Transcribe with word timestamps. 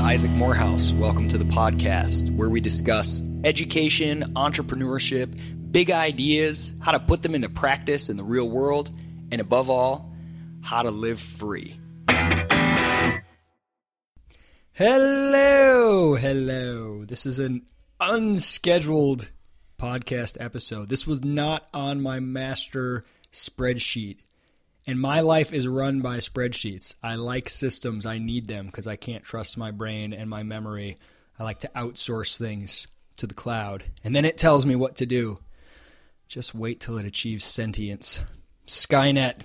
Isaac 0.00 0.30
Morehouse. 0.30 0.92
Welcome 0.92 1.28
to 1.28 1.38
the 1.38 1.44
podcast 1.44 2.34
where 2.34 2.48
we 2.48 2.60
discuss 2.60 3.22
education, 3.44 4.32
entrepreneurship, 4.34 5.38
big 5.70 5.90
ideas, 5.90 6.74
how 6.80 6.92
to 6.92 6.98
put 6.98 7.22
them 7.22 7.34
into 7.34 7.48
practice 7.48 8.08
in 8.08 8.16
the 8.16 8.24
real 8.24 8.48
world, 8.48 8.90
and 9.30 9.40
above 9.40 9.68
all, 9.68 10.12
how 10.62 10.82
to 10.82 10.90
live 10.90 11.20
free. 11.20 11.76
Hello, 14.72 16.14
hello. 16.16 17.04
This 17.04 17.26
is 17.26 17.38
an 17.38 17.66
unscheduled 18.00 19.30
podcast 19.78 20.38
episode. 20.40 20.88
This 20.88 21.06
was 21.06 21.22
not 21.22 21.68
on 21.74 22.00
my 22.00 22.20
master 22.20 23.04
spreadsheet. 23.32 24.18
And 24.90 25.00
my 25.00 25.20
life 25.20 25.52
is 25.52 25.68
run 25.68 26.00
by 26.00 26.16
spreadsheets. 26.16 26.96
I 27.00 27.14
like 27.14 27.48
systems. 27.48 28.06
I 28.06 28.18
need 28.18 28.48
them 28.48 28.66
because 28.66 28.88
I 28.88 28.96
can't 28.96 29.22
trust 29.22 29.56
my 29.56 29.70
brain 29.70 30.12
and 30.12 30.28
my 30.28 30.42
memory. 30.42 30.98
I 31.38 31.44
like 31.44 31.60
to 31.60 31.70
outsource 31.76 32.36
things 32.36 32.88
to 33.18 33.28
the 33.28 33.34
cloud. 33.34 33.84
And 34.02 34.16
then 34.16 34.24
it 34.24 34.36
tells 34.36 34.66
me 34.66 34.74
what 34.74 34.96
to 34.96 35.06
do. 35.06 35.38
Just 36.26 36.56
wait 36.56 36.80
till 36.80 36.98
it 36.98 37.06
achieves 37.06 37.44
sentience. 37.44 38.24
Skynet. 38.66 39.42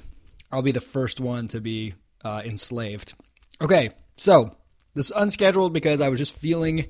I'll 0.51 0.63
be 0.63 0.71
the 0.71 0.81
first 0.81 1.19
one 1.19 1.47
to 1.49 1.61
be 1.61 1.93
uh, 2.23 2.41
enslaved. 2.43 3.13
Okay, 3.61 3.91
so 4.17 4.57
this 4.95 5.11
is 5.11 5.15
unscheduled 5.15 5.73
because 5.73 6.01
I 6.01 6.09
was 6.09 6.17
just 6.17 6.35
feeling 6.35 6.87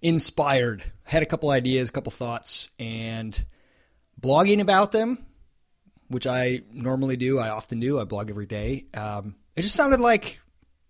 inspired. 0.00 0.84
Had 1.02 1.24
a 1.24 1.26
couple 1.26 1.50
ideas, 1.50 1.88
a 1.88 1.92
couple 1.92 2.12
thoughts, 2.12 2.70
and 2.78 3.44
blogging 4.20 4.60
about 4.60 4.92
them 4.92 5.18
which 6.08 6.26
I 6.26 6.62
normally 6.72 7.16
do. 7.16 7.38
I 7.38 7.50
often 7.50 7.80
do. 7.80 8.00
I 8.00 8.04
blog 8.04 8.30
every 8.30 8.46
day. 8.46 8.86
Um, 8.94 9.36
it 9.56 9.62
just 9.62 9.74
sounded 9.74 10.00
like 10.00 10.40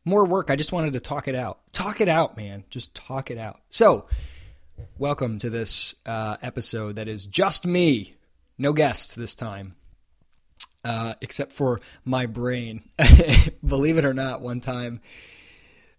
more 0.04 0.24
work. 0.24 0.50
I 0.50 0.56
just 0.56 0.72
wanted 0.72 0.94
to 0.94 1.00
talk 1.00 1.28
it 1.28 1.34
out. 1.34 1.60
Talk 1.72 2.00
it 2.00 2.08
out, 2.08 2.36
man. 2.36 2.64
Just 2.70 2.94
talk 2.94 3.30
it 3.30 3.38
out. 3.38 3.60
So, 3.68 4.06
welcome 4.96 5.38
to 5.38 5.50
this 5.50 5.94
uh, 6.06 6.36
episode 6.42 6.96
that 6.96 7.08
is 7.08 7.26
just 7.26 7.66
me. 7.66 8.14
No 8.56 8.72
guests 8.72 9.14
this 9.14 9.34
time, 9.34 9.76
uh, 10.84 11.14
except 11.20 11.52
for 11.52 11.80
my 12.04 12.26
brain. 12.26 12.88
Believe 13.66 13.98
it 13.98 14.04
or 14.04 14.14
not, 14.14 14.40
one 14.40 14.60
time 14.60 15.00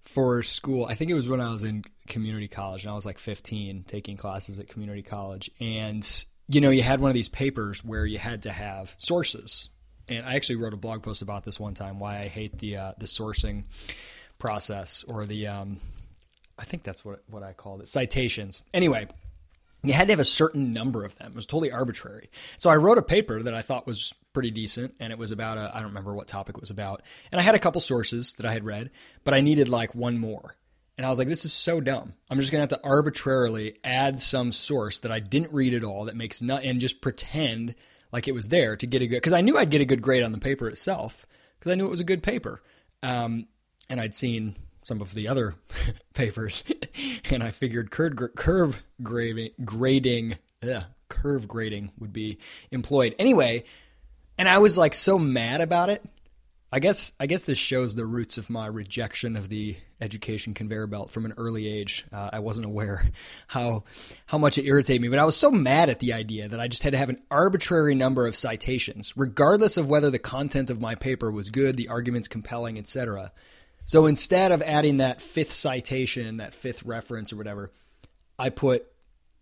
for 0.02 0.42
school, 0.44 0.86
I 0.86 0.96
think 0.96 1.12
it 1.12 1.14
was 1.14 1.30
when 1.30 1.40
I 1.40 1.52
was 1.52 1.64
in 1.64 1.84
community 2.08 2.48
college 2.48 2.84
and 2.84 2.92
I 2.92 2.96
was 2.96 3.06
like 3.06 3.20
15 3.20 3.84
taking 3.88 4.18
classes 4.18 4.58
at 4.60 4.68
community 4.68 5.04
college. 5.04 5.52
And 5.60 6.04
you 6.50 6.62
know, 6.62 6.72
you 6.72 6.82
had 6.82 7.00
one 7.00 7.10
of 7.10 7.14
these 7.14 7.30
papers 7.30 7.86
where 7.86 8.06
you 8.06 8.18
had 8.18 8.42
to 8.44 8.52
have 8.52 8.96
sources. 8.98 9.70
And 10.08 10.26
I 10.26 10.34
actually 10.34 10.56
wrote 10.56 10.74
a 10.74 10.78
blog 10.78 11.04
post 11.04 11.22
about 11.22 11.44
this 11.44 11.60
one 11.60 11.76
time 11.76 12.00
why 12.00 12.20
I 12.20 12.28
hate 12.28 12.58
the 12.58 12.78
uh, 12.78 12.94
the 12.98 13.06
sourcing 13.06 13.64
process 14.40 15.04
or 15.08 15.26
the 15.26 15.48
um, 15.48 15.78
I 16.58 16.64
think 16.64 16.82
that's 16.82 17.06
what 17.06 17.24
what 17.30 17.44
I 17.44 17.54
called 17.54 17.82
it 17.82 17.88
citations. 17.88 18.64
Anyway, 18.74 19.08
you 19.84 19.94
had 19.94 20.08
to 20.08 20.14
have 20.14 20.20
a 20.20 20.26
certain 20.26 20.72
number 20.72 21.06
of 21.06 21.16
them. 21.20 21.32
It 21.32 21.36
was 21.36 21.46
totally 21.46 21.72
arbitrary. 21.72 22.32
So 22.58 22.72
I 22.72 22.78
wrote 22.78 22.98
a 22.98 23.04
paper 23.04 23.44
that 23.44 23.54
I 23.54 23.62
thought 23.62 23.86
was 23.86 24.16
pretty 24.34 24.50
decent, 24.50 24.96
and 25.00 25.14
it 25.14 25.20
was 25.20 25.32
about 25.32 25.60
a 25.60 25.70
I 25.72 25.80
don't 25.80 25.90
remember 25.90 26.16
what 26.16 26.28
topic 26.28 26.58
it 26.58 26.62
was 26.62 26.72
about. 26.72 27.04
And 27.32 27.40
I 27.40 27.44
had 27.44 27.54
a 27.54 27.60
couple 27.60 27.80
sources 27.80 28.34
that 28.34 28.48
I 28.48 28.52
had 28.52 28.66
read, 28.66 28.90
but 29.24 29.36
I 29.36 29.42
needed 29.42 29.70
like 29.70 29.94
one 29.94 30.18
more. 30.18 30.56
And 31.00 31.06
I 31.06 31.10
was 31.10 31.18
like, 31.18 31.30
this 31.30 31.46
is 31.46 31.54
so 31.54 31.80
dumb. 31.80 32.14
I'm 32.30 32.42
just 32.42 32.52
going 32.52 32.60
to 32.60 32.74
have 32.76 32.82
to 32.82 32.86
arbitrarily 32.86 33.78
add 33.86 34.20
some 34.20 34.52
source 34.52 35.00
that 35.00 35.14
I 35.14 35.22
didn't 35.22 35.54
read 35.54 35.74
at 35.74 35.86
all 35.86 36.04
that 36.04 36.16
makes 36.18 36.42
not, 36.42 36.66
and 36.66 36.82
just 36.82 37.00
pretend 37.00 37.76
like 38.12 38.28
it 38.28 38.34
was 38.34 38.50
there 38.50 38.76
to 38.76 38.86
get 38.86 39.02
a 39.02 39.08
good, 39.08 39.16
because 39.16 39.32
I 39.32 39.40
knew 39.40 39.58
I'd 39.58 39.70
get 39.70 39.80
a 39.80 39.86
good 39.86 40.02
grade 40.02 40.24
on 40.24 40.34
the 40.34 40.40
paper 40.40 40.68
itself, 40.68 41.26
because 41.58 41.72
I 41.72 41.76
knew 41.76 41.86
it 41.86 41.90
was 41.90 42.02
a 42.02 42.04
good 42.04 42.22
paper. 42.22 42.62
Um, 43.02 43.48
and 43.90 44.02
I'd 44.02 44.14
seen 44.14 44.58
some 44.84 45.00
of 45.00 45.14
the 45.14 45.30
other 45.30 45.56
papers, 46.14 46.66
and 47.32 47.46
I 47.46 47.52
figured 47.52 47.92
curve, 47.92 48.18
curve 48.36 48.84
grading, 49.02 49.52
grading 49.64 50.38
ugh, 50.70 50.84
curve 51.08 51.48
grading 51.48 51.94
would 51.98 52.12
be 52.12 52.40
employed. 52.72 53.16
Anyway, 53.18 53.64
and 54.38 54.50
I 54.50 54.58
was 54.58 54.78
like 54.78 54.94
so 54.94 55.18
mad 55.18 55.62
about 55.62 55.90
it 55.90 56.04
I 56.72 56.80
guess 56.80 57.14
I 57.20 57.26
guess 57.26 57.44
this 57.44 57.58
shows 57.58 57.96
the 57.96 58.06
roots 58.06 58.38
of 58.38 58.50
my 58.50 58.68
rejection 58.68 59.36
of 59.36 59.50
the 59.50 59.76
education 60.00 60.54
conveyor 60.54 60.86
belt 60.86 61.10
from 61.10 61.26
an 61.26 61.34
early 61.36 61.68
age. 61.68 62.06
Uh, 62.14 62.30
I 62.34 62.40
wasn't 62.40 62.68
aware 62.68 63.10
how 63.48 63.86
how 64.28 64.38
much 64.38 64.60
it 64.60 64.66
irritated 64.66 65.02
me, 65.02 65.08
but 65.08 65.18
I 65.18 65.26
was 65.26 65.36
so 65.36 65.50
mad 65.50 65.90
at 65.90 66.00
the 66.00 66.14
idea 66.14 66.48
that 66.48 66.60
I 66.60 66.68
just 66.68 66.84
had 66.84 66.94
to 66.94 67.00
have 67.00 67.10
an 67.10 67.24
arbitrary 67.32 67.96
number 67.96 68.28
of 68.28 68.36
citations, 68.36 69.14
regardless 69.18 69.78
of 69.78 69.90
whether 69.90 70.12
the 70.12 70.20
content 70.20 70.70
of 70.70 70.80
my 70.80 70.94
paper 70.94 71.32
was 71.32 71.50
good, 71.50 71.76
the 71.76 71.88
arguments 71.88 72.28
compelling, 72.28 72.78
etc. 72.78 73.32
So 73.86 74.06
instead 74.06 74.52
of 74.52 74.62
adding 74.62 74.98
that 74.98 75.22
fifth 75.22 75.52
citation, 75.52 76.38
that 76.38 76.54
fifth 76.54 76.84
reference 76.84 77.34
or 77.34 77.38
whatever, 77.38 77.72
I 78.38 78.50
put, 78.50 78.86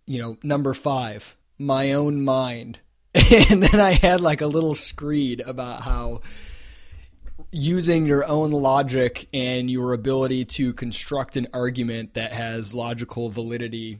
you 0.06 0.22
know, 0.22 0.38
number 0.44 0.74
five, 0.74 1.36
my 1.60 1.92
own 1.92 2.24
mind, 2.24 2.80
and 3.14 3.64
then 3.64 3.82
I 3.82 3.92
had 3.92 4.22
like 4.22 4.40
a 4.40 4.48
little 4.48 4.76
screed 4.76 5.42
about 5.42 5.82
how 5.82 6.22
using 7.52 8.06
your 8.06 8.26
own 8.26 8.52
logic 8.52 9.28
and 9.34 9.70
your 9.70 9.94
ability 9.94 10.46
to 10.46 10.74
construct 10.74 11.38
an 11.38 11.48
argument 11.54 12.16
that 12.16 12.34
has 12.34 12.74
logical 12.74 13.30
validity 13.30 14.00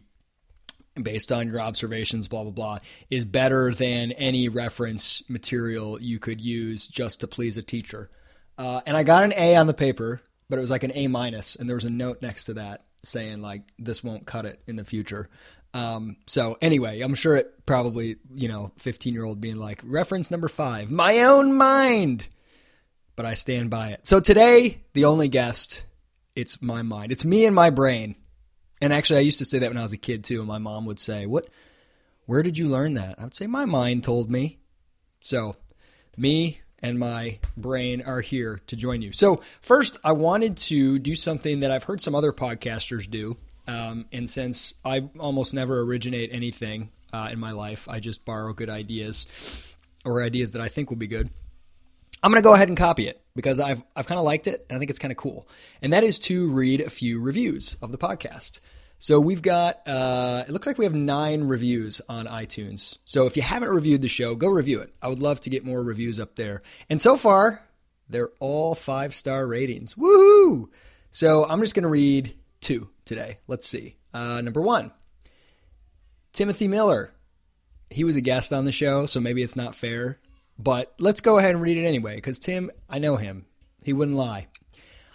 based 1.02 1.32
on 1.32 1.48
your 1.48 1.62
observations, 1.62 2.28
blah, 2.28 2.44
blah, 2.44 2.52
blah, 2.52 2.80
is 3.10 3.24
better 3.24 3.74
than 3.74 4.12
any 4.14 4.50
reference 4.50 5.28
material 5.30 6.02
you 6.02 6.20
could 6.20 6.42
use 6.42 6.88
just 6.88 7.22
to 7.22 7.28
please 7.28 7.58
a 7.58 7.64
teacher. 7.64 8.10
Uh, 8.58 8.82
and 8.86 8.98
I 8.98 9.04
got 9.04 9.24
an 9.24 9.34
A 9.34 9.56
on 9.56 9.68
the 9.68 9.74
paper, 9.74 10.22
but 10.50 10.58
it 10.58 10.62
was 10.62 10.72
like 10.72 10.84
an 10.84 10.92
A 10.96 11.08
minus, 11.08 11.56
and 11.56 11.70
there 11.70 11.76
was 11.76 11.86
a 11.86 11.90
note 11.90 12.22
next 12.22 12.46
to 12.46 12.56
that 12.56 12.84
saying 13.04 13.42
like 13.42 13.62
this 13.78 14.04
won't 14.04 14.26
cut 14.26 14.46
it 14.46 14.60
in 14.68 14.76
the 14.76 14.84
future. 14.84 15.30
Um, 15.74 16.18
so 16.26 16.58
anyway, 16.62 17.02
I'm 17.02 17.14
sure 17.14 17.36
it 17.36 17.66
probably 17.66 18.18
you 18.34 18.48
know 18.48 18.72
15 18.78 19.14
year 19.14 19.24
old 19.24 19.40
being 19.40 19.58
like 19.58 19.82
reference 19.86 20.32
number 20.32 20.48
five, 20.48 20.92
my 20.92 21.20
own 21.20 21.56
mind 21.56 22.28
but 23.18 23.26
I 23.26 23.34
stand 23.34 23.70
by 23.70 23.90
it. 23.90 24.08
So 24.08 24.22
today, 24.22 24.84
the 24.94 25.06
only 25.06 25.28
guest, 25.28 25.86
it's 26.36 26.62
my 26.62 26.84
mind. 26.84 27.12
It's 27.12 27.26
me 27.26 27.46
and 27.46 27.56
my 27.56 27.72
brain. 27.72 28.16
And 28.80 28.94
actually, 28.94 29.18
I 29.18 29.24
used 29.24 29.40
to 29.40 29.46
say 29.46 29.60
that 29.60 29.70
when 29.70 29.78
I 29.78 29.82
was 29.82 29.92
a 29.92 29.98
kid 29.98 30.24
too. 30.24 30.40
And 30.40 30.48
my 30.48 30.60
mom 30.60 30.86
would 30.86 31.00
say, 31.00 31.26
"What? 31.26 31.48
Where 32.28 32.44
did 32.44 32.58
you 32.58 32.68
learn 32.68 32.94
that?" 32.94 33.16
I 33.20 33.24
would 33.24 33.34
say, 33.34 33.48
"My 33.48 33.66
mind 33.66 34.04
told 34.04 34.30
me." 34.30 34.60
So, 35.20 35.58
me 36.16 36.62
and 36.80 37.00
my 37.00 37.40
brain 37.58 38.04
are 38.04 38.22
here 38.22 38.62
to 38.68 38.76
join 38.76 39.02
you. 39.02 39.12
So, 39.12 39.42
first, 39.62 39.98
I 40.04 40.12
wanted 40.12 40.56
to 40.58 41.00
do 41.00 41.16
something 41.16 41.62
that 41.62 41.72
I've 41.72 41.86
heard 41.86 42.02
some 42.02 42.14
other 42.14 42.32
podcasters 42.32 43.10
do. 43.10 43.36
Um, 43.68 44.06
and 44.12 44.30
since 44.30 44.76
I 44.86 45.10
almost 45.20 45.56
never 45.56 45.82
originate 45.82 46.30
anything 46.32 46.92
uh, 47.12 47.30
in 47.32 47.40
my 47.40 47.52
life, 47.52 47.90
I 47.90 48.00
just 48.00 48.26
borrow 48.26 48.54
good 48.54 48.70
ideas 48.70 49.76
or 50.06 50.22
ideas 50.22 50.52
that 50.52 50.62
I 50.62 50.68
think 50.68 50.92
will 50.92 50.98
be 50.98 51.08
good. 51.08 51.32
I'm 52.24 52.32
going 52.32 52.42
to 52.42 52.48
go 52.48 52.54
ahead 52.54 52.68
and 52.68 52.78
copy 52.78 53.08
it 53.08 53.22
because 53.36 53.60
I've, 53.60 53.84
I've 53.96 54.08
kind 54.08 54.20
of 54.20 54.26
liked 54.26 54.48
it 54.48 54.66
and 54.70 54.76
I 54.76 54.80
think 54.80 54.90
it's 54.90 55.00
kind 55.00 55.12
of 55.12 55.18
cool. 55.18 55.48
And 55.82 55.94
that 55.94 56.04
is 56.04 56.20
to 56.20 56.50
read 56.52 56.82
a 56.82 56.90
few 56.90 57.20
reviews 57.20 57.78
of 57.82 57.92
the 57.92 57.98
podcast. 57.98 58.60
So 59.00 59.20
we've 59.20 59.44
got, 59.44 59.88
uh, 59.88 60.44
it 60.48 60.52
looks 60.52 60.66
like 60.66 60.80
we 60.80 60.86
have 60.86 60.96
nine 60.96 61.44
reviews 61.44 62.02
on 62.10 62.26
iTunes. 62.26 62.98
So 63.06 63.28
if 63.28 63.36
you 63.36 63.44
haven't 63.44 63.70
reviewed 63.70 64.02
the 64.02 64.08
show, 64.08 64.34
go 64.34 64.48
review 64.48 64.80
it. 64.80 64.92
I 65.02 65.08
would 65.08 65.20
love 65.20 65.40
to 65.42 65.52
get 65.52 65.64
more 65.64 65.84
reviews 65.84 66.20
up 66.20 66.36
there. 66.36 66.64
And 66.90 67.00
so 67.00 67.16
far, 67.16 67.62
they're 68.10 68.32
all 68.40 68.74
five 68.74 69.14
star 69.14 69.46
ratings. 69.46 69.94
Woohoo! 69.94 70.70
So 71.12 71.46
I'm 71.46 71.60
just 71.60 71.76
going 71.76 71.84
to 71.84 71.90
read 71.90 72.34
two 72.60 72.90
today. 73.06 73.38
Let's 73.48 73.68
see. 73.68 73.98
Uh, 74.14 74.42
number 74.42 74.62
one, 74.62 74.92
Timothy 76.34 76.68
Miller. 76.68 77.12
He 77.90 78.04
was 78.04 78.18
a 78.18 78.22
guest 78.22 78.52
on 78.52 78.66
the 78.66 78.72
show, 78.74 79.06
so 79.06 79.22
maybe 79.22 79.42
it's 79.42 79.56
not 79.56 79.74
fair 79.74 80.20
but 80.60 80.94
let's 81.00 81.22
go 81.22 81.38
ahead 81.38 81.52
and 81.52 81.62
read 81.62 81.78
it 81.78 81.86
anyway, 81.86 82.16
because 82.16 82.40
Tim, 82.40 82.72
I 82.90 83.00
know 83.00 83.16
him. 83.16 83.46
He 83.84 83.94
wouldn't 83.94 84.18
lie. 84.18 84.48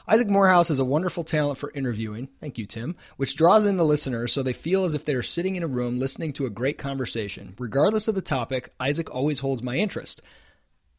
Isaac 0.06 0.29
Morehouse 0.29 0.69
has 0.69 0.81
a 0.81 0.85
wonderful 0.85 1.23
talent 1.23 1.59
for 1.59 1.71
interviewing, 1.71 2.29
thank 2.41 2.59
you, 2.59 2.67
Tim, 2.67 2.97
which 3.17 3.37
draws 3.37 3.65
in 3.65 3.77
the 3.77 3.85
listener 3.85 4.27
so 4.27 4.43
they 4.43 4.53
feel 4.53 4.85
as 4.85 4.94
if 4.94 5.05
they 5.05 5.15
are 5.15 5.23
sitting 5.23 5.55
in 5.55 5.62
a 5.62 5.69
room 5.69 5.99
listening 5.99 6.33
to 6.33 6.47
a 6.47 6.50
great 6.50 6.77
conversation. 6.77 7.55
Regardless 7.59 8.09
of 8.09 8.15
the 8.15 8.23
topic, 8.23 8.73
Isaac 8.81 9.15
always 9.15 9.39
holds 9.39 9.62
my 9.62 9.77
interest. 9.77 10.21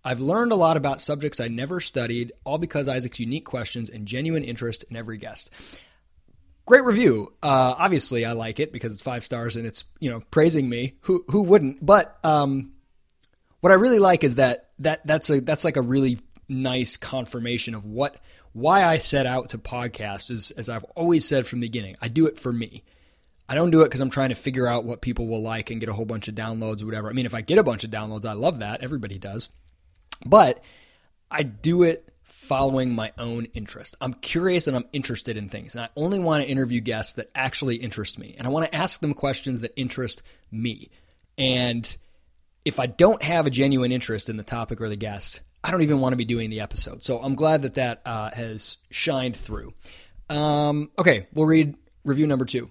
I've 0.05 0.19
learned 0.19 0.51
a 0.51 0.55
lot 0.55 0.77
about 0.77 1.01
subjects 1.01 1.39
I 1.39 1.47
never 1.47 1.79
studied, 1.79 2.33
all 2.43 2.57
because 2.57 2.87
Isaac's 2.87 3.19
unique 3.19 3.45
questions 3.45 3.89
and 3.89 4.05
genuine 4.05 4.43
interest 4.43 4.83
in 4.89 4.95
every 4.95 5.17
guest. 5.17 5.53
Great 6.65 6.83
review. 6.83 7.33
Uh, 7.43 7.75
obviously, 7.77 8.25
I 8.25 8.33
like 8.33 8.59
it 8.59 8.71
because 8.71 8.93
it's 8.93 9.01
five 9.01 9.23
stars 9.23 9.57
and 9.57 9.65
it's 9.65 9.83
you 9.99 10.09
know 10.09 10.21
praising 10.31 10.69
me. 10.69 10.95
Who 11.01 11.25
who 11.29 11.41
wouldn't? 11.43 11.85
But 11.85 12.17
um, 12.23 12.73
what 13.63 13.71
I 13.71 13.75
really 13.75 13.99
like 13.99 14.25
is 14.25 14.35
that 14.35 14.71
that 14.79 15.07
that's 15.07 15.29
a 15.29 15.39
that's 15.39 15.63
like 15.63 15.77
a 15.77 15.81
really 15.81 16.19
nice 16.49 16.97
confirmation 16.97 17.75
of 17.75 17.85
what 17.85 18.17
why 18.51 18.83
I 18.83 18.97
set 18.97 19.25
out 19.25 19.49
to 19.49 19.57
podcast 19.57 20.31
is 20.31 20.51
as 20.51 20.67
I've 20.67 20.83
always 20.97 21.25
said 21.25 21.47
from 21.47 21.61
the 21.61 21.67
beginning, 21.67 21.95
I 22.01 22.09
do 22.09 22.25
it 22.25 22.37
for 22.37 22.51
me. 22.51 22.83
I 23.47 23.55
don't 23.55 23.71
do 23.71 23.83
it 23.83 23.85
because 23.85 24.01
I'm 24.01 24.09
trying 24.09 24.29
to 24.29 24.35
figure 24.35 24.67
out 24.67 24.83
what 24.83 24.99
people 24.99 25.27
will 25.27 25.41
like 25.41 25.71
and 25.71 25.79
get 25.79 25.87
a 25.87 25.93
whole 25.93 26.03
bunch 26.03 26.27
of 26.27 26.35
downloads 26.35 26.83
or 26.83 26.87
whatever. 26.87 27.09
I 27.09 27.13
mean, 27.13 27.25
if 27.25 27.33
I 27.33 27.39
get 27.39 27.57
a 27.57 27.63
bunch 27.63 27.85
of 27.85 27.89
downloads, 27.89 28.25
I 28.25 28.33
love 28.33 28.59
that. 28.59 28.83
Everybody 28.83 29.17
does. 29.17 29.47
But 30.25 30.61
I 31.31 31.43
do 31.43 31.83
it 31.83 32.13
following 32.23 32.93
my 32.93 33.13
own 33.17 33.45
interest. 33.53 33.95
I'm 34.01 34.13
curious 34.13 34.67
and 34.67 34.75
I'm 34.75 34.89
interested 34.91 35.37
in 35.37 35.47
things. 35.47 35.73
And 35.73 35.85
I 35.85 35.89
only 35.95 36.19
want 36.19 36.43
to 36.43 36.49
interview 36.49 36.81
guests 36.81 37.13
that 37.13 37.31
actually 37.33 37.77
interest 37.77 38.19
me. 38.19 38.35
And 38.37 38.45
I 38.45 38.49
want 38.49 38.65
to 38.65 38.75
ask 38.75 38.99
them 38.99 39.13
questions 39.13 39.61
that 39.61 39.71
interest 39.77 40.21
me. 40.51 40.89
And 41.37 41.95
if 42.65 42.79
I 42.79 42.85
don't 42.85 43.21
have 43.23 43.45
a 43.45 43.49
genuine 43.49 43.91
interest 43.91 44.29
in 44.29 44.37
the 44.37 44.43
topic 44.43 44.81
or 44.81 44.89
the 44.89 44.95
guest, 44.95 45.41
I 45.63 45.71
don't 45.71 45.81
even 45.81 45.99
want 45.99 46.13
to 46.13 46.17
be 46.17 46.25
doing 46.25 46.49
the 46.49 46.61
episode. 46.61 47.03
So 47.03 47.19
I'm 47.19 47.35
glad 47.35 47.63
that 47.63 47.75
that 47.75 48.01
uh, 48.05 48.31
has 48.31 48.77
shined 48.89 49.35
through. 49.35 49.73
Um, 50.29 50.91
okay, 50.97 51.27
we'll 51.33 51.45
read 51.45 51.75
review 52.03 52.27
number 52.27 52.45
two. 52.45 52.69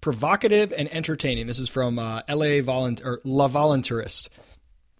Provocative 0.00 0.72
and 0.72 0.92
entertaining. 0.92 1.46
This 1.46 1.58
is 1.58 1.68
from 1.68 1.98
uh, 1.98 2.22
LA 2.28 2.60
Volunt 2.62 3.02
La 3.24 3.48
Voluntarist. 3.48 4.28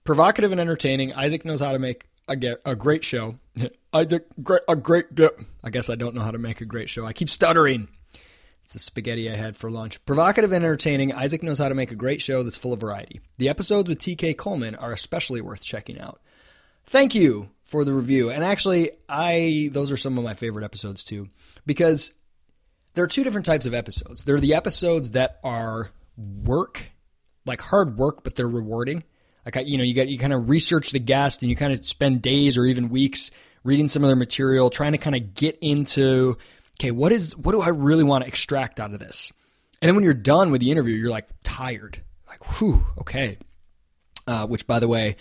Provocative 0.04 0.52
and 0.52 0.60
entertaining. 0.60 1.12
Isaac 1.12 1.44
knows 1.44 1.60
how 1.60 1.72
to 1.72 1.78
make 1.78 2.06
a, 2.28 2.36
get, 2.36 2.60
a 2.64 2.76
great 2.76 3.04
show. 3.04 3.36
Isaac, 3.92 4.26
great, 4.42 4.62
a 4.68 4.76
great. 4.76 5.06
I 5.64 5.70
guess 5.70 5.90
I 5.90 5.96
don't 5.96 6.14
know 6.14 6.22
how 6.22 6.30
to 6.30 6.38
make 6.38 6.60
a 6.60 6.64
great 6.64 6.88
show. 6.88 7.04
I 7.04 7.12
keep 7.12 7.30
stuttering. 7.30 7.88
It's 8.62 8.72
the 8.72 8.78
spaghetti 8.78 9.30
I 9.30 9.36
had 9.36 9.56
for 9.56 9.70
lunch. 9.70 10.04
Provocative 10.06 10.52
and 10.52 10.64
entertaining, 10.64 11.12
Isaac 11.12 11.42
knows 11.42 11.58
how 11.58 11.68
to 11.68 11.74
make 11.74 11.90
a 11.90 11.96
great 11.96 12.22
show 12.22 12.42
that's 12.42 12.56
full 12.56 12.72
of 12.72 12.80
variety. 12.80 13.20
The 13.38 13.48
episodes 13.48 13.88
with 13.88 13.98
TK 13.98 14.36
Coleman 14.36 14.76
are 14.76 14.92
especially 14.92 15.40
worth 15.40 15.62
checking 15.62 16.00
out. 16.00 16.20
Thank 16.86 17.14
you 17.14 17.48
for 17.64 17.84
the 17.84 17.92
review. 17.92 18.30
And 18.30 18.44
actually, 18.44 18.90
I 19.08 19.70
those 19.72 19.90
are 19.90 19.96
some 19.96 20.16
of 20.16 20.24
my 20.24 20.34
favorite 20.34 20.64
episodes 20.64 21.02
too 21.04 21.28
because 21.66 22.12
there 22.94 23.04
are 23.04 23.08
two 23.08 23.24
different 23.24 23.46
types 23.46 23.66
of 23.66 23.74
episodes. 23.74 24.24
There 24.24 24.36
are 24.36 24.40
the 24.40 24.54
episodes 24.54 25.12
that 25.12 25.40
are 25.42 25.90
work, 26.16 26.84
like 27.46 27.60
hard 27.60 27.96
work, 27.96 28.22
but 28.22 28.36
they're 28.36 28.48
rewarding. 28.48 29.02
Like 29.44 29.66
you 29.66 29.78
know, 29.78 29.84
you 29.84 29.94
got 29.94 30.08
you 30.08 30.18
kind 30.18 30.32
of 30.32 30.48
research 30.48 30.90
the 30.90 31.00
guest 31.00 31.42
and 31.42 31.50
you 31.50 31.56
kind 31.56 31.72
of 31.72 31.84
spend 31.84 32.22
days 32.22 32.56
or 32.56 32.64
even 32.64 32.90
weeks 32.90 33.30
reading 33.64 33.88
some 33.88 34.04
of 34.04 34.08
their 34.08 34.16
material, 34.16 34.70
trying 34.70 34.92
to 34.92 34.98
kind 34.98 35.16
of 35.16 35.34
get 35.34 35.58
into 35.60 36.36
okay, 36.82 36.90
what 36.90 37.12
is 37.12 37.36
what 37.36 37.52
do 37.52 37.60
I 37.60 37.68
really 37.68 38.02
want 38.02 38.24
to 38.24 38.28
extract 38.28 38.80
out 38.80 38.92
of 38.92 38.98
this? 38.98 39.32
And 39.80 39.88
then 39.88 39.94
when 39.94 40.04
you're 40.04 40.14
done 40.14 40.50
with 40.50 40.60
the 40.60 40.72
interview, 40.72 40.96
you're 40.96 41.10
like 41.10 41.28
tired, 41.44 42.02
like 42.26 42.58
whew, 42.58 42.84
okay. 42.98 43.38
Uh, 44.26 44.46
which, 44.46 44.66
by 44.66 44.78
the 44.78 44.88
way, 44.88 45.16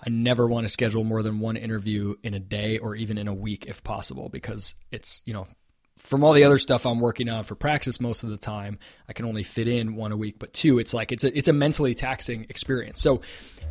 I 0.00 0.10
never 0.10 0.46
want 0.46 0.64
to 0.64 0.68
schedule 0.70 1.04
more 1.04 1.22
than 1.22 1.40
one 1.40 1.56
interview 1.56 2.14
in 2.22 2.34
a 2.34 2.38
day 2.38 2.78
or 2.78 2.94
even 2.94 3.18
in 3.18 3.28
a 3.28 3.34
week 3.34 3.66
if 3.66 3.82
possible, 3.82 4.28
because 4.28 4.74
it's 4.90 5.22
you 5.24 5.32
know 5.32 5.46
from 5.96 6.22
all 6.22 6.34
the 6.34 6.44
other 6.44 6.58
stuff 6.58 6.84
I'm 6.84 7.00
working 7.00 7.30
on 7.30 7.44
for 7.44 7.54
praxis 7.54 7.98
most 7.98 8.22
of 8.22 8.28
the 8.28 8.36
time, 8.36 8.78
I 9.08 9.14
can 9.14 9.24
only 9.24 9.42
fit 9.42 9.68
in 9.68 9.96
one 9.96 10.12
a 10.12 10.16
week. 10.16 10.38
But 10.38 10.52
two, 10.52 10.78
it's 10.78 10.92
like 10.92 11.12
it's 11.12 11.24
a 11.24 11.36
it's 11.36 11.48
a 11.48 11.54
mentally 11.54 11.94
taxing 11.94 12.44
experience. 12.50 13.00
So 13.00 13.22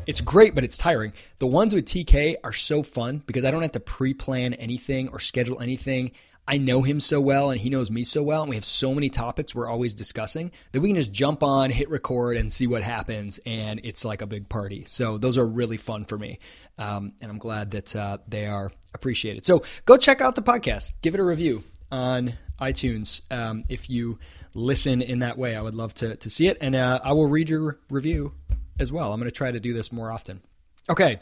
it's 0.07 0.21
great, 0.21 0.55
but 0.55 0.63
it's 0.63 0.77
tiring. 0.77 1.13
The 1.37 1.47
ones 1.47 1.75
with 1.75 1.85
TK 1.85 2.37
are 2.43 2.53
so 2.53 2.81
fun 2.81 3.21
because 3.27 3.45
I 3.45 3.51
don't 3.51 3.61
have 3.61 3.73
to 3.73 3.79
pre-plan 3.79 4.55
anything 4.55 5.09
or 5.09 5.19
schedule 5.19 5.61
anything. 5.61 6.11
I 6.47 6.57
know 6.57 6.83
him 6.83 6.99
so 6.99 7.19
well 7.19 7.49
and 7.49 7.59
he 7.59 7.69
knows 7.69 7.89
me 7.89 8.03
so 8.03 8.21
well, 8.21 8.41
and 8.41 8.49
we 8.49 8.55
have 8.55 8.65
so 8.65 8.93
many 8.93 9.09
topics 9.09 9.55
we're 9.55 9.67
always 9.67 9.93
discussing 9.93 10.51
that 10.71 10.81
we 10.81 10.89
can 10.89 10.95
just 10.95 11.11
jump 11.11 11.41
on, 11.41 11.71
hit 11.71 11.89
record, 11.89 12.37
and 12.37 12.51
see 12.51 12.67
what 12.67 12.83
happens. 12.83 13.39
And 13.45 13.81
it's 13.83 14.05
like 14.05 14.21
a 14.21 14.27
big 14.27 14.47
party. 14.47 14.83
So 14.85 15.17
those 15.17 15.37
are 15.37 15.45
really 15.45 15.77
fun 15.77 16.05
for 16.05 16.17
me. 16.17 16.39
Um, 16.77 17.13
and 17.19 17.31
I'm 17.31 17.39
glad 17.39 17.71
that 17.71 17.95
uh, 17.95 18.19
they 18.27 18.45
are 18.45 18.71
appreciated. 18.93 19.45
So 19.45 19.63
go 19.85 19.97
check 19.97 20.21
out 20.21 20.35
the 20.35 20.43
podcast, 20.43 20.93
give 21.01 21.15
it 21.15 21.19
a 21.19 21.23
review 21.23 21.63
on 21.91 22.33
iTunes 22.59 23.21
um, 23.31 23.63
if 23.69 23.89
you 23.89 24.19
listen 24.53 25.01
in 25.01 25.19
that 25.19 25.37
way. 25.37 25.55
I 25.55 25.61
would 25.61 25.75
love 25.75 25.93
to, 25.95 26.15
to 26.15 26.29
see 26.29 26.47
it. 26.47 26.57
And 26.61 26.75
uh, 26.75 26.99
I 27.03 27.13
will 27.13 27.27
read 27.27 27.49
your 27.49 27.79
review 27.89 28.33
as 28.79 28.91
well. 28.91 29.11
I'm 29.11 29.19
going 29.19 29.29
to 29.29 29.35
try 29.35 29.51
to 29.51 29.59
do 29.59 29.73
this 29.73 29.91
more 29.91 30.11
often. 30.11 30.41
Okay. 30.89 31.19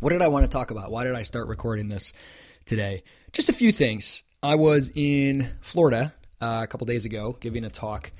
What 0.00 0.10
did 0.10 0.22
I 0.22 0.28
want 0.28 0.44
to 0.44 0.50
talk 0.50 0.70
about? 0.70 0.90
Why 0.90 1.04
did 1.04 1.14
I 1.14 1.22
start 1.22 1.48
recording 1.48 1.88
this 1.88 2.12
today? 2.66 3.04
Just 3.32 3.48
a 3.48 3.52
few 3.52 3.72
things. 3.72 4.22
I 4.44 4.56
was 4.56 4.92
in 4.94 5.48
Florida 5.62 6.12
uh, 6.40 6.60
a 6.62 6.66
couple 6.66 6.86
days 6.86 7.06
ago 7.06 7.36
giving 7.40 7.64
a 7.64 7.70
talk 7.70 8.12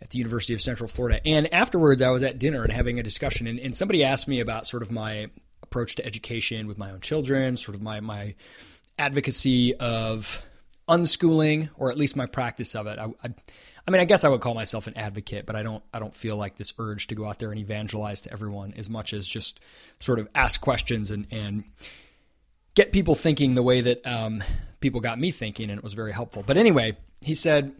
at 0.00 0.08
the 0.08 0.18
University 0.18 0.54
of 0.54 0.62
Central 0.62 0.88
Florida. 0.88 1.20
And 1.26 1.52
afterwards, 1.52 2.00
I 2.00 2.08
was 2.08 2.22
at 2.22 2.38
dinner 2.38 2.62
and 2.62 2.72
having 2.72 2.98
a 2.98 3.02
discussion. 3.02 3.46
And, 3.46 3.58
and 3.58 3.76
somebody 3.76 4.02
asked 4.02 4.26
me 4.26 4.40
about 4.40 4.66
sort 4.66 4.82
of 4.82 4.90
my 4.90 5.28
approach 5.62 5.96
to 5.96 6.06
education 6.06 6.66
with 6.66 6.78
my 6.78 6.90
own 6.90 7.00
children, 7.00 7.58
sort 7.58 7.74
of 7.74 7.82
my, 7.82 8.00
my 8.00 8.34
advocacy 8.98 9.74
of 9.74 10.42
unschooling, 10.88 11.68
or 11.76 11.90
at 11.90 11.98
least 11.98 12.16
my 12.16 12.24
practice 12.24 12.74
of 12.74 12.86
it. 12.86 12.98
I, 12.98 13.04
I, 13.22 13.34
I 13.86 13.90
mean, 13.90 14.00
I 14.00 14.06
guess 14.06 14.24
I 14.24 14.30
would 14.30 14.40
call 14.40 14.54
myself 14.54 14.86
an 14.86 14.96
advocate, 14.96 15.44
but 15.44 15.56
I 15.56 15.62
don't. 15.62 15.82
I 15.94 16.00
don't 16.00 16.14
feel 16.14 16.36
like 16.36 16.56
this 16.56 16.72
urge 16.78 17.06
to 17.08 17.14
go 17.14 17.26
out 17.26 17.38
there 17.38 17.52
and 17.52 17.60
evangelize 17.60 18.22
to 18.22 18.32
everyone 18.32 18.74
as 18.76 18.90
much 18.90 19.12
as 19.12 19.28
just 19.28 19.60
sort 20.00 20.18
of 20.18 20.28
ask 20.34 20.60
questions 20.60 21.12
and 21.12 21.28
and 21.30 21.62
get 22.74 22.90
people 22.90 23.14
thinking 23.14 23.54
the 23.54 23.62
way 23.62 23.80
that 23.80 24.04
um, 24.04 24.42
people 24.86 25.00
got 25.00 25.18
me 25.18 25.32
thinking, 25.32 25.68
and 25.68 25.78
it 25.78 25.82
was 25.82 25.94
very 25.94 26.12
helpful. 26.12 26.44
But 26.46 26.56
anyway, 26.56 26.96
he 27.20 27.34
said, 27.34 27.72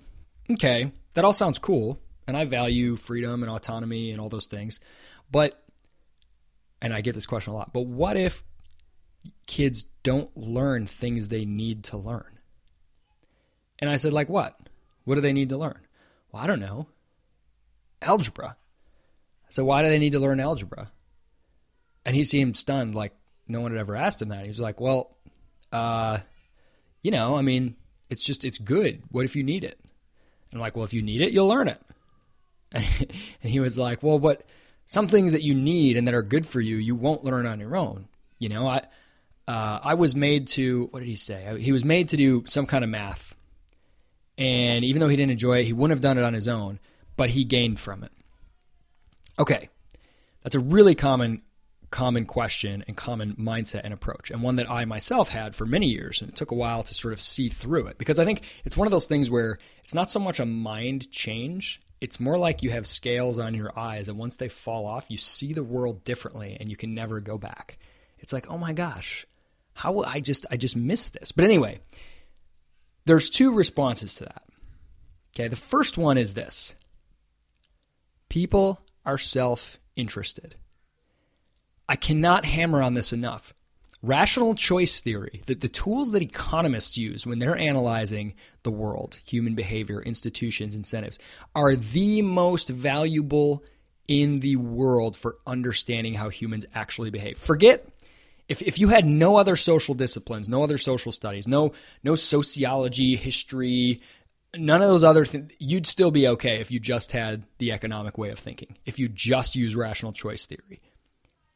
okay, 0.50 0.90
that 1.14 1.24
all 1.24 1.32
sounds 1.32 1.60
cool, 1.60 2.00
and 2.26 2.36
I 2.36 2.44
value 2.44 2.96
freedom 2.96 3.44
and 3.44 3.52
autonomy 3.52 4.10
and 4.10 4.20
all 4.20 4.28
those 4.28 4.46
things. 4.46 4.80
But, 5.30 5.62
and 6.82 6.92
I 6.92 7.00
get 7.00 7.14
this 7.14 7.26
question 7.26 7.52
a 7.52 7.56
lot, 7.56 7.72
but 7.72 7.82
what 7.82 8.16
if 8.16 8.42
kids 9.46 9.84
don't 10.02 10.36
learn 10.36 10.86
things 10.86 11.28
they 11.28 11.44
need 11.44 11.84
to 11.84 11.96
learn? 11.96 12.40
And 13.78 13.88
I 13.88 13.98
said, 13.98 14.12
like 14.12 14.28
what? 14.28 14.58
What 15.04 15.14
do 15.14 15.20
they 15.20 15.32
need 15.32 15.50
to 15.50 15.56
learn? 15.56 15.78
Well, 16.32 16.42
I 16.42 16.48
don't 16.48 16.58
know. 16.58 16.88
Algebra. 18.02 18.56
So 19.48 19.64
why 19.64 19.82
do 19.82 19.88
they 19.88 20.00
need 20.00 20.12
to 20.12 20.18
learn 20.18 20.40
algebra? 20.40 20.90
And 22.04 22.16
he 22.16 22.24
seemed 22.24 22.56
stunned, 22.56 22.96
like 22.96 23.12
no 23.46 23.60
one 23.60 23.70
had 23.70 23.78
ever 23.78 23.94
asked 23.94 24.20
him 24.20 24.30
that. 24.30 24.42
He 24.42 24.48
was 24.48 24.58
like, 24.58 24.80
well, 24.80 25.16
uh, 25.70 26.18
you 27.06 27.12
know, 27.12 27.36
I 27.36 27.42
mean, 27.42 27.76
it's 28.10 28.24
just, 28.24 28.44
it's 28.44 28.58
good. 28.58 29.00
What 29.12 29.24
if 29.24 29.36
you 29.36 29.44
need 29.44 29.62
it? 29.62 29.78
And 30.50 30.54
I'm 30.54 30.58
like, 30.58 30.74
well, 30.74 30.84
if 30.84 30.92
you 30.92 31.02
need 31.02 31.20
it, 31.20 31.30
you'll 31.30 31.46
learn 31.46 31.68
it. 31.68 31.80
And 33.42 33.52
he 33.52 33.60
was 33.60 33.78
like, 33.78 34.02
well, 34.02 34.18
what, 34.18 34.42
some 34.86 35.06
things 35.06 35.30
that 35.30 35.44
you 35.44 35.54
need 35.54 35.96
and 35.96 36.08
that 36.08 36.14
are 36.14 36.22
good 36.22 36.44
for 36.44 36.60
you, 36.60 36.78
you 36.78 36.96
won't 36.96 37.22
learn 37.22 37.46
on 37.46 37.60
your 37.60 37.76
own. 37.76 38.08
You 38.40 38.48
know, 38.48 38.66
I, 38.66 38.78
uh, 39.46 39.78
I 39.84 39.94
was 39.94 40.16
made 40.16 40.48
to, 40.48 40.88
what 40.90 40.98
did 40.98 41.08
he 41.08 41.14
say? 41.14 41.60
He 41.60 41.70
was 41.70 41.84
made 41.84 42.08
to 42.08 42.16
do 42.16 42.42
some 42.46 42.66
kind 42.66 42.82
of 42.82 42.90
math. 42.90 43.36
And 44.36 44.84
even 44.84 44.98
though 44.98 45.08
he 45.08 45.16
didn't 45.16 45.30
enjoy 45.30 45.60
it, 45.60 45.64
he 45.66 45.72
wouldn't 45.72 45.96
have 45.96 46.02
done 46.02 46.18
it 46.18 46.24
on 46.24 46.34
his 46.34 46.48
own, 46.48 46.80
but 47.16 47.30
he 47.30 47.44
gained 47.44 47.78
from 47.78 48.02
it. 48.02 48.10
Okay. 49.38 49.68
That's 50.42 50.56
a 50.56 50.60
really 50.60 50.96
common 50.96 51.42
common 51.90 52.24
question 52.24 52.84
and 52.86 52.96
common 52.96 53.34
mindset 53.36 53.82
and 53.84 53.94
approach, 53.94 54.30
and 54.30 54.42
one 54.42 54.56
that 54.56 54.70
I 54.70 54.84
myself 54.84 55.28
had 55.28 55.54
for 55.54 55.66
many 55.66 55.86
years. 55.86 56.20
And 56.20 56.30
it 56.30 56.36
took 56.36 56.50
a 56.50 56.56
while 56.56 56.82
to 56.82 56.94
sort 56.94 57.12
of 57.12 57.20
see 57.20 57.48
through 57.48 57.86
it 57.86 57.98
because 57.98 58.18
I 58.18 58.24
think 58.24 58.42
it's 58.64 58.76
one 58.76 58.86
of 58.86 58.92
those 58.92 59.06
things 59.06 59.30
where 59.30 59.58
it's 59.78 59.94
not 59.94 60.10
so 60.10 60.18
much 60.18 60.40
a 60.40 60.46
mind 60.46 61.10
change. 61.10 61.80
It's 62.00 62.20
more 62.20 62.36
like 62.36 62.62
you 62.62 62.70
have 62.70 62.86
scales 62.86 63.38
on 63.38 63.54
your 63.54 63.76
eyes, 63.78 64.08
and 64.08 64.18
once 64.18 64.36
they 64.36 64.48
fall 64.48 64.86
off, 64.86 65.10
you 65.10 65.16
see 65.16 65.52
the 65.52 65.64
world 65.64 66.04
differently 66.04 66.56
and 66.60 66.68
you 66.68 66.76
can 66.76 66.94
never 66.94 67.20
go 67.20 67.38
back. 67.38 67.78
It's 68.18 68.32
like, 68.32 68.50
oh 68.50 68.58
my 68.58 68.72
gosh, 68.72 69.26
how 69.72 69.92
will 69.92 70.06
I 70.06 70.20
just 70.20 70.46
I 70.50 70.56
just 70.56 70.76
missed 70.76 71.14
this. 71.14 71.32
But 71.32 71.44
anyway, 71.44 71.80
there's 73.04 73.30
two 73.30 73.52
responses 73.52 74.16
to 74.16 74.24
that. 74.24 74.42
Okay, 75.34 75.48
the 75.48 75.56
first 75.56 75.96
one 75.96 76.18
is 76.18 76.34
this. 76.34 76.74
People 78.28 78.80
are 79.04 79.18
self-interested. 79.18 80.56
I 81.88 81.96
cannot 81.96 82.44
hammer 82.44 82.82
on 82.82 82.94
this 82.94 83.12
enough. 83.12 83.54
Rational 84.02 84.54
choice 84.54 85.00
theory, 85.00 85.42
that 85.46 85.62
the 85.62 85.68
tools 85.68 86.12
that 86.12 86.22
economists 86.22 86.98
use 86.98 87.26
when 87.26 87.38
they're 87.38 87.56
analyzing 87.56 88.34
the 88.62 88.70
world, 88.70 89.18
human 89.26 89.54
behavior, 89.54 90.02
institutions, 90.02 90.74
incentives, 90.74 91.18
are 91.54 91.74
the 91.74 92.22
most 92.22 92.68
valuable 92.68 93.64
in 94.06 94.40
the 94.40 94.56
world 94.56 95.16
for 95.16 95.38
understanding 95.46 96.14
how 96.14 96.28
humans 96.28 96.66
actually 96.74 97.10
behave. 97.10 97.38
Forget 97.38 97.88
if, 98.48 98.62
if 98.62 98.78
you 98.78 98.88
had 98.88 99.04
no 99.04 99.36
other 99.36 99.56
social 99.56 99.94
disciplines, 99.94 100.48
no 100.48 100.62
other 100.62 100.78
social 100.78 101.10
studies, 101.10 101.48
no 101.48 101.72
no 102.04 102.14
sociology, 102.14 103.16
history, 103.16 104.00
none 104.56 104.82
of 104.82 104.88
those 104.88 105.02
other 105.02 105.24
things, 105.24 105.52
you'd 105.58 105.86
still 105.86 106.12
be 106.12 106.28
okay 106.28 106.60
if 106.60 106.70
you 106.70 106.78
just 106.78 107.10
had 107.10 107.42
the 107.58 107.72
economic 107.72 108.18
way 108.18 108.30
of 108.30 108.38
thinking. 108.38 108.76
If 108.84 108.98
you 108.98 109.08
just 109.08 109.56
use 109.56 109.74
rational 109.74 110.12
choice 110.12 110.46
theory 110.46 110.80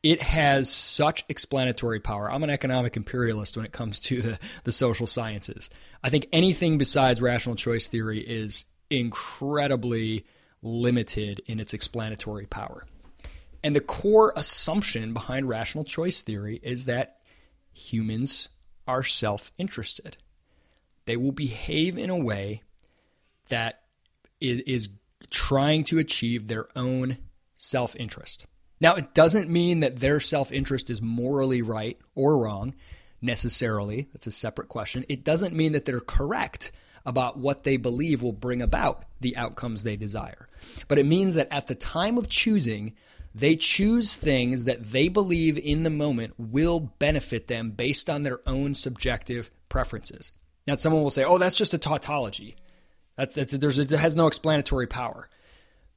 it 0.02 0.22
has 0.22 0.70
such 0.70 1.24
explanatory 1.28 2.00
power. 2.00 2.30
I'm 2.30 2.42
an 2.42 2.50
economic 2.50 2.96
imperialist 2.96 3.56
when 3.56 3.66
it 3.66 3.72
comes 3.72 4.00
to 4.00 4.22
the, 4.22 4.38
the 4.64 4.72
social 4.72 5.06
sciences. 5.06 5.68
I 6.02 6.08
think 6.10 6.26
anything 6.32 6.78
besides 6.78 7.20
rational 7.20 7.56
choice 7.56 7.86
theory 7.86 8.20
is 8.20 8.64
incredibly 8.88 10.24
limited 10.62 11.42
in 11.46 11.60
its 11.60 11.74
explanatory 11.74 12.46
power. 12.46 12.86
And 13.62 13.76
the 13.76 13.80
core 13.80 14.32
assumption 14.36 15.12
behind 15.12 15.48
rational 15.48 15.84
choice 15.84 16.22
theory 16.22 16.58
is 16.62 16.86
that 16.86 17.20
humans 17.74 18.48
are 18.86 19.02
self 19.02 19.52
interested. 19.58 20.16
They 21.04 21.16
will 21.16 21.32
behave 21.32 21.98
in 21.98 22.08
a 22.08 22.16
way 22.16 22.62
that 23.50 23.82
is, 24.40 24.60
is 24.60 24.88
trying 25.30 25.84
to 25.84 25.98
achieve 25.98 26.46
their 26.46 26.68
own 26.74 27.18
self 27.54 27.94
interest. 27.96 28.46
Now, 28.80 28.94
it 28.94 29.14
doesn't 29.14 29.50
mean 29.50 29.80
that 29.80 30.00
their 30.00 30.20
self 30.20 30.52
interest 30.52 30.90
is 30.90 31.02
morally 31.02 31.62
right 31.62 31.98
or 32.14 32.38
wrong. 32.38 32.74
necessarily. 33.22 34.08
That's 34.12 34.26
a 34.26 34.30
separate 34.30 34.68
question. 34.68 35.04
It 35.08 35.24
doesn't 35.24 35.54
mean 35.54 35.72
that 35.72 35.84
they're 35.84 36.00
correct 36.00 36.72
about 37.04 37.38
what 37.38 37.64
they 37.64 37.76
believe 37.76 38.22
will 38.22 38.32
bring 38.32 38.62
about 38.62 39.04
the 39.20 39.36
outcomes 39.36 39.82
they 39.82 39.96
desire. 39.96 40.48
But 40.88 40.98
it 40.98 41.06
means 41.06 41.34
that 41.34 41.48
at 41.50 41.66
the 41.66 41.74
time 41.74 42.18
of 42.18 42.28
choosing, 42.28 42.94
they 43.34 43.56
choose 43.56 44.14
things 44.14 44.64
that 44.64 44.86
they 44.86 45.08
believe 45.08 45.56
in 45.58 45.82
the 45.82 45.90
moment 45.90 46.34
will 46.38 46.80
benefit 46.80 47.46
them 47.46 47.70
based 47.70 48.10
on 48.10 48.22
their 48.22 48.40
own 48.46 48.74
subjective 48.74 49.50
preferences. 49.68 50.32
Now, 50.66 50.76
someone 50.76 51.02
will 51.02 51.10
say, 51.10 51.24
oh, 51.24 51.38
that's 51.38 51.56
just 51.56 51.74
a 51.74 51.78
tautology. 51.78 52.56
That's, 53.16 53.34
that's 53.34 53.52
there's 53.56 53.78
it 53.78 53.90
has 53.90 54.16
no 54.16 54.26
explanatory 54.26 54.86
power. 54.86 55.28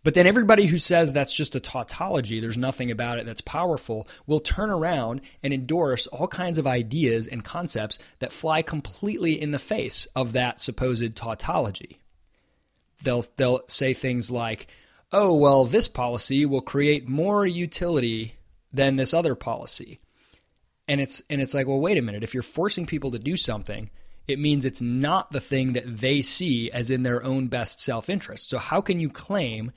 But 0.04 0.16
then 0.16 0.28
everybody 0.28 0.66
who 0.66 0.78
says 0.78 1.14
that's 1.14 1.34
just 1.34 1.56
a 1.56 1.62
tautology, 1.62 2.42
there's 2.42 2.58
nothing 2.58 2.92
about 2.92 3.20
it 3.20 3.26
that's 3.26 3.42
powerful, 3.42 4.08
will 4.28 4.42
turn 4.42 4.70
around 4.70 5.22
and 5.42 5.54
endorse 5.54 6.08
all 6.08 6.28
kinds 6.28 6.58
of 6.58 6.68
ideas 6.68 7.26
and 7.26 7.44
concepts 7.44 8.00
that 8.20 8.34
fly 8.34 8.62
completely 8.62 9.42
in 9.42 9.52
the 9.52 9.60
face 9.60 10.06
of 10.14 10.34
that 10.34 10.60
supposed 10.60 11.16
tautology. 11.16 12.00
They'll 13.02 13.24
they'll 13.38 13.62
say 13.68 13.94
things 13.94 14.30
like, 14.30 14.68
"Oh, 15.14 15.36
well, 15.36 15.64
this 15.64 15.88
policy 15.88 16.46
will 16.46 16.62
create 16.62 17.08
more 17.08 17.46
utility 17.46 18.36
than 18.74 18.98
this 18.98 19.14
other 19.14 19.36
policy." 19.36 20.00
And 20.86 21.00
it's 21.00 21.22
and 21.30 21.42
it's 21.42 21.54
like, 21.54 21.68
"Well, 21.68 21.80
wait 21.80 21.98
a 21.98 22.02
minute. 22.02 22.24
If 22.24 22.34
you're 22.34 22.44
forcing 22.44 22.86
people 22.86 23.12
to 23.12 23.20
do 23.20 23.38
something, 23.38 23.90
it 24.28 24.40
means 24.40 24.66
it's 24.66 24.82
not 24.82 25.32
the 25.32 25.42
thing 25.42 25.74
that 25.74 25.98
they 25.98 26.22
see 26.22 26.72
as 26.72 26.90
in 26.90 27.04
their 27.04 27.24
own 27.24 27.48
best 27.48 27.82
self-interest. 27.82 28.50
So 28.50 28.58
how 28.58 28.82
can 28.82 29.00
you 29.00 29.10
claim 29.10 29.72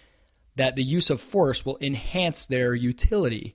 that 0.56 0.76
the 0.76 0.82
use 0.82 1.10
of 1.10 1.20
force 1.20 1.64
will 1.64 1.78
enhance 1.80 2.46
their 2.46 2.74
utility. 2.74 3.54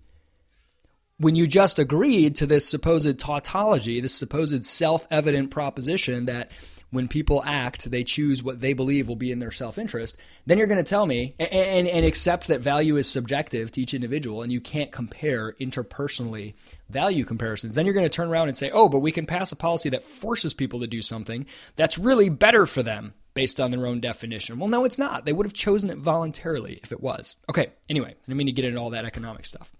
When 1.18 1.36
you 1.36 1.46
just 1.46 1.78
agreed 1.78 2.38
to 2.38 2.48
this 2.48 2.68
supposed 2.68 3.20
tautology, 3.20 4.00
this 4.02 4.16
supposed 4.16 4.66
self 4.66 5.06
evident 5.12 5.52
proposition 5.52 6.26
that 6.26 6.52
when 6.92 7.08
people 7.08 7.42
act, 7.46 7.90
they 7.90 8.04
choose 8.04 8.44
what 8.44 8.60
they 8.60 8.74
believe 8.74 9.08
will 9.08 9.16
be 9.16 9.32
in 9.32 9.40
their 9.40 9.52
self 9.52 9.78
interest, 9.78 10.18
then 10.46 10.58
you're 10.58 10.68
going 10.68 10.84
to 10.84 10.90
tell 10.90 11.06
me 11.06 11.36
and, 11.40 11.52
and, 11.52 11.88
and, 11.88 12.06
accept 12.06 12.48
that 12.48 12.60
value 12.60 12.98
is 12.98 13.10
subjective 13.10 13.72
to 13.72 13.82
each 13.82 13.94
individual 13.94 14.42
and 14.42 14.52
you 14.52 14.60
can't 14.60 14.92
compare 14.92 15.54
interpersonally 15.54 16.54
value 16.90 17.24
comparisons. 17.24 17.76
Then 17.76 17.86
you're 17.86 17.96
going 17.96 18.08
to 18.08 18.10
turn 18.10 18.28
around 18.28 18.50
and 18.50 18.58
say, 18.58 18.72
oh, 18.72 18.90
but 18.90 19.00
we 19.00 19.14
can 19.14 19.26
pass 19.26 19.52
a 19.52 19.56
policy 19.56 19.90
that 19.90 20.04
forces 20.04 20.54
people 20.54 20.82
to 20.82 20.88
do 20.88 21.02
something 21.02 21.46
that's 21.78 21.98
really 21.98 22.30
better 22.30 22.66
for 22.66 22.84
them 22.84 23.14
based 23.34 23.60
on 23.60 23.72
their 23.72 23.88
own 23.88 24.00
definition. 24.00 24.60
Well, 24.60 24.70
no, 24.70 24.84
it's 24.86 25.00
not. 25.00 25.26
They 25.26 25.34
would 25.34 25.46
have 25.46 25.54
chosen 25.54 25.90
it 25.90 25.98
voluntarily 25.98 26.80
if 26.84 26.92
it 26.92 27.02
was. 27.02 27.38
Okay, 27.50 27.72
anyway, 27.90 28.16
I 28.30 28.34
mean 28.34 28.48
to 28.48 28.54
get 28.54 28.66
into 28.66 28.80
all 28.80 28.90
that 28.92 29.06
economic 29.06 29.46
stuff. 29.46 29.72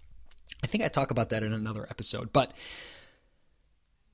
I 0.62 0.66
think 0.66 0.84
I 0.84 0.88
talk 0.88 1.10
about 1.10 1.30
that 1.30 1.42
in 1.42 1.52
another 1.52 1.86
episode. 1.90 2.32
But 2.32 2.52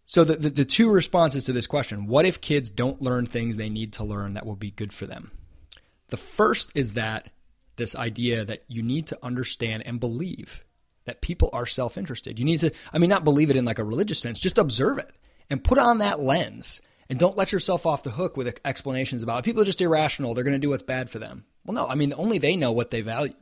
so 0.07 0.25
the, 0.25 0.37
the, 0.37 0.51
the, 0.51 0.65
two 0.65 0.91
responses 0.91 1.45
to 1.45 1.53
this 1.53 1.67
question 1.67 2.07
what 2.07 2.25
if 2.25 2.41
kids 2.41 2.71
don't 2.71 3.03
learn 3.03 3.27
things 3.27 3.57
they 3.57 3.69
need 3.69 3.93
to 3.95 4.05
learn 4.05 4.35
that 4.35 4.47
will 4.47 4.57
be 4.57 4.71
good 4.71 4.93
for 4.93 5.07
them? 5.07 5.31
The 6.09 6.17
first 6.17 6.73
is 6.75 6.95
that 6.95 7.31
this 7.77 7.95
idea 7.95 8.45
that 8.45 8.65
you 8.69 8.83
need 8.83 9.07
to 9.09 9.19
understand 9.23 9.85
and 9.87 10.01
believe 10.01 10.65
that 11.05 11.21
people 11.21 11.51
are 11.53 11.67
self 11.67 11.97
interested. 11.97 12.39
You 12.39 12.45
need 12.45 12.61
to, 12.61 12.73
I 12.93 12.99
mean, 12.99 13.11
not 13.11 13.25
believe 13.25 13.51
it 13.51 13.57
in 13.57 13.65
like 13.65 13.79
a 13.79 13.85
religious 13.85 14.19
sense, 14.19 14.39
just 14.39 14.59
observe 14.59 14.99
it 14.99 15.11
and 15.51 15.63
put 15.63 15.79
on 15.79 15.99
that 15.99 16.21
lens 16.21 16.83
and 17.11 17.19
don't 17.19 17.37
let 17.37 17.53
yourself 17.53 17.87
off 17.87 18.03
the 18.03 18.11
hook 18.11 18.37
with 18.37 18.61
explanations 18.65 19.23
about 19.23 19.45
people 19.45 19.63
are 19.63 19.67
just 19.67 19.81
irrational. 19.81 20.35
They're 20.35 20.45
going 20.45 20.53
to 20.53 20.59
do 20.59 20.71
what's 20.71 20.83
bad 20.83 21.11
for 21.11 21.19
them. 21.19 21.45
Well, 21.65 21.75
no, 21.75 21.87
I 21.87 21.95
mean, 21.95 22.13
only 22.17 22.39
they 22.39 22.57
know 22.57 22.73
what 22.73 22.91
they 22.91 23.01
value. 23.01 23.35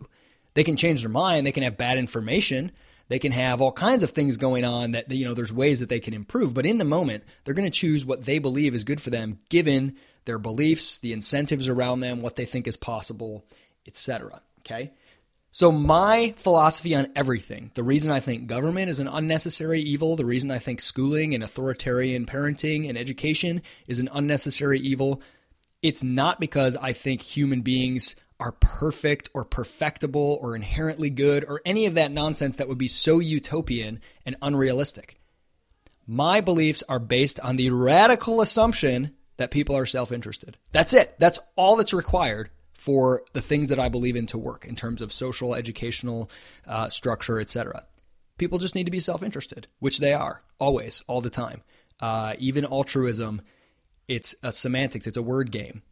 They 0.54 0.64
can 0.64 0.76
change 0.76 1.02
their 1.02 1.10
mind. 1.10 1.46
They 1.46 1.52
can 1.52 1.62
have 1.62 1.76
bad 1.76 1.98
information. 1.98 2.72
They 3.08 3.18
can 3.18 3.32
have 3.32 3.60
all 3.60 3.72
kinds 3.72 4.02
of 4.02 4.10
things 4.10 4.36
going 4.36 4.64
on 4.64 4.92
that, 4.92 5.10
you 5.10 5.24
know, 5.24 5.34
there's 5.34 5.52
ways 5.52 5.80
that 5.80 5.88
they 5.88 6.00
can 6.00 6.14
improve. 6.14 6.54
But 6.54 6.66
in 6.66 6.78
the 6.78 6.84
moment, 6.84 7.24
they're 7.44 7.54
going 7.54 7.70
to 7.70 7.78
choose 7.78 8.04
what 8.04 8.24
they 8.24 8.38
believe 8.38 8.74
is 8.74 8.84
good 8.84 9.00
for 9.00 9.10
them, 9.10 9.38
given 9.48 9.96
their 10.24 10.38
beliefs, 10.38 10.98
the 10.98 11.12
incentives 11.12 11.68
around 11.68 12.00
them, 12.00 12.20
what 12.20 12.36
they 12.36 12.44
think 12.44 12.66
is 12.66 12.76
possible, 12.76 13.44
etc. 13.86 14.40
Okay. 14.60 14.92
So, 15.56 15.72
my 15.72 16.34
philosophy 16.36 16.94
on 16.94 17.06
everything, 17.16 17.70
the 17.72 17.82
reason 17.82 18.12
I 18.12 18.20
think 18.20 18.46
government 18.46 18.90
is 18.90 19.00
an 19.00 19.08
unnecessary 19.08 19.80
evil, 19.80 20.14
the 20.14 20.26
reason 20.26 20.50
I 20.50 20.58
think 20.58 20.82
schooling 20.82 21.32
and 21.32 21.42
authoritarian 21.42 22.26
parenting 22.26 22.86
and 22.86 22.98
education 22.98 23.62
is 23.86 23.98
an 23.98 24.10
unnecessary 24.12 24.78
evil, 24.78 25.22
it's 25.80 26.02
not 26.02 26.40
because 26.40 26.76
I 26.76 26.92
think 26.92 27.22
human 27.22 27.62
beings 27.62 28.16
are 28.38 28.52
perfect 28.52 29.30
or 29.32 29.46
perfectible 29.46 30.38
or 30.42 30.54
inherently 30.54 31.08
good 31.08 31.42
or 31.48 31.62
any 31.64 31.86
of 31.86 31.94
that 31.94 32.12
nonsense 32.12 32.56
that 32.56 32.68
would 32.68 32.76
be 32.76 32.86
so 32.86 33.18
utopian 33.18 34.00
and 34.26 34.36
unrealistic. 34.42 35.18
My 36.06 36.42
beliefs 36.42 36.84
are 36.86 36.98
based 36.98 37.40
on 37.40 37.56
the 37.56 37.70
radical 37.70 38.42
assumption 38.42 39.14
that 39.38 39.50
people 39.50 39.74
are 39.74 39.86
self 39.86 40.12
interested. 40.12 40.58
That's 40.72 40.92
it. 40.92 41.14
That's 41.18 41.38
all 41.56 41.76
that's 41.76 41.94
required 41.94 42.50
for 42.76 43.22
the 43.32 43.40
things 43.40 43.68
that 43.70 43.78
I 43.78 43.88
believe 43.88 44.16
in 44.16 44.26
to 44.28 44.38
work 44.38 44.64
in 44.66 44.76
terms 44.76 45.00
of 45.00 45.12
social, 45.12 45.54
educational 45.54 46.30
uh, 46.66 46.88
structure, 46.88 47.40
etc. 47.40 47.84
People 48.38 48.58
just 48.58 48.74
need 48.74 48.84
to 48.84 48.90
be 48.90 49.00
self 49.00 49.22
interested, 49.22 49.66
which 49.78 49.98
they 49.98 50.12
are 50.12 50.42
always, 50.58 51.02
all 51.06 51.20
the 51.20 51.30
time. 51.30 51.62
Uh, 52.00 52.34
even 52.38 52.64
altruism, 52.66 53.40
it's 54.08 54.34
a 54.42 54.52
semantics, 54.52 55.06
it's 55.06 55.16
a 55.16 55.22
word 55.22 55.50
game. 55.50 55.82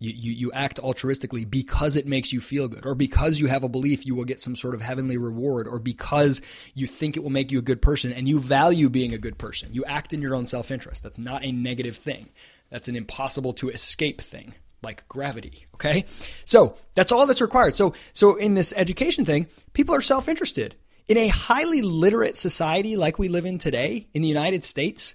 You, 0.00 0.12
you, 0.12 0.32
you 0.32 0.52
act 0.52 0.80
altruistically 0.80 1.48
because 1.48 1.96
it 1.96 2.06
makes 2.06 2.32
you 2.32 2.40
feel 2.40 2.68
good, 2.68 2.86
or 2.86 2.94
because 2.94 3.40
you 3.40 3.48
have 3.48 3.64
a 3.64 3.68
belief 3.68 4.06
you 4.06 4.14
will 4.14 4.26
get 4.26 4.38
some 4.38 4.54
sort 4.54 4.74
of 4.74 4.82
heavenly 4.82 5.16
reward, 5.16 5.66
or 5.66 5.80
because 5.80 6.40
you 6.74 6.86
think 6.86 7.16
it 7.16 7.22
will 7.24 7.30
make 7.30 7.50
you 7.50 7.58
a 7.58 7.62
good 7.62 7.82
person 7.82 8.12
and 8.12 8.28
you 8.28 8.38
value 8.38 8.88
being 8.88 9.12
a 9.12 9.18
good 9.18 9.38
person. 9.38 9.70
You 9.72 9.84
act 9.86 10.12
in 10.12 10.22
your 10.22 10.36
own 10.36 10.46
self 10.46 10.70
interest. 10.70 11.02
That's 11.02 11.18
not 11.18 11.42
a 11.42 11.50
negative 11.50 11.96
thing, 11.96 12.28
that's 12.70 12.88
an 12.88 12.94
impossible 12.96 13.54
to 13.54 13.70
escape 13.70 14.20
thing 14.20 14.52
like 14.82 15.06
gravity. 15.08 15.66
Okay. 15.74 16.04
So 16.44 16.76
that's 16.94 17.12
all 17.12 17.26
that's 17.26 17.40
required. 17.40 17.74
So, 17.74 17.94
so 18.12 18.36
in 18.36 18.54
this 18.54 18.72
education 18.76 19.24
thing, 19.24 19.46
people 19.72 19.94
are 19.94 20.00
self 20.00 20.28
interested. 20.28 20.76
In 21.06 21.16
a 21.16 21.28
highly 21.28 21.80
literate 21.80 22.36
society 22.36 22.96
like 22.96 23.18
we 23.18 23.28
live 23.28 23.46
in 23.46 23.58
today 23.58 24.08
in 24.12 24.20
the 24.20 24.28
United 24.28 24.62
States, 24.62 25.14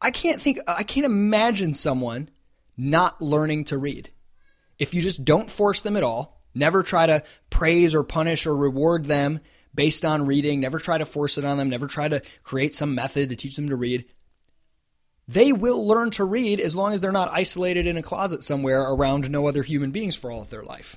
I 0.00 0.10
can't 0.10 0.40
think, 0.40 0.58
I 0.66 0.84
can't 0.84 1.06
imagine 1.06 1.74
someone 1.74 2.28
not 2.76 3.20
learning 3.20 3.64
to 3.64 3.78
read. 3.78 4.10
If 4.78 4.94
you 4.94 5.00
just 5.00 5.24
don't 5.24 5.50
force 5.50 5.82
them 5.82 5.96
at 5.96 6.02
all, 6.02 6.40
never 6.54 6.82
try 6.82 7.06
to 7.06 7.22
praise 7.50 7.94
or 7.94 8.02
punish 8.02 8.46
or 8.46 8.56
reward 8.56 9.06
them 9.06 9.40
based 9.74 10.04
on 10.04 10.26
reading, 10.26 10.60
never 10.60 10.78
try 10.78 10.98
to 10.98 11.04
force 11.04 11.38
it 11.38 11.44
on 11.44 11.56
them, 11.56 11.70
never 11.70 11.86
try 11.86 12.08
to 12.08 12.22
create 12.42 12.74
some 12.74 12.94
method 12.94 13.28
to 13.30 13.36
teach 13.36 13.56
them 13.56 13.68
to 13.68 13.76
read, 13.76 14.04
they 15.28 15.52
will 15.52 15.86
learn 15.86 16.10
to 16.12 16.24
read 16.24 16.60
as 16.60 16.74
long 16.74 16.92
as 16.92 17.00
they're 17.00 17.12
not 17.12 17.32
isolated 17.32 17.86
in 17.86 17.96
a 17.96 18.02
closet 18.02 18.42
somewhere 18.42 18.82
around 18.82 19.30
no 19.30 19.46
other 19.46 19.62
human 19.62 19.90
beings 19.90 20.16
for 20.16 20.30
all 20.30 20.42
of 20.42 20.50
their 20.50 20.62
life. 20.62 20.96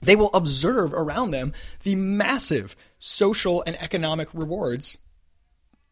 They 0.00 0.16
will 0.16 0.30
observe 0.34 0.92
around 0.92 1.30
them 1.30 1.52
the 1.82 1.94
massive 1.94 2.76
social 2.98 3.62
and 3.66 3.80
economic 3.80 4.28
rewards 4.34 4.98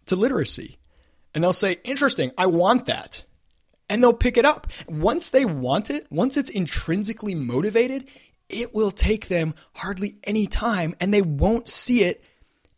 to 0.07 0.17
literacy. 0.17 0.79
And 1.35 1.43
they'll 1.43 1.53
say, 1.53 1.79
Interesting, 1.85 2.33
I 2.37 2.47
want 2.47 2.87
that. 2.87 3.25
And 3.89 4.03
they'll 4.03 4.13
pick 4.13 4.37
it 4.37 4.45
up. 4.45 4.69
Once 4.89 5.31
they 5.31 5.45
want 5.45 5.91
it, 5.91 6.07
once 6.11 6.37
it's 6.37 6.51
intrinsically 6.51 7.35
motivated, 7.35 8.09
it 8.49 8.75
will 8.75 8.91
take 8.91 9.29
them 9.29 9.55
hardly 9.75 10.19
any 10.25 10.47
time 10.47 10.95
and 11.01 11.15
they 11.15 11.23
won't 11.23 11.69
see 11.69 12.03
it 12.05 12.23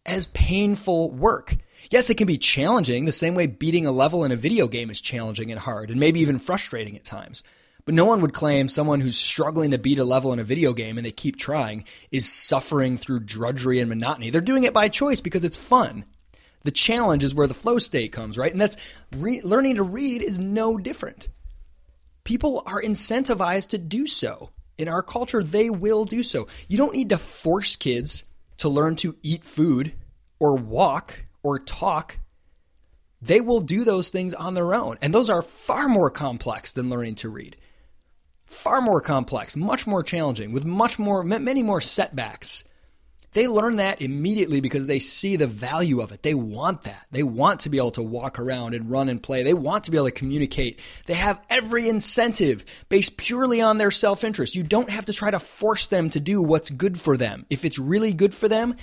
as 0.04 0.26
painful 0.26 1.10
work. 1.10 1.56
Yes, 1.92 2.08
it 2.08 2.16
can 2.16 2.26
be 2.26 2.38
challenging, 2.38 3.04
the 3.04 3.12
same 3.12 3.34
way 3.34 3.46
beating 3.46 3.84
a 3.84 3.92
level 3.92 4.24
in 4.24 4.32
a 4.32 4.36
video 4.36 4.66
game 4.66 4.88
is 4.88 4.98
challenging 4.98 5.50
and 5.50 5.60
hard, 5.60 5.90
and 5.90 6.00
maybe 6.00 6.20
even 6.20 6.38
frustrating 6.38 6.96
at 6.96 7.04
times. 7.04 7.42
But 7.84 7.94
no 7.94 8.06
one 8.06 8.22
would 8.22 8.32
claim 8.32 8.68
someone 8.68 9.02
who's 9.02 9.18
struggling 9.18 9.72
to 9.72 9.78
beat 9.78 9.98
a 9.98 10.04
level 10.04 10.32
in 10.32 10.38
a 10.38 10.42
video 10.42 10.72
game 10.72 10.96
and 10.96 11.04
they 11.04 11.10
keep 11.10 11.36
trying 11.36 11.84
is 12.10 12.24
suffering 12.24 12.96
through 12.96 13.20
drudgery 13.20 13.78
and 13.78 13.90
monotony. 13.90 14.30
They're 14.30 14.40
doing 14.40 14.64
it 14.64 14.72
by 14.72 14.88
choice 14.88 15.20
because 15.20 15.44
it's 15.44 15.58
fun. 15.58 16.06
The 16.64 16.70
challenge 16.70 17.24
is 17.24 17.34
where 17.34 17.46
the 17.46 17.52
flow 17.52 17.76
state 17.76 18.10
comes, 18.10 18.38
right? 18.38 18.52
And 18.52 18.60
that's 18.60 18.78
re- 19.14 19.42
learning 19.42 19.74
to 19.74 19.82
read 19.82 20.22
is 20.22 20.38
no 20.38 20.78
different. 20.78 21.28
People 22.24 22.62
are 22.64 22.80
incentivized 22.80 23.68
to 23.68 23.78
do 23.78 24.06
so. 24.06 24.48
In 24.78 24.88
our 24.88 25.02
culture, 25.02 25.42
they 25.42 25.68
will 25.68 26.06
do 26.06 26.22
so. 26.22 26.46
You 26.68 26.78
don't 26.78 26.94
need 26.94 27.10
to 27.10 27.18
force 27.18 27.76
kids 27.76 28.24
to 28.58 28.70
learn 28.70 28.96
to 28.96 29.14
eat 29.22 29.44
food 29.44 29.92
or 30.40 30.54
walk 30.56 31.26
or 31.42 31.58
talk, 31.58 32.18
they 33.20 33.40
will 33.40 33.60
do 33.60 33.84
those 33.84 34.10
things 34.10 34.34
on 34.34 34.54
their 34.54 34.74
own. 34.74 34.98
And 35.00 35.14
those 35.14 35.30
are 35.30 35.42
far 35.42 35.88
more 35.88 36.10
complex 36.10 36.72
than 36.72 36.90
learning 36.90 37.16
to 37.16 37.28
read. 37.28 37.56
Far 38.46 38.80
more 38.80 39.00
complex, 39.00 39.56
much 39.56 39.86
more 39.86 40.02
challenging, 40.02 40.52
with 40.52 40.66
much 40.66 40.98
more, 40.98 41.22
many 41.22 41.62
more 41.62 41.80
setbacks. 41.80 42.64
They 43.32 43.48
learn 43.48 43.76
that 43.76 44.02
immediately 44.02 44.60
because 44.60 44.86
they 44.86 44.98
see 44.98 45.36
the 45.36 45.46
value 45.46 46.02
of 46.02 46.12
it. 46.12 46.22
They 46.22 46.34
want 46.34 46.82
that. 46.82 47.06
They 47.12 47.22
want 47.22 47.60
to 47.60 47.70
be 47.70 47.78
able 47.78 47.92
to 47.92 48.02
walk 48.02 48.38
around 48.38 48.74
and 48.74 48.90
run 48.90 49.08
and 49.08 49.22
play. 49.22 49.42
They 49.42 49.54
want 49.54 49.84
to 49.84 49.90
be 49.90 49.96
able 49.96 50.08
to 50.08 50.12
communicate. 50.12 50.80
They 51.06 51.14
have 51.14 51.40
every 51.48 51.88
incentive 51.88 52.64
based 52.90 53.16
purely 53.16 53.62
on 53.62 53.78
their 53.78 53.90
self 53.90 54.22
interest. 54.22 54.54
You 54.54 54.64
don't 54.64 54.90
have 54.90 55.06
to 55.06 55.14
try 55.14 55.30
to 55.30 55.38
force 55.38 55.86
them 55.86 56.10
to 56.10 56.20
do 56.20 56.42
what's 56.42 56.68
good 56.68 57.00
for 57.00 57.16
them. 57.16 57.46
If 57.48 57.64
it's 57.64 57.78
really 57.78 58.12
good 58.12 58.34
for 58.34 58.48
them, 58.48 58.76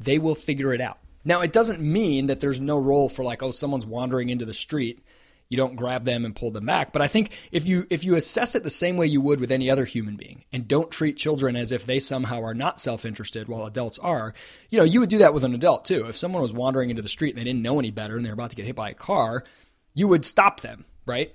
they 0.00 0.18
will 0.18 0.34
figure 0.34 0.72
it 0.72 0.80
out. 0.80 0.98
Now, 1.26 1.40
it 1.40 1.52
doesn't 1.52 1.80
mean 1.80 2.28
that 2.28 2.38
there's 2.38 2.60
no 2.60 2.78
role 2.78 3.08
for 3.08 3.24
like, 3.24 3.42
oh, 3.42 3.50
someone's 3.50 3.84
wandering 3.84 4.28
into 4.28 4.44
the 4.44 4.54
street. 4.54 5.04
You 5.48 5.56
don't 5.56 5.74
grab 5.74 6.04
them 6.04 6.24
and 6.24 6.36
pull 6.36 6.52
them 6.52 6.66
back. 6.66 6.92
But 6.92 7.02
I 7.02 7.08
think 7.08 7.32
if 7.50 7.66
you 7.66 7.84
if 7.90 8.04
you 8.04 8.14
assess 8.14 8.54
it 8.54 8.62
the 8.62 8.70
same 8.70 8.96
way 8.96 9.06
you 9.06 9.20
would 9.20 9.40
with 9.40 9.50
any 9.50 9.68
other 9.68 9.84
human 9.84 10.16
being 10.16 10.44
and 10.52 10.68
don't 10.68 10.90
treat 10.90 11.16
children 11.16 11.56
as 11.56 11.72
if 11.72 11.84
they 11.84 11.98
somehow 11.98 12.42
are 12.42 12.54
not 12.54 12.78
self-interested 12.78 13.48
while 13.48 13.66
adults 13.66 13.98
are, 13.98 14.34
you 14.70 14.78
know, 14.78 14.84
you 14.84 15.00
would 15.00 15.10
do 15.10 15.18
that 15.18 15.34
with 15.34 15.42
an 15.42 15.54
adult 15.54 15.84
too. 15.84 16.06
If 16.06 16.16
someone 16.16 16.42
was 16.42 16.52
wandering 16.52 16.90
into 16.90 17.02
the 17.02 17.08
street 17.08 17.34
and 17.34 17.38
they 17.40 17.44
didn't 17.44 17.62
know 17.62 17.80
any 17.80 17.90
better 17.90 18.16
and 18.16 18.24
they're 18.24 18.32
about 18.32 18.50
to 18.50 18.56
get 18.56 18.66
hit 18.66 18.76
by 18.76 18.90
a 18.90 18.94
car, 18.94 19.44
you 19.94 20.06
would 20.06 20.24
stop 20.24 20.60
them, 20.60 20.84
right? 21.06 21.34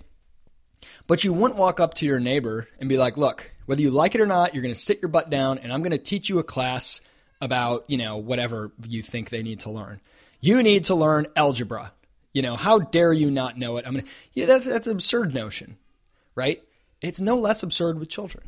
But 1.07 1.25
you 1.25 1.33
wouldn't 1.33 1.59
walk 1.59 1.81
up 1.81 1.95
to 1.95 2.05
your 2.05 2.19
neighbor 2.19 2.67
and 2.79 2.87
be 2.87 2.97
like, 2.97 3.17
look, 3.17 3.51
whether 3.65 3.81
you 3.81 3.91
like 3.91 4.15
it 4.15 4.21
or 4.21 4.25
not, 4.25 4.53
you're 4.53 4.63
going 4.63 4.73
to 4.73 4.79
sit 4.79 5.01
your 5.01 5.09
butt 5.09 5.29
down 5.29 5.57
and 5.57 5.71
I'm 5.71 5.83
going 5.83 5.91
to 5.91 5.97
teach 5.97 6.29
you 6.29 6.39
a 6.39 6.43
class 6.43 7.01
about, 7.41 7.85
you 7.87 7.97
know, 7.97 8.17
whatever 8.17 8.71
you 8.87 9.01
think 9.01 9.29
they 9.29 9.43
need 9.43 9.61
to 9.61 9.71
learn. 9.71 9.99
You 10.39 10.61
need 10.63 10.85
to 10.85 10.95
learn 10.95 11.27
algebra. 11.35 11.91
You 12.33 12.41
know, 12.41 12.55
how 12.55 12.79
dare 12.79 13.11
you 13.11 13.29
not 13.29 13.57
know 13.57 13.77
it? 13.77 13.85
I 13.85 13.91
mean, 13.91 14.05
yeah, 14.33 14.45
that's 14.45 14.65
that's 14.65 14.87
an 14.87 14.93
absurd 14.93 15.33
notion, 15.33 15.77
right? 16.35 16.63
It's 17.01 17.19
no 17.19 17.35
less 17.35 17.63
absurd 17.63 17.99
with 17.99 18.09
children. 18.09 18.47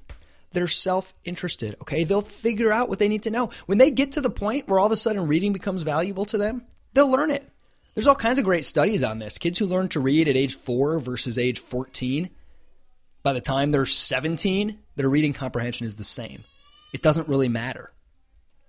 They're 0.51 0.67
self-interested, 0.67 1.77
okay? 1.81 2.03
They'll 2.03 2.21
figure 2.21 2.71
out 2.71 2.87
what 2.87 2.99
they 2.99 3.07
need 3.07 3.23
to 3.23 3.31
know. 3.31 3.49
When 3.65 3.79
they 3.79 3.89
get 3.89 4.13
to 4.13 4.21
the 4.21 4.29
point 4.29 4.67
where 4.67 4.79
all 4.79 4.85
of 4.85 4.91
a 4.91 4.97
sudden 4.97 5.27
reading 5.27 5.51
becomes 5.51 5.81
valuable 5.81 6.25
to 6.25 6.37
them, 6.37 6.63
they'll 6.93 7.09
learn 7.09 7.31
it. 7.31 7.49
There's 7.93 8.07
all 8.07 8.15
kinds 8.15 8.39
of 8.39 8.45
great 8.45 8.63
studies 8.63 9.03
on 9.03 9.19
this. 9.19 9.39
Kids 9.39 9.57
who 9.57 9.65
learn 9.65 9.89
to 9.89 9.99
read 9.99 10.27
at 10.27 10.37
age 10.37 10.55
4 10.55 10.99
versus 10.99 11.37
age 11.37 11.59
14, 11.59 12.29
by 13.23 13.33
the 13.33 13.41
time 13.41 13.71
they're 13.71 13.85
17, 13.85 14.77
their 14.95 15.09
reading 15.09 15.33
comprehension 15.33 15.87
is 15.87 15.95
the 15.95 16.03
same. 16.03 16.43
It 16.93 17.01
doesn't 17.01 17.27
really 17.27 17.49
matter 17.49 17.91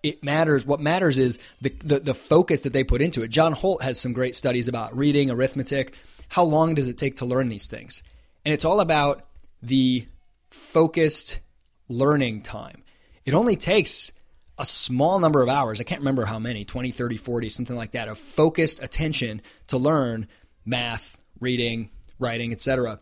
it 0.04 0.22
matters. 0.22 0.66
What 0.66 0.80
matters 0.80 1.18
is 1.18 1.38
the, 1.62 1.70
the, 1.82 1.98
the 1.98 2.14
focus 2.14 2.60
that 2.60 2.72
they 2.72 2.84
put 2.84 3.00
into 3.00 3.22
it. 3.22 3.28
John 3.28 3.52
Holt 3.52 3.82
has 3.82 3.98
some 3.98 4.12
great 4.12 4.34
studies 4.34 4.68
about 4.68 4.96
reading, 4.96 5.30
arithmetic. 5.30 5.94
How 6.28 6.44
long 6.44 6.74
does 6.74 6.88
it 6.88 6.98
take 6.98 7.16
to 7.16 7.24
learn 7.24 7.48
these 7.48 7.66
things? 7.66 8.02
And 8.44 8.52
it's 8.52 8.66
all 8.66 8.80
about 8.80 9.24
the 9.62 10.06
focused 10.50 11.40
learning 11.88 12.42
time. 12.42 12.84
It 13.24 13.32
only 13.32 13.56
takes 13.56 14.12
a 14.58 14.64
small 14.66 15.18
number 15.18 15.42
of 15.42 15.48
hours. 15.48 15.80
I 15.80 15.84
can't 15.84 16.02
remember 16.02 16.26
how 16.26 16.38
many 16.38 16.66
20, 16.66 16.90
30, 16.90 17.16
40, 17.16 17.48
something 17.48 17.76
like 17.76 17.92
that 17.92 18.08
of 18.08 18.18
focused 18.18 18.82
attention 18.82 19.40
to 19.68 19.78
learn 19.78 20.28
math, 20.66 21.18
reading, 21.40 21.88
writing, 22.18 22.52
etc. 22.52 23.00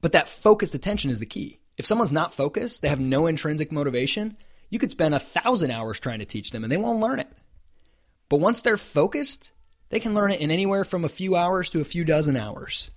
But 0.00 0.12
that 0.12 0.28
focused 0.28 0.74
attention 0.74 1.10
is 1.10 1.20
the 1.20 1.26
key. 1.26 1.60
If 1.76 1.86
someone's 1.86 2.12
not 2.12 2.34
focused, 2.34 2.82
they 2.82 2.88
have 2.88 2.98
no 2.98 3.26
intrinsic 3.26 3.70
motivation, 3.70 4.36
you 4.70 4.78
could 4.78 4.90
spend 4.90 5.14
a 5.14 5.20
thousand 5.20 5.70
hours 5.70 5.98
trying 5.98 6.18
to 6.18 6.24
teach 6.24 6.50
them 6.50 6.64
and 6.64 6.72
they 6.72 6.76
won't 6.76 7.00
learn 7.00 7.20
it. 7.20 7.28
But 8.28 8.40
once 8.40 8.60
they're 8.60 8.76
focused, 8.76 9.52
they 9.88 10.00
can 10.00 10.14
learn 10.14 10.30
it 10.30 10.40
in 10.40 10.50
anywhere 10.50 10.84
from 10.84 11.04
a 11.04 11.08
few 11.08 11.36
hours 11.36 11.70
to 11.70 11.80
a 11.80 11.84
few 11.84 12.04
dozen 12.04 12.36
hours 12.36 12.90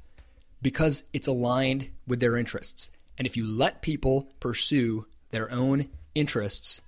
because 0.62 1.04
it's 1.14 1.28
aligned 1.28 1.90
with 2.08 2.20
their 2.20 2.38
interests. 2.38 2.90
And 3.18 3.26
if 3.26 3.38
you 3.38 3.46
let 3.48 3.82
people 3.82 4.30
pursue 4.40 5.06
their 5.30 5.52
own 5.52 5.88
interests, 6.14 6.82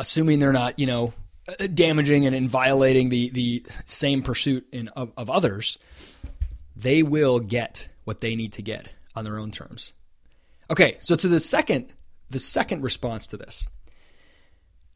assuming 0.00 0.38
they're 0.38 0.52
not, 0.52 0.78
you 0.78 0.86
know, 0.86 1.12
uh, 1.46 1.66
damaging 1.66 2.26
and, 2.26 2.48
violating 2.48 3.10
the, 3.10 3.30
the 3.30 3.66
same 3.86 4.22
pursuit 4.22 4.66
in, 4.72 4.88
of, 4.88 5.12
of 5.16 5.30
others, 5.30 5.78
they 6.74 7.02
will 7.02 7.38
get 7.38 7.88
what 8.04 8.20
they 8.20 8.34
need 8.34 8.54
to 8.54 8.62
get 8.62 8.92
on 9.14 9.24
their 9.24 9.38
own 9.38 9.50
terms. 9.50 9.92
Okay, 10.70 10.96
so 11.00 11.14
to 11.14 11.28
the 11.28 11.38
second 11.38 11.92
the 12.30 12.38
second 12.38 12.82
response 12.82 13.26
to 13.28 13.36
this. 13.36 13.68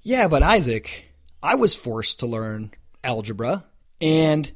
Yeah, 0.02 0.28
but 0.28 0.42
Isaac, 0.42 1.12
I 1.42 1.54
was 1.54 1.74
forced 1.74 2.20
to 2.20 2.26
learn 2.26 2.72
algebra, 3.04 3.64
and 4.00 4.50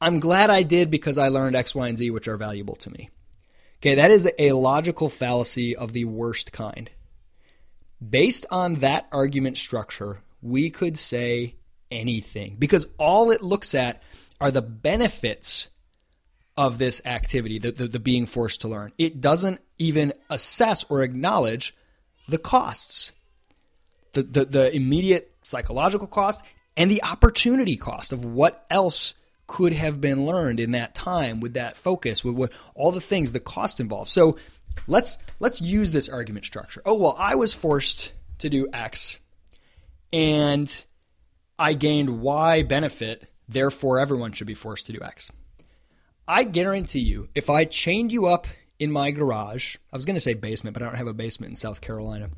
I'm 0.00 0.20
glad 0.20 0.50
I 0.50 0.62
did 0.62 0.90
because 0.90 1.18
I 1.18 1.28
learned 1.28 1.56
X, 1.56 1.74
Y, 1.74 1.88
and 1.88 1.96
Z, 1.96 2.10
which 2.10 2.28
are 2.28 2.36
valuable 2.36 2.76
to 2.76 2.90
me. 2.90 3.10
Okay, 3.78 3.94
that 3.94 4.10
is 4.10 4.30
a 4.38 4.52
logical 4.52 5.08
fallacy 5.08 5.74
of 5.74 5.92
the 5.92 6.04
worst 6.04 6.52
kind. 6.52 6.90
Based 8.06 8.46
on 8.50 8.74
that 8.76 9.08
argument 9.12 9.56
structure, 9.56 10.22
we 10.42 10.70
could 10.70 10.98
say 10.98 11.56
anything 11.90 12.56
because 12.58 12.86
all 12.98 13.30
it 13.30 13.42
looks 13.42 13.74
at 13.74 14.02
are 14.40 14.50
the 14.50 14.62
benefits 14.62 15.70
of 16.56 16.78
this 16.78 17.00
activity, 17.04 17.58
the, 17.58 17.72
the, 17.72 17.88
the, 17.88 17.98
being 17.98 18.26
forced 18.26 18.62
to 18.62 18.68
learn. 18.68 18.92
It 18.98 19.20
doesn't 19.20 19.60
even 19.78 20.12
assess 20.28 20.84
or 20.84 21.02
acknowledge 21.02 21.74
the 22.28 22.38
costs, 22.38 23.12
the, 24.12 24.22
the, 24.22 24.44
the 24.44 24.76
immediate 24.76 25.32
psychological 25.42 26.06
cost 26.06 26.44
and 26.76 26.90
the 26.90 27.02
opportunity 27.02 27.76
cost 27.76 28.12
of 28.12 28.24
what 28.24 28.64
else 28.70 29.14
could 29.46 29.72
have 29.72 30.00
been 30.00 30.26
learned 30.26 30.60
in 30.60 30.72
that 30.72 30.94
time 30.94 31.40
with 31.40 31.54
that 31.54 31.76
focus, 31.76 32.22
with 32.24 32.34
what, 32.34 32.52
all 32.74 32.92
the 32.92 33.00
things, 33.00 33.32
the 33.32 33.40
cost 33.40 33.80
involved. 33.80 34.08
So 34.10 34.38
let's 34.86 35.18
let's 35.40 35.60
use 35.60 35.92
this 35.92 36.08
argument 36.08 36.46
structure. 36.46 36.80
Oh 36.84 36.94
well, 36.94 37.16
I 37.18 37.34
was 37.34 37.52
forced 37.52 38.12
to 38.38 38.48
do 38.48 38.68
X, 38.72 39.18
and 40.12 40.84
I 41.58 41.72
gained 41.72 42.20
Y 42.20 42.62
benefit. 42.62 43.28
Therefore, 43.48 43.98
everyone 43.98 44.32
should 44.32 44.46
be 44.46 44.54
forced 44.54 44.86
to 44.86 44.92
do 44.92 45.00
X. 45.02 45.32
I 46.30 46.44
guarantee 46.44 47.00
you, 47.00 47.28
if 47.34 47.50
I 47.50 47.64
chained 47.64 48.12
you 48.12 48.26
up 48.26 48.46
in 48.78 48.92
my 48.92 49.10
garage, 49.10 49.74
I 49.92 49.96
was 49.96 50.04
going 50.04 50.14
to 50.14 50.20
say 50.20 50.34
basement, 50.34 50.74
but 50.74 50.82
I 50.84 50.86
don't 50.86 50.94
have 50.94 51.08
a 51.08 51.12
basement 51.12 51.50
in 51.50 51.56
South 51.56 51.80
Carolina. 51.80 52.30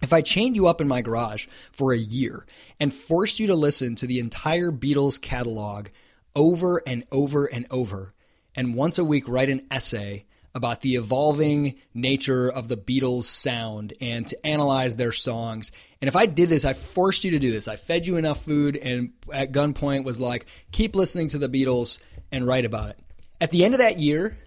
If 0.00 0.12
I 0.12 0.20
chained 0.20 0.54
you 0.54 0.68
up 0.68 0.80
in 0.80 0.86
my 0.86 1.02
garage 1.02 1.48
for 1.72 1.92
a 1.92 1.98
year 1.98 2.46
and 2.78 2.94
forced 2.94 3.40
you 3.40 3.48
to 3.48 3.56
listen 3.56 3.96
to 3.96 4.06
the 4.06 4.20
entire 4.20 4.70
Beatles 4.70 5.20
catalog 5.20 5.88
over 6.36 6.80
and 6.86 7.02
over 7.10 7.46
and 7.46 7.66
over, 7.72 8.12
and 8.54 8.76
once 8.76 8.98
a 9.00 9.04
week 9.04 9.28
write 9.28 9.50
an 9.50 9.66
essay 9.68 10.26
about 10.54 10.82
the 10.82 10.94
evolving 10.94 11.74
nature 11.92 12.48
of 12.48 12.68
the 12.68 12.76
Beatles' 12.76 13.24
sound 13.24 13.94
and 14.00 14.28
to 14.28 14.46
analyze 14.46 14.94
their 14.94 15.10
songs. 15.10 15.72
And 16.00 16.06
if 16.06 16.14
I 16.14 16.26
did 16.26 16.50
this, 16.50 16.64
I 16.64 16.72
forced 16.72 17.24
you 17.24 17.32
to 17.32 17.40
do 17.40 17.50
this. 17.50 17.66
I 17.66 17.74
fed 17.74 18.06
you 18.06 18.16
enough 18.16 18.44
food 18.44 18.76
and 18.76 19.12
at 19.32 19.50
gunpoint 19.50 20.04
was 20.04 20.20
like, 20.20 20.46
keep 20.70 20.94
listening 20.94 21.26
to 21.30 21.38
the 21.38 21.48
Beatles 21.48 21.98
and 22.30 22.46
write 22.46 22.64
about 22.64 22.90
it. 22.90 23.00
At 23.44 23.50
the 23.50 23.62
end 23.62 23.74
of 23.74 23.80
that 23.80 23.98
year, 23.98 24.38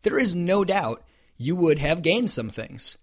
there 0.00 0.18
is 0.18 0.34
no 0.34 0.64
doubt 0.64 1.04
you 1.36 1.54
would 1.56 1.78
have 1.78 2.00
gained 2.00 2.30
some 2.30 2.48
things. 2.48 2.96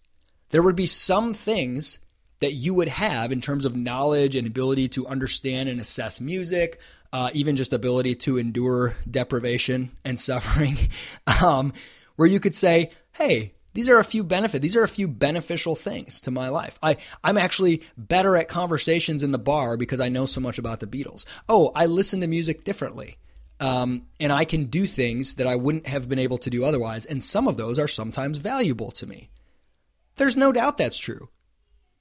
There 0.50 0.64
would 0.64 0.76
be 0.76 0.88
some 0.88 1.36
things 1.36 2.00
that 2.40 2.54
you 2.54 2.74
would 2.74 2.88
have 2.88 3.32
in 3.32 3.40
terms 3.40 3.64
of 3.64 3.76
knowledge 3.76 4.36
and 4.36 4.48
ability 4.48 4.88
to 4.90 5.06
understand 5.06 5.70
and 5.70 5.80
assess 5.80 6.20
music, 6.20 6.80
uh, 7.14 7.30
even 7.34 7.56
just 7.56 7.72
ability 7.72 8.16
to 8.16 8.40
endure 8.40 8.96
deprivation 9.08 9.92
and 10.04 10.20
suffering, 10.30 10.76
um, 11.44 11.72
where 12.16 12.28
you 12.28 12.40
could 12.40 12.56
say, 12.56 12.90
hey, 13.14 13.52
these 13.76 13.90
are 13.90 14.00
a 14.00 14.04
few 14.04 14.24
benefit. 14.24 14.64
These 14.64 14.76
are 14.76 14.82
a 14.82 14.88
few 14.88 15.08
beneficial 15.08 15.76
things 15.76 16.20
to 16.22 16.32
my 16.32 16.50
life. 16.50 16.80
I, 16.82 16.98
I'm 17.24 17.38
actually 17.38 17.84
better 17.96 18.36
at 18.36 18.48
conversations 18.48 19.22
in 19.22 19.30
the 19.30 19.38
bar 19.38 19.78
because 19.78 20.00
I 20.00 20.10
know 20.10 20.26
so 20.26 20.42
much 20.42 20.58
about 20.58 20.80
the 20.80 20.88
Beatles. 20.88 21.26
Oh, 21.48 21.72
I 21.76 21.86
listen 21.86 22.22
to 22.22 22.28
music 22.28 22.64
differently. 22.64 23.20
Um, 23.60 24.04
and 24.20 24.32
I 24.32 24.46
can 24.46 24.66
do 24.66 24.86
things 24.86 25.36
that 25.36 25.48
I 25.48 25.56
wouldn't 25.56 25.88
have 25.88 26.08
been 26.08 26.20
able 26.20 26.38
to 26.40 26.50
do 26.50 26.64
otherwise. 26.64 27.06
And 27.06 27.22
some 27.22 27.48
of 27.48 27.58
those 27.58 27.80
are 27.80 27.88
sometimes 27.88 28.38
valuable 28.38 28.92
to 28.92 29.08
me. 29.08 29.30
There's 30.16 30.38
no 30.38 30.52
doubt 30.52 30.78
that's 30.78 30.98
true. 30.98 31.30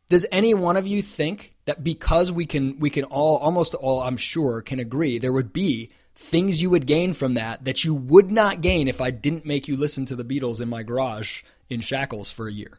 Does 0.09 0.27
any 0.31 0.55
one 0.55 0.77
of 0.77 0.87
you 0.87 1.03
think 1.03 1.55
that 1.65 1.83
because 1.83 2.31
we 2.31 2.47
can, 2.47 2.79
we 2.79 2.91
can 2.91 3.05
all, 3.05 3.39
almost 3.39 3.75
all, 3.75 4.03
I'm 4.03 4.17
sure, 4.17 4.63
can 4.63 4.79
agree, 4.79 5.19
there 5.19 5.33
would 5.33 5.53
be 5.53 5.91
things 6.15 6.63
you 6.63 6.71
would 6.71 6.87
gain 6.87 7.13
from 7.13 7.35
that 7.35 7.65
that 7.67 7.85
you 7.85 7.95
would 7.95 8.31
not 8.31 8.63
gain 8.63 8.89
if 8.89 9.01
I 9.01 9.11
didn't 9.11 9.45
make 9.45 9.69
you 9.69 9.77
listen 9.77 10.07
to 10.07 10.17
the 10.17 10.25
Beatles 10.25 10.61
in 10.61 10.69
my 10.69 10.83
garage 10.83 11.43
in 11.69 11.81
shackles 11.81 12.31
for 12.31 12.49
a 12.49 12.53
year? 12.53 12.79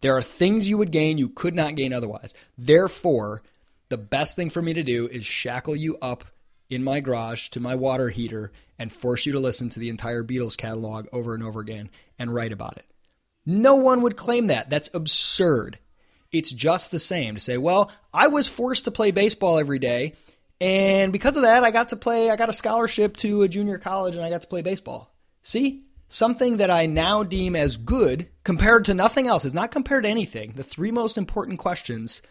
There 0.00 0.16
are 0.16 0.22
things 0.22 0.68
you 0.68 0.78
would 0.78 0.90
gain 0.90 1.18
you 1.18 1.28
could 1.28 1.54
not 1.54 1.76
gain 1.76 1.92
otherwise. 1.92 2.34
Therefore, 2.58 3.42
the 3.88 3.98
best 3.98 4.36
thing 4.36 4.50
for 4.50 4.62
me 4.62 4.74
to 4.74 4.82
do 4.82 5.08
is 5.08 5.24
shackle 5.24 5.76
you 5.76 5.96
up 6.00 6.24
in 6.72 6.82
my 6.82 7.00
garage 7.00 7.48
to 7.50 7.60
my 7.60 7.74
water 7.74 8.08
heater 8.08 8.52
and 8.78 8.90
force 8.90 9.26
you 9.26 9.32
to 9.32 9.40
listen 9.40 9.68
to 9.70 9.80
the 9.80 9.88
entire 9.88 10.24
Beatles 10.24 10.56
catalog 10.56 11.06
over 11.12 11.34
and 11.34 11.42
over 11.42 11.60
again 11.60 11.90
and 12.18 12.34
write 12.34 12.52
about 12.52 12.76
it. 12.76 12.86
No 13.44 13.76
one 13.76 14.02
would 14.02 14.16
claim 14.16 14.48
that. 14.48 14.70
That's 14.70 14.92
absurd. 14.94 15.78
It's 16.30 16.50
just 16.50 16.90
the 16.90 16.98
same 16.98 17.34
to 17.34 17.40
say, 17.40 17.58
well, 17.58 17.90
I 18.14 18.28
was 18.28 18.48
forced 18.48 18.86
to 18.86 18.90
play 18.90 19.10
baseball 19.10 19.58
every 19.58 19.78
day, 19.78 20.14
and 20.62 21.12
because 21.12 21.36
of 21.36 21.42
that, 21.42 21.64
I 21.64 21.72
got 21.72 21.88
to 21.88 21.96
play, 21.96 22.30
I 22.30 22.36
got 22.36 22.48
a 22.48 22.52
scholarship 22.52 23.16
to 23.18 23.42
a 23.42 23.48
junior 23.48 23.78
college 23.78 24.14
and 24.14 24.24
I 24.24 24.30
got 24.30 24.42
to 24.42 24.48
play 24.48 24.62
baseball. 24.62 25.12
See? 25.42 25.86
Something 26.06 26.58
that 26.58 26.70
I 26.70 26.86
now 26.86 27.24
deem 27.24 27.56
as 27.56 27.76
good 27.76 28.28
compared 28.44 28.84
to 28.84 28.94
nothing 28.94 29.26
else. 29.26 29.44
is 29.44 29.54
not 29.54 29.72
compared 29.72 30.04
to 30.04 30.10
anything. 30.10 30.52
The 30.52 30.62
three 30.62 30.92
most 30.92 31.18
important 31.18 31.58
questions 31.58 32.22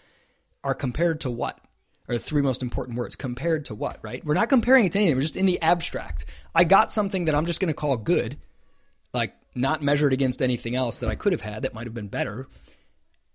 are 0.63 0.73
compared 0.73 1.19
to 1.21 1.30
what? 1.30 1.60
Are 2.12 2.17
the 2.17 2.19
three 2.19 2.41
most 2.41 2.62
important 2.62 2.97
words. 2.97 3.15
Compared 3.15 3.65
to 3.65 3.76
what, 3.76 4.00
right? 4.02 4.24
We're 4.24 4.34
not 4.34 4.50
comparing 4.50 4.86
it 4.86 4.91
to 4.93 5.00
anything. 5.00 5.15
We're 5.15 5.21
just 5.21 5.36
in 5.36 5.45
the 5.45 5.62
abstract. 5.62 6.26
I 6.54 6.63
got 6.63 6.91
something 6.91 7.26
that 7.26 7.36
I'm 7.36 7.45
just 7.45 7.60
going 7.60 7.69
to 7.69 7.74
call 7.74 7.97
good, 7.97 8.38
like 9.13 9.34
not 9.56 9.82
measured 9.82 10.13
against 10.13 10.41
anything 10.41 10.76
else 10.76 11.00
that 11.00 11.10
I 11.10 11.15
could 11.15 11.32
have 11.32 11.41
had 11.41 11.63
that 11.63 11.74
might 11.74 11.88
have 11.88 11.93
been 11.93 12.08
better. 12.08 12.47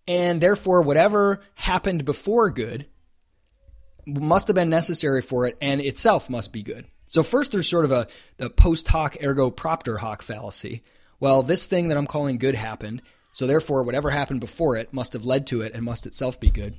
And 0.09 0.41
therefore, 0.41 0.83
whatever 0.83 1.41
happened 1.57 2.05
before 2.05 2.51
good 2.51 2.87
must 4.07 4.47
have 4.47 4.55
been 4.55 4.71
necessary 4.71 5.21
for 5.21 5.47
it 5.47 5.59
and 5.61 5.81
itself 5.81 6.31
must 6.31 6.53
be 6.53 6.63
good. 6.63 6.87
So 7.07 7.23
first 7.23 7.53
there's 7.53 7.69
sort 7.69 7.85
of 7.85 7.93
a 7.93 8.07
the 8.37 8.51
post 8.51 8.89
hoc 8.89 9.17
ergo 9.23 9.51
propter 9.51 9.97
hoc 9.97 10.23
fallacy. 10.23 10.83
Well, 11.19 11.43
this 11.43 11.67
thing 11.67 11.89
that 11.89 11.97
I'm 11.97 12.07
calling 12.07 12.39
good 12.39 12.55
happened, 12.55 13.03
so 13.33 13.47
therefore 13.47 13.83
whatever 13.83 14.11
happened 14.11 14.41
before 14.41 14.77
it 14.77 14.93
must 14.93 15.13
have 15.15 15.25
led 15.25 15.47
to 15.49 15.63
it 15.63 15.73
and 15.75 15.85
must 15.85 16.07
itself 16.07 16.39
be 16.39 16.51
good. 16.51 16.77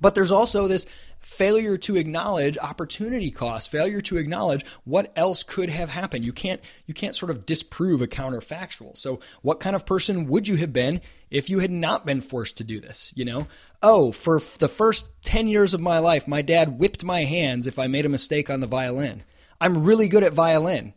But 0.00 0.14
there's 0.14 0.30
also 0.30 0.68
this 0.68 0.86
failure 1.18 1.76
to 1.76 1.96
acknowledge 1.96 2.56
opportunity 2.58 3.30
cost, 3.30 3.70
failure 3.70 4.00
to 4.02 4.16
acknowledge 4.16 4.64
what 4.84 5.12
else 5.16 5.42
could 5.42 5.68
have 5.68 5.90
happened. 5.90 6.24
You 6.24 6.32
can't 6.32 6.60
you 6.86 6.94
can't 6.94 7.14
sort 7.14 7.30
of 7.30 7.46
disprove 7.46 8.02
a 8.02 8.06
counterfactual. 8.06 8.96
So 8.96 9.20
what 9.42 9.60
kind 9.60 9.74
of 9.74 9.86
person 9.86 10.26
would 10.28 10.48
you 10.48 10.56
have 10.56 10.72
been 10.72 11.00
if 11.30 11.50
you 11.50 11.58
had 11.58 11.70
not 11.70 12.06
been 12.06 12.20
forced 12.20 12.58
to 12.58 12.64
do 12.64 12.80
this, 12.80 13.12
you 13.16 13.24
know? 13.24 13.46
Oh, 13.82 14.12
for 14.12 14.40
the 14.58 14.68
first 14.68 15.10
10 15.24 15.48
years 15.48 15.74
of 15.74 15.80
my 15.80 15.98
life, 15.98 16.28
my 16.28 16.42
dad 16.42 16.78
whipped 16.78 17.04
my 17.04 17.24
hands 17.24 17.66
if 17.66 17.78
I 17.78 17.86
made 17.88 18.06
a 18.06 18.10
mistake 18.10 18.48
on 18.48 18.60
the 18.60 18.66
violin. 18.66 19.22
I'm 19.60 19.84
really 19.84 20.08
good 20.08 20.22
at 20.22 20.32
violin. 20.32 20.94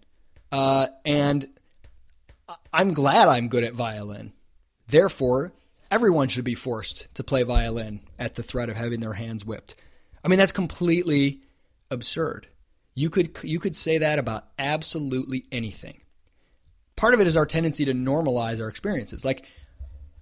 Uh, 0.52 0.88
and 1.06 1.48
I'm 2.74 2.94
glad 2.94 3.28
I'm 3.28 3.48
good 3.48 3.64
at 3.64 3.74
violin. 3.74 4.34
Therefore, 4.88 5.54
everyone 5.92 6.28
should 6.28 6.46
be 6.46 6.56
forced 6.56 7.14
to 7.16 7.24
play 7.24 7.44
violin 7.44 8.02
at 8.18 8.36
the 8.36 8.44
threat 8.44 8.70
of 8.70 8.78
having 8.78 9.00
their 9.00 9.14
hands 9.14 9.46
whipped. 9.46 9.76
I 10.24 10.28
mean, 10.28 10.40
that's 10.40 10.52
completely 10.52 11.42
absurd. 11.90 12.48
You 12.96 13.10
could 13.10 13.38
you 13.44 13.60
could 13.60 13.76
say 13.76 14.00
that 14.00 14.20
about 14.20 14.46
absolutely 14.58 15.46
anything. 15.52 16.02
Part 16.96 17.14
of 17.14 17.22
it 17.22 17.28
is 17.28 17.38
our 17.38 17.46
tendency 17.46 17.86
to 17.86 17.94
normalize 17.94 18.62
our 18.62 18.68
experiences. 18.68 19.24
Like 19.24 19.46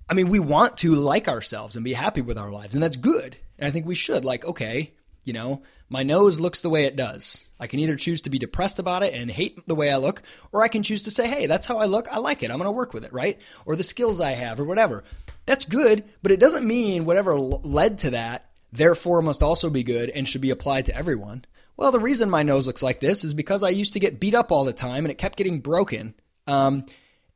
I 0.10 0.14
mean, 0.14 0.30
we 0.30 0.40
want 0.40 0.78
to 0.78 0.96
like 0.96 1.28
ourselves 1.28 1.76
and 1.76 1.84
be 1.84 1.94
happy 1.94 2.22
with 2.22 2.38
our 2.38 2.52
lives, 2.52 2.74
and 2.74 2.84
that's 2.84 2.98
good. 2.98 3.36
And 3.58 3.68
I 3.68 3.72
think 3.72 3.86
we 3.86 3.96
should. 3.96 4.24
Like, 4.24 4.46
okay, 4.46 4.94
you 5.26 5.34
know, 5.34 5.64
my 5.90 6.04
nose 6.04 6.40
looks 6.40 6.62
the 6.62 6.70
way 6.70 6.86
it 6.86 6.96
does. 6.96 7.47
I 7.60 7.68
can 7.68 7.80
either 7.80 7.96
choose 7.96 8.22
to 8.22 8.30
be 8.30 8.40
depressed 8.40 8.80
about 8.80 9.04
it 9.04 9.14
and 9.14 9.32
hate 9.32 9.66
the 9.66 9.76
way 9.76 9.92
I 9.92 9.98
look, 9.98 10.22
or 10.52 10.62
I 10.62 10.68
can 10.68 10.84
choose 10.84 11.04
to 11.04 11.12
say, 11.12 11.28
hey, 11.28 11.48
that's 11.48 11.68
how 11.68 11.78
I 11.78 11.86
look. 11.86 12.08
I 12.12 12.20
like 12.20 12.44
it. 12.44 12.52
I'm 12.52 12.58
going 12.58 12.68
to 12.68 12.72
work 12.72 12.94
with 12.94 13.04
it, 13.04 13.14
right? 13.14 13.40
Or 13.66 13.76
the 13.76 13.84
skills 13.84 14.22
I 14.22 14.32
have, 14.32 14.60
or 14.60 14.66
whatever. 14.66 15.04
That's 15.46 15.66
good, 15.66 16.04
but 16.22 16.32
it 16.32 16.40
doesn't 16.40 16.68
mean 16.68 17.06
whatever 17.06 17.38
led 17.40 18.00
to 18.00 18.12
that, 18.12 18.50
therefore, 18.72 19.22
must 19.22 19.42
also 19.42 19.70
be 19.70 19.84
good 19.84 20.10
and 20.10 20.28
should 20.28 20.42
be 20.42 20.52
applied 20.52 20.86
to 20.86 20.96
everyone. 20.96 21.46
Well, 21.78 21.92
the 21.92 22.00
reason 22.00 22.30
my 22.30 22.44
nose 22.44 22.66
looks 22.66 22.84
like 22.84 23.00
this 23.00 23.24
is 23.24 23.34
because 23.34 23.64
I 23.64 23.70
used 23.70 23.94
to 23.94 24.00
get 24.00 24.20
beat 24.20 24.36
up 24.36 24.52
all 24.52 24.66
the 24.66 24.74
time 24.74 25.06
and 25.06 25.12
it 25.12 25.20
kept 25.20 25.38
getting 25.38 25.60
broken. 25.60 26.16
Um, 26.48 26.86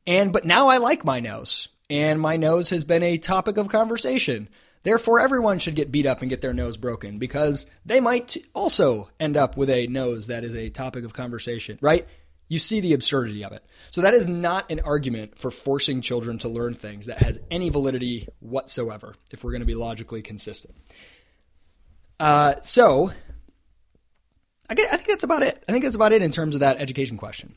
and 0.07 0.33
but 0.33 0.45
now 0.45 0.67
I 0.67 0.77
like 0.77 1.05
my 1.05 1.19
nose, 1.19 1.69
and 1.89 2.19
my 2.19 2.37
nose 2.37 2.71
has 2.71 2.83
been 2.83 3.03
a 3.03 3.17
topic 3.17 3.57
of 3.57 3.69
conversation. 3.69 4.49
Therefore, 4.83 5.19
everyone 5.19 5.59
should 5.59 5.75
get 5.75 5.91
beat 5.91 6.05
up 6.05 6.21
and 6.21 6.29
get 6.29 6.41
their 6.41 6.53
nose 6.53 6.77
broken 6.77 7.19
because 7.19 7.67
they 7.85 7.99
might 7.99 8.37
also 8.55 9.09
end 9.19 9.37
up 9.37 9.55
with 9.55 9.69
a 9.69 9.87
nose 9.87 10.27
that 10.27 10.43
is 10.43 10.55
a 10.55 10.69
topic 10.69 11.05
of 11.05 11.13
conversation, 11.13 11.77
right? 11.81 12.07
You 12.47 12.59
see 12.59 12.79
the 12.79 12.93
absurdity 12.93 13.43
of 13.43 13.51
it. 13.51 13.63
So, 13.91 14.01
that 14.01 14.13
is 14.13 14.27
not 14.27 14.71
an 14.71 14.79
argument 14.81 15.37
for 15.37 15.51
forcing 15.51 16.01
children 16.01 16.39
to 16.39 16.49
learn 16.49 16.73
things 16.73 17.05
that 17.05 17.19
has 17.19 17.39
any 17.49 17.69
validity 17.69 18.27
whatsoever, 18.39 19.15
if 19.31 19.43
we're 19.43 19.51
going 19.51 19.61
to 19.61 19.67
be 19.67 19.75
logically 19.75 20.21
consistent. 20.21 20.75
Uh, 22.19 22.55
so, 22.63 23.11
I, 24.69 24.73
I 24.73 24.97
think 24.97 25.07
that's 25.07 25.23
about 25.23 25.43
it. 25.43 25.63
I 25.67 25.71
think 25.71 25.83
that's 25.83 25.95
about 25.95 26.13
it 26.13 26.21
in 26.21 26.31
terms 26.31 26.55
of 26.55 26.61
that 26.61 26.77
education 26.81 27.17
question. 27.17 27.53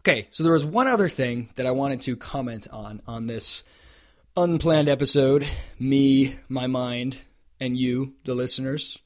Okay, 0.00 0.28
so 0.30 0.44
there 0.44 0.52
was 0.52 0.64
one 0.64 0.86
other 0.86 1.08
thing 1.08 1.50
that 1.56 1.66
I 1.66 1.72
wanted 1.72 2.00
to 2.02 2.16
comment 2.16 2.68
on 2.72 3.02
on 3.08 3.26
this 3.26 3.64
unplanned 4.36 4.88
episode, 4.88 5.46
me, 5.78 6.34
my 6.48 6.66
mind, 6.66 7.18
and 7.58 7.76
you, 7.76 8.14
the 8.24 8.34
listeners, 8.34 8.98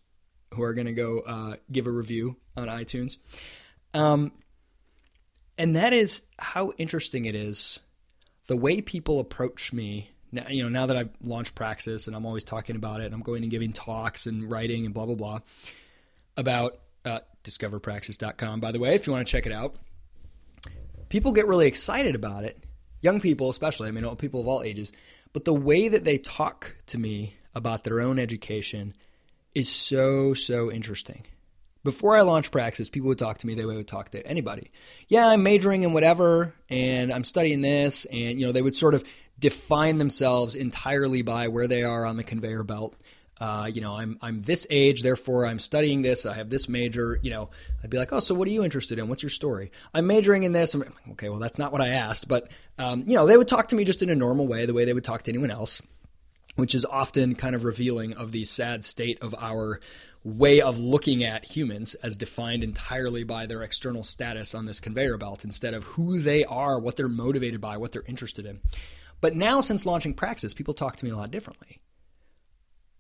who 0.55 0.63
are 0.63 0.75
going 0.75 0.87
to 0.87 0.93
go 0.93 1.21
uh, 1.21 1.57
give 1.71 1.87
a 1.87 1.91
review 1.91 2.37
on 2.57 2.67
iTunes. 2.67 3.17
Um, 3.95 4.33
and 5.57 5.77
that 5.77 5.93
is 5.93 6.23
how 6.39 6.73
interesting 6.79 7.27
it 7.27 7.35
is 7.35 7.81
the 8.47 8.57
way 8.57 8.81
people 8.81 9.21
approach 9.21 9.73
me. 9.73 10.11
Now, 10.33 10.49
you 10.49 10.63
know, 10.63 10.69
now 10.69 10.87
that 10.87 10.97
I've 10.97 11.11
launched 11.23 11.55
Praxis 11.55 12.07
and 12.07 12.17
I'm 12.17 12.27
always 12.27 12.45
talking 12.45 12.77
about 12.77 13.01
it, 13.01 13.07
and 13.07 13.15
I'm 13.15 13.23
going 13.23 13.43
and 13.43 13.51
giving 13.51 13.73
talks 13.73 14.27
and 14.27 14.51
writing 14.51 14.85
and 14.85 14.95
blah 14.95 15.07
blah 15.07 15.15
blah 15.15 15.41
about 16.37 16.79
uh, 17.05 17.21
discoverpraxis.com. 17.45 18.61
By 18.61 18.73
the 18.73 18.79
way, 18.79 18.95
if 18.95 19.07
you 19.07 19.13
want 19.13 19.27
to 19.27 19.31
check 19.31 19.47
it 19.47 19.53
out, 19.53 19.77
people 21.09 21.33
get 21.33 21.47
really 21.47 21.67
excited 21.67 22.15
about 22.15 22.45
it. 22.45 22.59
Young 23.03 23.21
people, 23.21 23.51
especially. 23.51 23.89
I 23.89 23.93
mean, 23.93 24.17
people 24.17 24.41
of 24.41 24.49
all 24.49 24.63
ages 24.63 24.93
but 25.33 25.45
the 25.45 25.55
way 25.55 25.89
that 25.89 26.05
they 26.05 26.19
talk 26.19 26.77
to 26.87 26.99
me 26.99 27.35
about 27.55 27.85
their 27.85 28.01
own 28.01 28.19
education 28.19 28.95
is 29.55 29.69
so, 29.69 30.35
so 30.35 30.71
interesting. 30.71 31.25
Before 31.83 32.17
I 32.17 32.23
launched 32.23 32.53
Praxis, 32.53 32.91
people 32.91 33.09
would 33.09 33.19
talk 33.19 33.39
to 33.39 33.47
me 33.47 33.55
the 33.55 33.65
way 33.65 33.73
they 33.73 33.79
would 33.79 33.89
talk 33.89 34.11
to 34.11 34.27
anybody. 34.27 34.71
Yeah, 35.09 35.29
I'm 35.29 35.43
majoring 35.43 35.83
in 35.83 35.95
whatever, 35.95 36.53
and 36.69 37.11
I'm 37.11 37.25
studying 37.25 37.63
this, 37.63 38.05
and 38.05 38.39
you 38.39 38.47
know 38.47 38.53
they 38.53 38.61
would 38.61 38.77
sort 38.77 38.95
of 38.95 39.03
define 39.39 39.97
themselves 39.97 40.55
entirely 40.55 41.23
by 41.23 41.49
where 41.49 41.67
they 41.67 41.83
are 41.83 42.05
on 42.05 42.19
the 42.19 42.25
conveyor 42.25 42.65
belt 42.65 42.95
uh, 43.41 43.71
you 43.73 43.81
know, 43.81 43.95
I'm 43.95 44.19
I'm 44.21 44.43
this 44.43 44.67
age, 44.69 45.03
therefore 45.03 45.47
I'm 45.47 45.59
studying 45.59 46.03
this. 46.03 46.27
I 46.27 46.35
have 46.35 46.51
this 46.51 46.69
major. 46.69 47.19
You 47.23 47.31
know, 47.31 47.51
I'd 47.83 47.89
be 47.89 47.97
like, 47.97 48.13
oh, 48.13 48.21
so 48.21 48.35
what 48.35 48.47
are 48.47 48.51
you 48.51 48.63
interested 48.63 48.99
in? 48.99 49.09
What's 49.09 49.23
your 49.23 49.31
story? 49.31 49.73
I'm 49.95 50.07
majoring 50.07 50.43
in 50.43 50.53
this. 50.53 50.75
I'm 50.75 50.81
like, 50.81 50.93
okay, 51.13 51.31
well, 51.31 51.39
that's 51.39 51.59
not 51.59 51.73
what 51.73 51.81
I 51.81 51.89
asked, 51.89 52.29
but 52.29 52.51
um, 52.79 53.05
you 53.07 53.15
know, 53.15 53.27
they 53.27 53.39
would 53.39 53.49
talk 53.49 53.69
to 53.69 53.77
me 53.77 53.85
just 53.85 54.03
in 54.03 54.11
a 54.11 54.15
normal 54.15 54.47
way, 54.47 54.67
the 54.67 54.75
way 54.75 54.85
they 54.85 54.93
would 54.93 55.05
talk 55.05 55.23
to 55.23 55.31
anyone 55.31 55.51
else, 55.51 55.81
which 56.57 56.75
is 56.75 56.85
often 56.85 57.35
kind 57.35 57.55
of 57.55 57.65
revealing 57.65 58.13
of 58.13 58.31
the 58.31 58.45
sad 58.45 58.85
state 58.85 59.19
of 59.23 59.35
our 59.39 59.81
way 60.23 60.61
of 60.61 60.79
looking 60.79 61.25
at 61.25 61.47
humans 61.47 61.95
as 61.95 62.15
defined 62.15 62.63
entirely 62.63 63.25
by 63.25 63.47
their 63.47 63.63
external 63.63 64.05
status 64.05 64.55
on 64.55 64.67
this 64.67 64.79
conveyor 64.79 65.17
belt 65.17 65.45
instead 65.45 65.73
of 65.73 65.85
who 65.85 66.21
they 66.21 66.45
are, 66.45 66.79
what 66.79 66.97
they're 66.97 67.09
motivated 67.09 67.59
by, 67.59 67.79
what 67.79 67.91
they're 67.91 68.05
interested 68.07 68.45
in. 68.45 68.61
But 69.23 69.35
now, 69.35 69.63
since 69.63 69.87
launching 69.87 70.13
Praxis, 70.13 70.53
people 70.53 70.75
talk 70.75 70.97
to 70.97 71.07
me 71.07 71.11
a 71.11 71.17
lot 71.17 71.31
differently 71.31 71.81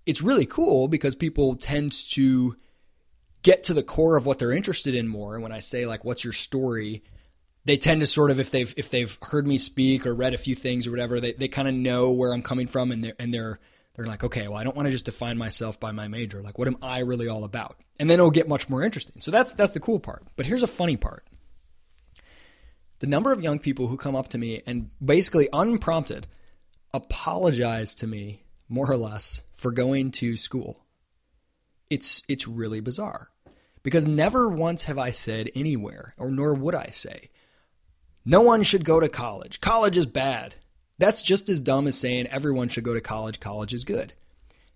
it's 0.07 0.23
really 0.23 0.47
cool 0.47 0.89
because 0.89 1.15
people 1.15 1.57
tend 1.57 1.93
to 2.11 2.57
get 3.43 3.65
to 3.65 3.75
the 3.75 3.83
core 3.83 4.17
of 4.17 4.27
what 4.27 4.39
they're 4.39 4.53
interested 4.53 4.95
in 4.95 5.09
more. 5.09 5.35
And 5.35 5.43
when 5.43 5.53
I 5.53 5.61
say 5.61 5.87
like, 5.87 6.05
"What's 6.05 6.25
your 6.25 6.33
story?" 6.33 7.03
they 7.65 7.77
tend 7.77 8.01
to 8.01 8.07
sort 8.07 8.31
of 8.31 8.41
if 8.41 8.51
they've 8.51 8.73
if 8.77 8.91
they've 8.91 9.19
heard 9.23 9.47
me 9.47 9.59
speak 9.59 10.07
or 10.07 10.15
read 10.15 10.35
a 10.35 10.39
few 10.39 10.55
things 10.55 10.87
or 10.87 10.91
whatever, 10.91 11.21
they, 11.21 11.33
they 11.33 11.49
kind 11.49 11.69
of 11.69 11.75
know 11.75 12.11
where 12.13 12.33
I'm 12.33 12.43
coming 12.43 12.67
from, 12.67 12.91
and 12.91 13.05
they're 13.05 13.15
and 13.19 13.33
they're 13.33 13.59
they're 13.95 14.07
like, 14.07 14.25
okay, 14.25 14.49
well, 14.49 14.57
I 14.57 14.65
don't 14.65 14.77
want 14.77 14.87
to 14.87 14.93
just 14.93 15.05
define 15.05 15.37
myself 15.37 15.79
by 15.79 15.93
my 15.93 16.09
major. 16.09 16.43
Like, 16.43 16.59
what 16.59 16.69
am 16.69 16.77
I 16.81 17.01
really 17.01 17.29
all 17.29 17.45
about? 17.45 17.79
And 17.99 18.09
then 18.09 18.19
it'll 18.19 18.31
get 18.31 18.49
much 18.49 18.69
more 18.69 18.83
interesting. 18.83 19.21
So 19.21 19.31
that's 19.31 19.55
that's 19.55 19.73
the 19.73 19.81
cool 19.81 20.01
part. 20.01 20.25
But 20.37 20.47
here's 20.47 20.63
a 20.63 20.69
funny 20.69 20.97
part. 20.97 21.27
The 23.01 23.07
number 23.07 23.33
of 23.33 23.43
young 23.43 23.59
people 23.59 23.87
who 23.87 23.97
come 23.97 24.17
up 24.17 24.29
to 24.29 24.39
me 24.39 24.63
and 24.67 24.91
basically 25.05 25.49
unprompted 25.53 26.27
apologize 26.93 27.95
to 27.97 28.07
me 28.07 28.39
more 28.70 28.90
or 28.90 28.96
less 28.96 29.42
for 29.54 29.72
going 29.72 30.12
to 30.12 30.38
school. 30.38 30.87
It's 31.90 32.22
it's 32.28 32.48
really 32.48 32.80
bizarre. 32.80 33.28
Because 33.83 34.06
never 34.06 34.48
once 34.48 34.85
have 34.85 34.98
I 34.98 35.11
said 35.11 35.50
anywhere, 35.54 36.14
or 36.16 36.30
nor 36.30 36.54
would 36.54 36.74
I 36.74 36.88
say, 36.88 37.30
no 38.24 38.42
one 38.42 38.62
should 38.62 38.85
go 38.85 39.00
to 39.00 39.09
college. 39.09 39.61
College 39.61 39.96
is 39.96 40.06
bad. 40.06 40.54
That's 40.98 41.22
just 41.22 41.48
as 41.48 41.62
dumb 41.62 41.87
as 41.87 41.98
saying 41.98 42.26
everyone 42.26 42.68
should 42.68 42.85
go 42.85 42.92
to 42.92 43.00
college. 43.00 43.40
College 43.40 43.72
is 43.72 43.85
good. 43.85 44.12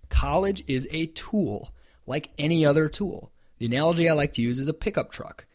College 0.09 0.65
is 0.67 0.89
a 0.91 1.07
tool, 1.07 1.71
like 2.07 2.31
any 2.39 2.65
other 2.65 2.89
tool. 2.89 3.31
The 3.59 3.67
analogy 3.67 4.09
I 4.09 4.15
like 4.15 4.33
to 4.33 4.43
use 4.43 4.59
is 4.59 4.69
a 4.69 4.75
pickup 4.75 5.13
truck. 5.13 5.47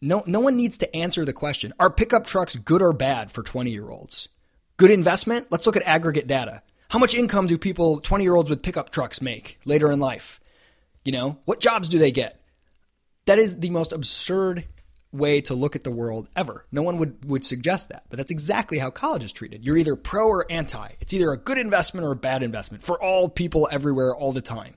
No, 0.00 0.24
no 0.26 0.40
one 0.40 0.56
needs 0.56 0.78
to 0.78 0.96
answer 0.96 1.24
the 1.24 1.32
question 1.32 1.72
Are 1.78 1.90
pickup 1.90 2.26
trucks 2.26 2.56
good 2.56 2.82
or 2.82 2.92
bad 2.92 3.30
for 3.30 3.42
20 3.42 3.70
year 3.70 3.88
olds? 3.88 4.28
Good 4.76 4.90
investment? 4.90 5.46
Let's 5.50 5.66
look 5.66 5.76
at 5.76 5.84
aggregate 5.84 6.26
data. 6.26 6.62
How 6.94 7.00
much 7.00 7.16
income 7.16 7.48
do 7.48 7.58
people, 7.58 7.98
20 7.98 8.22
year 8.22 8.36
olds 8.36 8.48
with 8.48 8.62
pickup 8.62 8.90
trucks, 8.90 9.20
make 9.20 9.58
later 9.64 9.90
in 9.90 9.98
life? 9.98 10.38
You 11.04 11.10
know, 11.10 11.40
what 11.44 11.58
jobs 11.58 11.88
do 11.88 11.98
they 11.98 12.12
get? 12.12 12.40
That 13.26 13.40
is 13.40 13.58
the 13.58 13.70
most 13.70 13.92
absurd 13.92 14.64
way 15.10 15.40
to 15.40 15.54
look 15.54 15.74
at 15.74 15.82
the 15.82 15.90
world 15.90 16.28
ever. 16.36 16.66
No 16.70 16.82
one 16.82 16.98
would, 16.98 17.24
would 17.24 17.44
suggest 17.44 17.88
that, 17.88 18.04
but 18.10 18.16
that's 18.16 18.30
exactly 18.30 18.78
how 18.78 18.90
college 18.90 19.24
is 19.24 19.32
treated. 19.32 19.64
You're 19.64 19.76
either 19.76 19.96
pro 19.96 20.28
or 20.28 20.46
anti. 20.48 20.90
It's 21.00 21.12
either 21.12 21.32
a 21.32 21.36
good 21.36 21.58
investment 21.58 22.06
or 22.06 22.12
a 22.12 22.16
bad 22.16 22.44
investment 22.44 22.84
for 22.84 23.02
all 23.02 23.28
people 23.28 23.68
everywhere 23.72 24.14
all 24.14 24.30
the 24.30 24.40
time, 24.40 24.76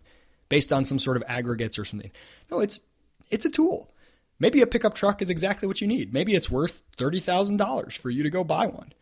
based 0.50 0.74
on 0.74 0.86
some 0.86 0.98
sort 0.98 1.18
of 1.18 1.24
aggregates 1.28 1.78
or 1.78 1.86
something. 1.86 2.10
No, 2.50 2.62
it's 2.62 2.82
it's 3.30 3.46
a 3.46 3.52
tool. 3.52 3.92
Maybe 4.40 4.64
a 4.64 4.66
pickup 4.66 4.96
truck 4.96 5.22
is 5.22 5.30
exactly 5.30 5.68
what 5.68 5.82
you 5.82 5.88
need. 5.88 6.14
Maybe 6.14 6.34
it's 6.34 6.50
worth 6.50 6.82
$30,000 6.98 7.96
for 7.96 8.10
you 8.10 8.24
to 8.24 8.32
go 8.32 8.44
buy 8.44 8.66
one 8.66 8.94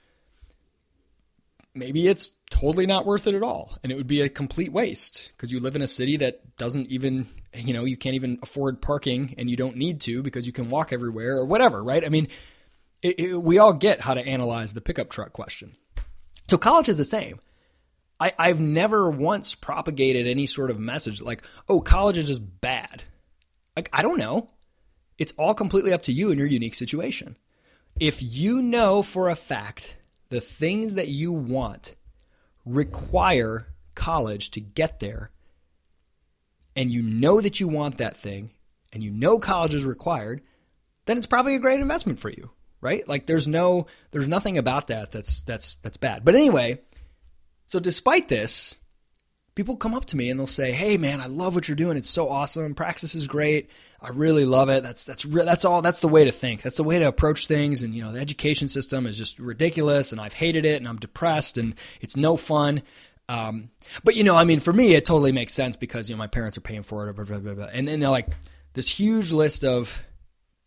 maybe 1.75 2.07
it's 2.07 2.31
totally 2.49 2.85
not 2.85 3.05
worth 3.05 3.27
it 3.27 3.35
at 3.35 3.43
all 3.43 3.77
and 3.83 3.91
it 3.91 3.95
would 3.95 4.07
be 4.07 4.21
a 4.21 4.29
complete 4.29 4.71
waste 4.71 5.31
because 5.35 5.51
you 5.51 5.59
live 5.59 5.75
in 5.75 5.81
a 5.81 5.88
city 5.88 6.17
that 6.17 6.57
doesn't 6.57 6.88
even 6.88 7.25
you 7.53 7.73
know 7.73 7.85
you 7.85 7.97
can't 7.97 8.15
even 8.15 8.39
afford 8.41 8.81
parking 8.81 9.35
and 9.38 9.49
you 9.49 9.55
don't 9.55 9.75
need 9.75 10.01
to 10.01 10.21
because 10.21 10.45
you 10.45 10.53
can 10.53 10.69
walk 10.69 10.93
everywhere 10.93 11.38
or 11.38 11.45
whatever 11.45 11.83
right 11.83 12.05
i 12.05 12.09
mean 12.09 12.27
it, 13.01 13.19
it, 13.19 13.33
we 13.35 13.57
all 13.57 13.73
get 13.73 14.01
how 14.01 14.13
to 14.13 14.25
analyze 14.25 14.73
the 14.73 14.81
pickup 14.81 15.09
truck 15.09 15.33
question 15.33 15.75
so 16.47 16.57
college 16.57 16.89
is 16.89 16.97
the 16.97 17.03
same 17.03 17.39
I, 18.19 18.33
I've 18.38 18.59
never 18.59 19.09
once 19.09 19.55
propagated 19.55 20.27
any 20.27 20.45
sort 20.45 20.71
of 20.71 20.79
message 20.79 21.21
like, 21.21 21.43
oh, 21.67 21.81
college 21.81 22.17
is 22.17 22.27
just 22.27 22.61
bad. 22.61 23.03
Like, 23.75 23.89
I 23.91 24.01
don't 24.01 24.17
know. 24.17 24.49
It's 25.17 25.33
all 25.38 25.53
completely 25.53 25.93
up 25.93 26.03
to 26.03 26.13
you 26.13 26.29
and 26.29 26.39
your 26.39 26.47
unique 26.47 26.75
situation. 26.75 27.38
If 27.99 28.21
you 28.21 28.61
know 28.61 29.01
for 29.01 29.29
a 29.29 29.35
fact 29.35 29.97
the 30.29 30.41
things 30.41 30.95
that 30.95 31.07
you 31.07 31.31
want 31.31 31.95
require 32.65 33.67
college 33.93 34.51
to 34.51 34.59
get 34.59 34.99
there, 34.99 35.31
and 36.75 36.91
you 36.91 37.01
know 37.01 37.39
that 37.41 37.59
you 37.59 37.67
want 37.67 37.97
that 37.97 38.17
thing, 38.17 38.51
and 38.91 39.03
you 39.03 39.11
know 39.11 39.39
college 39.39 39.73
is 39.73 39.85
required, 39.85 40.41
then 41.05 41.17
it's 41.17 41.27
probably 41.27 41.55
a 41.55 41.59
great 41.59 41.79
investment 41.79 42.19
for 42.19 42.29
you, 42.29 42.51
right? 42.81 43.07
Like 43.07 43.25
there's 43.25 43.47
no 43.47 43.88
there's 44.11 44.27
nothing 44.27 44.57
about 44.57 44.88
that 44.88 45.11
that's 45.11 45.41
that's 45.41 45.75
that's 45.75 45.97
bad. 45.97 46.25
But 46.25 46.35
anyway, 46.35 46.81
so 47.67 47.79
despite 47.79 48.27
this, 48.27 48.77
people 49.55 49.77
come 49.77 49.95
up 49.95 50.05
to 50.05 50.17
me 50.17 50.29
and 50.29 50.39
they'll 50.39 50.47
say, 50.47 50.71
"Hey 50.71 50.97
man, 50.97 51.21
I 51.21 51.25
love 51.27 51.55
what 51.55 51.67
you're 51.67 51.75
doing. 51.75 51.97
It's 51.97 52.09
so 52.09 52.29
awesome. 52.29 52.75
Praxis 52.75 53.15
is 53.15 53.25
great. 53.25 53.69
I 54.01 54.09
really 54.09 54.45
love 54.45 54.69
it. 54.69 54.83
That's 54.83 55.05
that's 55.05 55.25
re- 55.25 55.45
that's 55.45 55.65
all. 55.65 55.81
That's 55.81 56.01
the 56.01 56.07
way 56.07 56.25
to 56.25 56.31
think. 56.31 56.61
That's 56.61 56.77
the 56.77 56.83
way 56.83 56.99
to 56.99 57.07
approach 57.07 57.47
things. 57.47 57.81
And 57.81 57.95
you 57.95 58.03
know, 58.03 58.11
the 58.11 58.19
education 58.19 58.67
system 58.67 59.07
is 59.07 59.17
just 59.17 59.39
ridiculous, 59.39 60.11
and 60.11 60.21
I've 60.21 60.33
hated 60.33 60.65
it, 60.65 60.77
and 60.77 60.87
I'm 60.87 60.97
depressed, 60.97 61.57
and 61.57 61.75
it's 62.01 62.15
no 62.15 62.37
fun." 62.37 62.83
Um, 63.27 63.71
but 64.03 64.15
you 64.15 64.23
know, 64.23 64.35
I 64.35 64.43
mean, 64.43 64.59
for 64.59 64.73
me, 64.73 64.93
it 64.93 65.05
totally 65.05 65.31
makes 65.31 65.53
sense 65.53 65.75
because 65.75 66.09
you 66.09 66.15
know 66.15 66.19
my 66.19 66.27
parents 66.27 66.57
are 66.57 66.61
paying 66.61 66.83
for 66.83 67.09
it, 67.09 67.15
blah, 67.15 67.25
blah, 67.25 67.53
blah, 67.53 67.65
and 67.65 67.87
then 67.87 67.99
they're 67.99 68.09
like 68.09 68.27
this 68.73 68.89
huge 68.89 69.31
list 69.31 69.63
of 69.63 70.03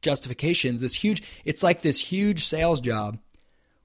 justifications. 0.03 0.81
This 0.81 0.95
huge, 0.95 1.23
it's 1.45 1.63
like 1.63 1.83
this 1.83 2.01
huge 2.01 2.45
sales 2.45 2.81
job 2.81 3.19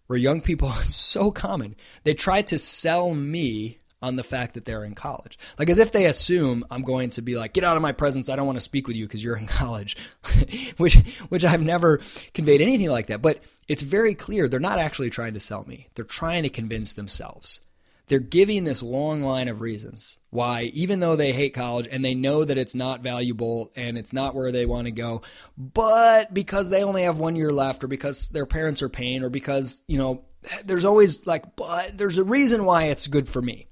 where 0.08 0.18
young 0.18 0.42
people 0.42 0.72
so 0.84 1.30
common. 1.30 1.76
They 2.04 2.14
try 2.14 2.42
to 2.44 2.58
sell 2.58 3.14
me 3.14 3.78
on 4.04 4.18
the 4.18 4.24
fact 4.24 4.54
that 4.56 4.66
they're 4.66 4.84
in 4.84 4.94
college. 4.94 5.40
Like 5.58 5.70
as 5.70 5.80
if 5.80 5.94
they 5.94 6.06
assume 6.06 6.66
I'm 6.70 6.84
going 6.84 7.12
to 7.12 7.22
be 7.22 7.38
like, 7.38 7.54
get 7.54 7.64
out 7.64 7.78
of 7.78 7.82
my 7.82 7.94
presence. 7.94 8.30
I 8.30 8.36
don't 8.36 8.46
want 8.46 8.58
to 8.58 8.64
speak 8.64 8.86
with 8.86 8.98
you 8.98 9.08
because 9.08 9.24
you're 9.24 9.38
in 9.38 9.48
college, 9.48 9.96
which, 10.78 10.96
which 11.30 11.46
I've 11.46 11.64
never 11.64 12.02
conveyed 12.34 12.62
anything 12.62 12.90
like 12.90 13.08
that. 13.08 13.22
But 13.22 13.42
it's 13.70 13.82
very 13.82 14.14
clear 14.14 14.48
they're 14.48 14.60
not 14.60 14.78
actually 14.78 15.10
trying 15.10 15.36
to 15.36 15.40
sell 15.40 15.64
me. 15.66 15.88
They're 15.96 16.04
trying 16.04 16.44
to 16.44 16.50
convince 16.50 16.96
themselves. 16.96 17.62
They're 18.08 18.20
giving 18.20 18.66
this 18.66 18.84
long 18.84 19.22
line 19.24 19.48
of 19.48 19.62
reasons 19.62 20.18
why, 20.30 20.64
even 20.74 21.00
though 21.00 21.16
they 21.16 21.32
hate 21.32 21.54
college 21.54 21.88
and 21.90 22.04
they 22.04 22.14
know 22.14 22.44
that 22.44 22.58
it's 22.58 22.76
not 22.76 23.02
valuable 23.02 23.72
and 23.78 23.98
it's 23.98 24.12
not 24.12 24.36
where 24.36 24.52
they 24.52 24.66
want 24.66 24.86
to 24.86 24.92
go, 24.92 25.22
but 25.58 26.34
because 26.34 26.70
they 26.70 26.84
only 26.84 27.04
have 27.04 27.20
one 27.20 27.38
year 27.38 27.52
left 27.52 27.86
or 27.86 27.88
because 27.88 28.28
their 28.30 28.46
parents 28.46 28.82
are 28.82 28.90
paying 28.90 29.24
or 29.24 29.30
because, 29.30 29.82
you 29.88 29.98
know, 29.98 30.26
there's 30.66 30.84
always 30.84 31.26
like, 31.26 31.56
but 31.56 31.98
there's 31.98 32.18
a 32.18 32.26
reason 32.26 32.66
why 32.66 32.86
it's 32.86 33.08
good 33.08 33.30
for 33.30 33.42
me. 33.42 33.68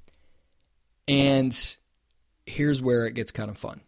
And 1.08 1.78
here's 2.46 2.82
where 2.82 3.06
it 3.06 3.14
gets 3.14 3.32
kind 3.32 3.50
of 3.50 3.58
fun. 3.58 3.82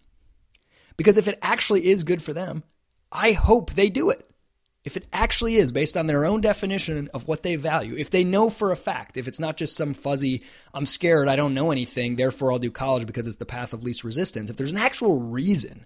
Because 0.97 1.17
if 1.17 1.28
it 1.28 1.39
actually 1.41 1.88
is 1.88 2.04
good 2.04 2.21
for 2.21 2.34
them, 2.34 2.63
I 3.12 3.32
hope 3.32 3.73
they 3.73 3.89
do 3.89 4.10
it. 4.10 4.30
If 4.84 4.97
it 4.97 5.08
actually 5.13 5.56
is 5.56 5.71
based 5.71 5.95
on 5.95 6.08
their 6.08 6.26
own 6.26 6.41
definition 6.41 7.10
of 7.13 7.26
what 7.26 7.41
they 7.41 7.56
value, 7.56 7.95
if 7.95 8.10
they 8.10 8.26
know 8.26 8.49
for 8.49 8.71
a 8.71 8.76
fact, 8.76 9.15
if 9.15 9.30
it's 9.30 9.39
not 9.39 9.56
just 9.56 9.78
some 9.78 9.93
fuzzy, 9.93 10.43
I'm 10.73 10.86
scared, 10.86 11.30
I 11.30 11.38
don't 11.38 11.54
know 11.54 11.71
anything, 11.71 12.15
therefore 12.17 12.52
I'll 12.52 12.60
do 12.60 12.69
college 12.69 13.08
because 13.08 13.26
it's 13.26 13.38
the 13.38 13.45
path 13.45 13.71
of 13.71 13.84
least 13.84 14.04
resistance, 14.04 14.49
if 14.49 14.58
there's 14.58 14.71
an 14.71 14.78
actual 14.78 15.21
reason, 15.21 15.86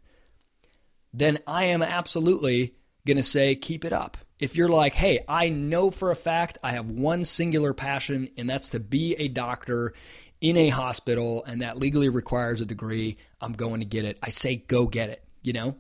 then 1.14 1.38
I 1.46 1.66
am 1.66 1.84
absolutely 1.84 2.74
going 3.06 3.18
to 3.18 3.24
say, 3.24 3.56
keep 3.56 3.86
it 3.86 3.94
up. 3.94 4.18
If 4.40 4.56
you're 4.56 4.68
like, 4.68 4.94
hey, 4.94 5.24
I 5.28 5.50
know 5.50 5.92
for 5.92 6.10
a 6.10 6.16
fact 6.16 6.58
I 6.64 6.72
have 6.72 6.90
one 6.90 7.24
singular 7.24 7.74
passion, 7.74 8.30
and 8.36 8.50
that's 8.50 8.70
to 8.70 8.80
be 8.80 9.14
a 9.16 9.28
doctor 9.28 9.94
in 10.42 10.58
a 10.58 10.70
hospital 10.70 11.44
and 11.46 11.62
that 11.62 11.78
legally 11.78 12.10
requires 12.10 12.62
a 12.62 12.66
degree, 12.66 13.18
I'm 13.42 13.54
going 13.54 13.80
to 13.80 13.86
get 13.86 14.06
it. 14.06 14.18
I 14.22 14.30
say 14.30 14.58
go 14.58 14.86
get 14.86 15.10
it, 15.10 15.24
you 15.42 15.54
know? 15.54 15.76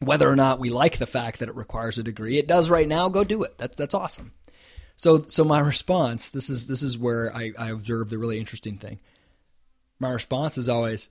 Whether 0.00 0.28
or 0.28 0.36
not 0.36 0.60
we 0.60 0.70
like 0.70 0.98
the 0.98 1.06
fact 1.06 1.40
that 1.40 1.48
it 1.48 1.56
requires 1.56 1.98
a 1.98 2.02
degree, 2.02 2.38
it 2.38 2.46
does 2.46 2.70
right 2.70 2.86
now, 2.86 3.08
go 3.08 3.24
do 3.24 3.42
it. 3.42 3.58
That's 3.58 3.74
that's 3.74 3.94
awesome. 3.94 4.32
So 4.94 5.24
so 5.26 5.42
my 5.42 5.58
response, 5.58 6.30
this 6.30 6.50
is 6.50 6.68
this 6.68 6.82
is 6.82 6.96
where 6.96 7.34
I, 7.34 7.52
I 7.58 7.70
observe 7.70 8.08
the 8.08 8.18
really 8.18 8.38
interesting 8.38 8.76
thing. 8.76 9.00
My 9.98 10.10
response 10.10 10.56
is 10.56 10.68
always, 10.68 11.08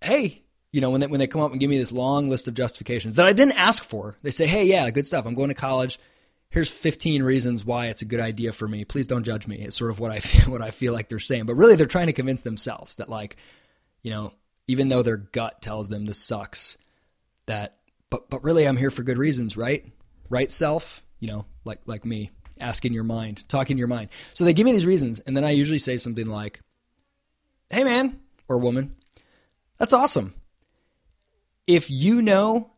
hey, 0.00 0.42
you 0.72 0.80
know, 0.80 0.90
when 0.90 1.02
they, 1.02 1.06
when 1.06 1.20
they 1.20 1.26
come 1.26 1.42
up 1.42 1.50
and 1.50 1.60
give 1.60 1.68
me 1.68 1.76
this 1.76 1.92
long 1.92 2.30
list 2.30 2.48
of 2.48 2.54
justifications 2.54 3.16
that 3.16 3.26
I 3.26 3.34
didn't 3.34 3.58
ask 3.58 3.84
for, 3.84 4.16
they 4.22 4.30
say, 4.30 4.46
hey, 4.46 4.64
yeah, 4.64 4.88
good 4.88 5.06
stuff. 5.06 5.26
I'm 5.26 5.34
going 5.34 5.50
to 5.50 5.54
college 5.54 5.98
here's 6.52 6.70
15 6.70 7.22
reasons 7.22 7.64
why 7.64 7.86
it's 7.86 8.02
a 8.02 8.04
good 8.04 8.20
idea 8.20 8.52
for 8.52 8.68
me. 8.68 8.84
Please 8.84 9.06
don't 9.06 9.24
judge 9.24 9.46
me. 9.46 9.56
It's 9.56 9.76
sort 9.76 9.90
of 9.90 9.98
what 9.98 10.12
I 10.12 10.20
feel, 10.20 10.52
what 10.52 10.62
I 10.62 10.70
feel 10.70 10.92
like 10.92 11.08
they're 11.08 11.18
saying, 11.18 11.46
but 11.46 11.54
really 11.54 11.76
they're 11.76 11.86
trying 11.86 12.06
to 12.06 12.12
convince 12.12 12.42
themselves 12.42 12.96
that 12.96 13.08
like, 13.08 13.36
you 14.02 14.10
know, 14.10 14.32
even 14.68 14.88
though 14.88 15.02
their 15.02 15.16
gut 15.16 15.60
tells 15.60 15.88
them 15.88 16.04
this 16.04 16.18
sucks, 16.22 16.78
that 17.46 17.78
but 18.10 18.30
but 18.30 18.44
really 18.44 18.68
I'm 18.68 18.76
here 18.76 18.90
for 18.90 19.02
good 19.02 19.18
reasons, 19.18 19.56
right? 19.56 19.84
Right 20.28 20.50
self, 20.50 21.02
you 21.18 21.28
know, 21.28 21.46
like 21.64 21.80
like 21.86 22.04
me, 22.04 22.30
asking 22.60 22.92
your 22.92 23.04
mind, 23.04 23.48
talking 23.48 23.78
your 23.78 23.88
mind. 23.88 24.10
So 24.34 24.44
they 24.44 24.52
give 24.52 24.66
me 24.66 24.72
these 24.72 24.86
reasons, 24.86 25.20
and 25.20 25.36
then 25.36 25.44
I 25.44 25.50
usually 25.50 25.78
say 25.78 25.96
something 25.96 26.26
like, 26.26 26.60
"Hey 27.70 27.82
man 27.82 28.20
or 28.48 28.58
woman, 28.58 28.94
that's 29.78 29.92
awesome. 29.92 30.34
If 31.66 31.90
you 31.90 32.22
know 32.22 32.71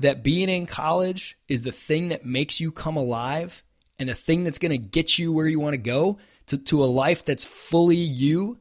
that 0.00 0.22
being 0.22 0.48
in 0.48 0.66
college 0.66 1.38
is 1.48 1.62
the 1.62 1.72
thing 1.72 2.08
that 2.08 2.24
makes 2.24 2.60
you 2.60 2.72
come 2.72 2.96
alive 2.96 3.62
and 3.98 4.08
the 4.08 4.14
thing 4.14 4.44
that's 4.44 4.58
going 4.58 4.70
to 4.70 4.78
get 4.78 5.18
you 5.18 5.32
where 5.32 5.46
you 5.46 5.60
want 5.60 5.74
to 5.74 5.78
go 5.78 6.18
to, 6.46 6.58
to 6.58 6.82
a 6.82 6.86
life 6.86 7.24
that's 7.24 7.44
fully 7.44 7.96
you 7.96 8.58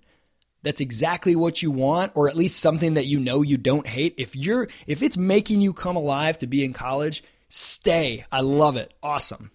that's 0.61 0.81
exactly 0.81 1.35
what 1.35 1.61
you 1.61 1.71
want 1.71 2.11
or 2.15 2.27
at 2.27 2.35
least 2.35 2.59
something 2.59 2.95
that 2.95 3.05
you 3.05 3.19
know 3.19 3.41
you 3.41 3.57
don't 3.57 3.87
hate. 3.87 4.15
If 4.17 4.35
you're 4.35 4.67
if 4.87 5.01
it's 5.01 5.17
making 5.17 5.61
you 5.61 5.73
come 5.73 5.95
alive 5.95 6.37
to 6.39 6.47
be 6.47 6.63
in 6.63 6.73
college 6.73 7.23
stay. 7.47 8.25
I 8.31 8.41
love 8.41 8.77
it. 8.77 8.93
Awesome. 9.01 9.51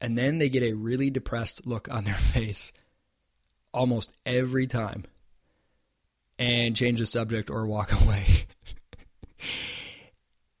And 0.00 0.16
then 0.16 0.38
they 0.38 0.48
get 0.48 0.62
a 0.62 0.72
really 0.72 1.10
depressed 1.10 1.66
look 1.66 1.92
on 1.92 2.04
their 2.04 2.14
face 2.34 2.72
almost 3.74 4.12
every 4.24 4.66
time 4.66 5.04
and 6.38 6.74
change 6.74 7.00
the 7.00 7.06
subject 7.06 7.50
or 7.50 7.66
walk 7.66 7.92
away 8.04 8.46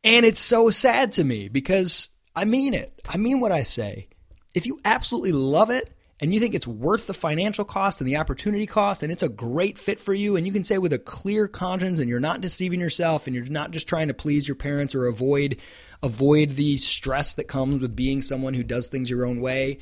and 0.04 0.24
it's 0.24 0.40
so 0.40 0.70
sad 0.70 1.12
to 1.12 1.24
me 1.24 1.48
because 1.48 2.08
I 2.34 2.44
mean 2.44 2.74
it. 2.74 3.00
I 3.08 3.16
mean 3.16 3.40
what 3.40 3.52
I 3.52 3.62
say. 3.62 4.08
If 4.54 4.66
you 4.66 4.80
absolutely 4.84 5.32
love 5.32 5.70
it 5.70 5.90
and 6.20 6.32
you 6.32 6.40
think 6.40 6.54
it's 6.54 6.66
worth 6.66 7.06
the 7.06 7.14
financial 7.14 7.64
cost 7.64 8.00
and 8.00 8.08
the 8.08 8.16
opportunity 8.16 8.66
cost 8.66 9.02
and 9.02 9.12
it's 9.12 9.22
a 9.22 9.28
great 9.28 9.78
fit 9.78 10.00
for 10.00 10.12
you 10.14 10.36
and 10.36 10.46
you 10.46 10.52
can 10.52 10.64
say 10.64 10.78
with 10.78 10.92
a 10.92 10.98
clear 10.98 11.46
conscience 11.46 12.00
and 12.00 12.08
you're 12.08 12.20
not 12.20 12.40
deceiving 12.40 12.80
yourself 12.80 13.26
and 13.26 13.36
you're 13.36 13.44
not 13.46 13.70
just 13.70 13.88
trying 13.88 14.08
to 14.08 14.14
please 14.14 14.48
your 14.48 14.56
parents 14.56 14.94
or 14.94 15.06
avoid 15.06 15.60
avoid 16.02 16.50
the 16.50 16.76
stress 16.76 17.34
that 17.34 17.48
comes 17.48 17.80
with 17.80 17.94
being 17.94 18.22
someone 18.22 18.54
who 18.54 18.62
does 18.62 18.88
things 18.88 19.10
your 19.10 19.26
own 19.26 19.40
way 19.40 19.78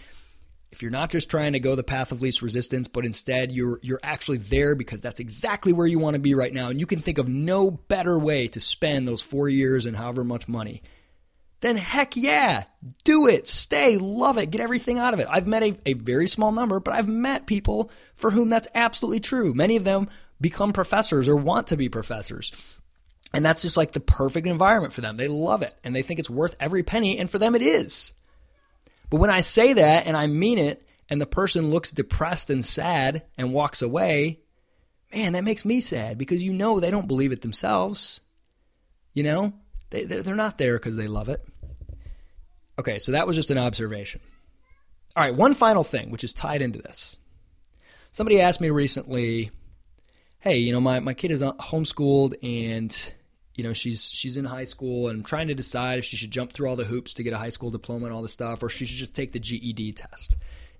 if 0.76 0.82
you're 0.82 0.90
not 0.90 1.10
just 1.10 1.30
trying 1.30 1.54
to 1.54 1.58
go 1.58 1.74
the 1.74 1.82
path 1.82 2.12
of 2.12 2.20
least 2.20 2.42
resistance, 2.42 2.86
but 2.86 3.06
instead 3.06 3.50
you're 3.50 3.80
you're 3.82 3.98
actually 4.02 4.36
there 4.36 4.74
because 4.74 5.00
that's 5.00 5.20
exactly 5.20 5.72
where 5.72 5.86
you 5.86 5.98
want 5.98 6.14
to 6.14 6.20
be 6.20 6.34
right 6.34 6.52
now, 6.52 6.68
and 6.68 6.78
you 6.78 6.84
can 6.84 7.00
think 7.00 7.16
of 7.16 7.28
no 7.28 7.70
better 7.70 8.18
way 8.18 8.46
to 8.48 8.60
spend 8.60 9.08
those 9.08 9.22
four 9.22 9.48
years 9.48 9.86
and 9.86 9.96
however 9.96 10.22
much 10.22 10.48
money, 10.48 10.82
then 11.60 11.78
heck 11.78 12.14
yeah, 12.14 12.64
do 13.04 13.26
it, 13.26 13.46
stay, 13.46 13.96
love 13.96 14.36
it, 14.36 14.50
get 14.50 14.60
everything 14.60 14.98
out 14.98 15.14
of 15.14 15.20
it. 15.20 15.26
I've 15.30 15.46
met 15.46 15.62
a, 15.62 15.78
a 15.86 15.94
very 15.94 16.26
small 16.26 16.52
number, 16.52 16.78
but 16.78 16.92
I've 16.92 17.08
met 17.08 17.46
people 17.46 17.90
for 18.14 18.30
whom 18.30 18.50
that's 18.50 18.68
absolutely 18.74 19.20
true. 19.20 19.54
Many 19.54 19.76
of 19.76 19.84
them 19.84 20.10
become 20.42 20.74
professors 20.74 21.26
or 21.26 21.36
want 21.36 21.68
to 21.68 21.78
be 21.78 21.88
professors. 21.88 22.52
And 23.32 23.42
that's 23.44 23.62
just 23.62 23.78
like 23.78 23.92
the 23.92 24.00
perfect 24.00 24.46
environment 24.46 24.92
for 24.92 25.00
them. 25.00 25.16
They 25.16 25.28
love 25.28 25.62
it 25.62 25.74
and 25.82 25.96
they 25.96 26.02
think 26.02 26.20
it's 26.20 26.28
worth 26.28 26.54
every 26.60 26.82
penny, 26.82 27.18
and 27.18 27.30
for 27.30 27.38
them 27.38 27.54
it 27.54 27.62
is. 27.62 28.12
But 29.10 29.20
when 29.20 29.30
I 29.30 29.40
say 29.40 29.74
that 29.74 30.06
and 30.06 30.16
I 30.16 30.26
mean 30.26 30.58
it, 30.58 30.82
and 31.08 31.20
the 31.20 31.26
person 31.26 31.70
looks 31.70 31.92
depressed 31.92 32.50
and 32.50 32.64
sad 32.64 33.22
and 33.38 33.52
walks 33.52 33.82
away, 33.82 34.40
man, 35.14 35.34
that 35.34 35.44
makes 35.44 35.64
me 35.64 35.80
sad 35.80 36.18
because 36.18 36.42
you 36.42 36.52
know 36.52 36.80
they 36.80 36.90
don't 36.90 37.08
believe 37.08 37.32
it 37.32 37.42
themselves. 37.42 38.20
You 39.14 39.22
know, 39.22 39.54
they, 39.90 40.04
they're 40.04 40.34
not 40.34 40.58
there 40.58 40.76
because 40.78 40.96
they 40.96 41.08
love 41.08 41.28
it. 41.28 41.44
Okay, 42.78 42.98
so 42.98 43.12
that 43.12 43.26
was 43.26 43.36
just 43.36 43.50
an 43.50 43.58
observation. 43.58 44.20
All 45.14 45.22
right, 45.22 45.34
one 45.34 45.54
final 45.54 45.84
thing, 45.84 46.10
which 46.10 46.24
is 46.24 46.34
tied 46.34 46.60
into 46.60 46.82
this. 46.82 47.18
Somebody 48.10 48.40
asked 48.40 48.60
me 48.60 48.70
recently, 48.70 49.50
hey, 50.40 50.58
you 50.58 50.72
know, 50.72 50.80
my, 50.80 51.00
my 51.00 51.14
kid 51.14 51.30
is 51.30 51.42
homeschooled 51.42 52.34
and 52.42 53.14
you 53.56 53.64
know 53.64 53.72
she's 53.72 54.10
she's 54.10 54.36
in 54.36 54.44
high 54.44 54.64
school 54.64 55.08
and 55.08 55.24
trying 55.24 55.48
to 55.48 55.54
decide 55.54 55.98
if 55.98 56.04
she 56.04 56.16
should 56.16 56.30
jump 56.30 56.52
through 56.52 56.68
all 56.68 56.76
the 56.76 56.84
hoops 56.84 57.14
to 57.14 57.22
get 57.22 57.32
a 57.32 57.38
high 57.38 57.48
school 57.48 57.70
diploma 57.70 58.06
and 58.06 58.14
all 58.14 58.22
this 58.22 58.32
stuff 58.32 58.62
or 58.62 58.68
she 58.68 58.84
should 58.84 58.98
just 58.98 59.14
take 59.14 59.32
the 59.32 59.40
GED 59.40 59.92
test 59.92 60.36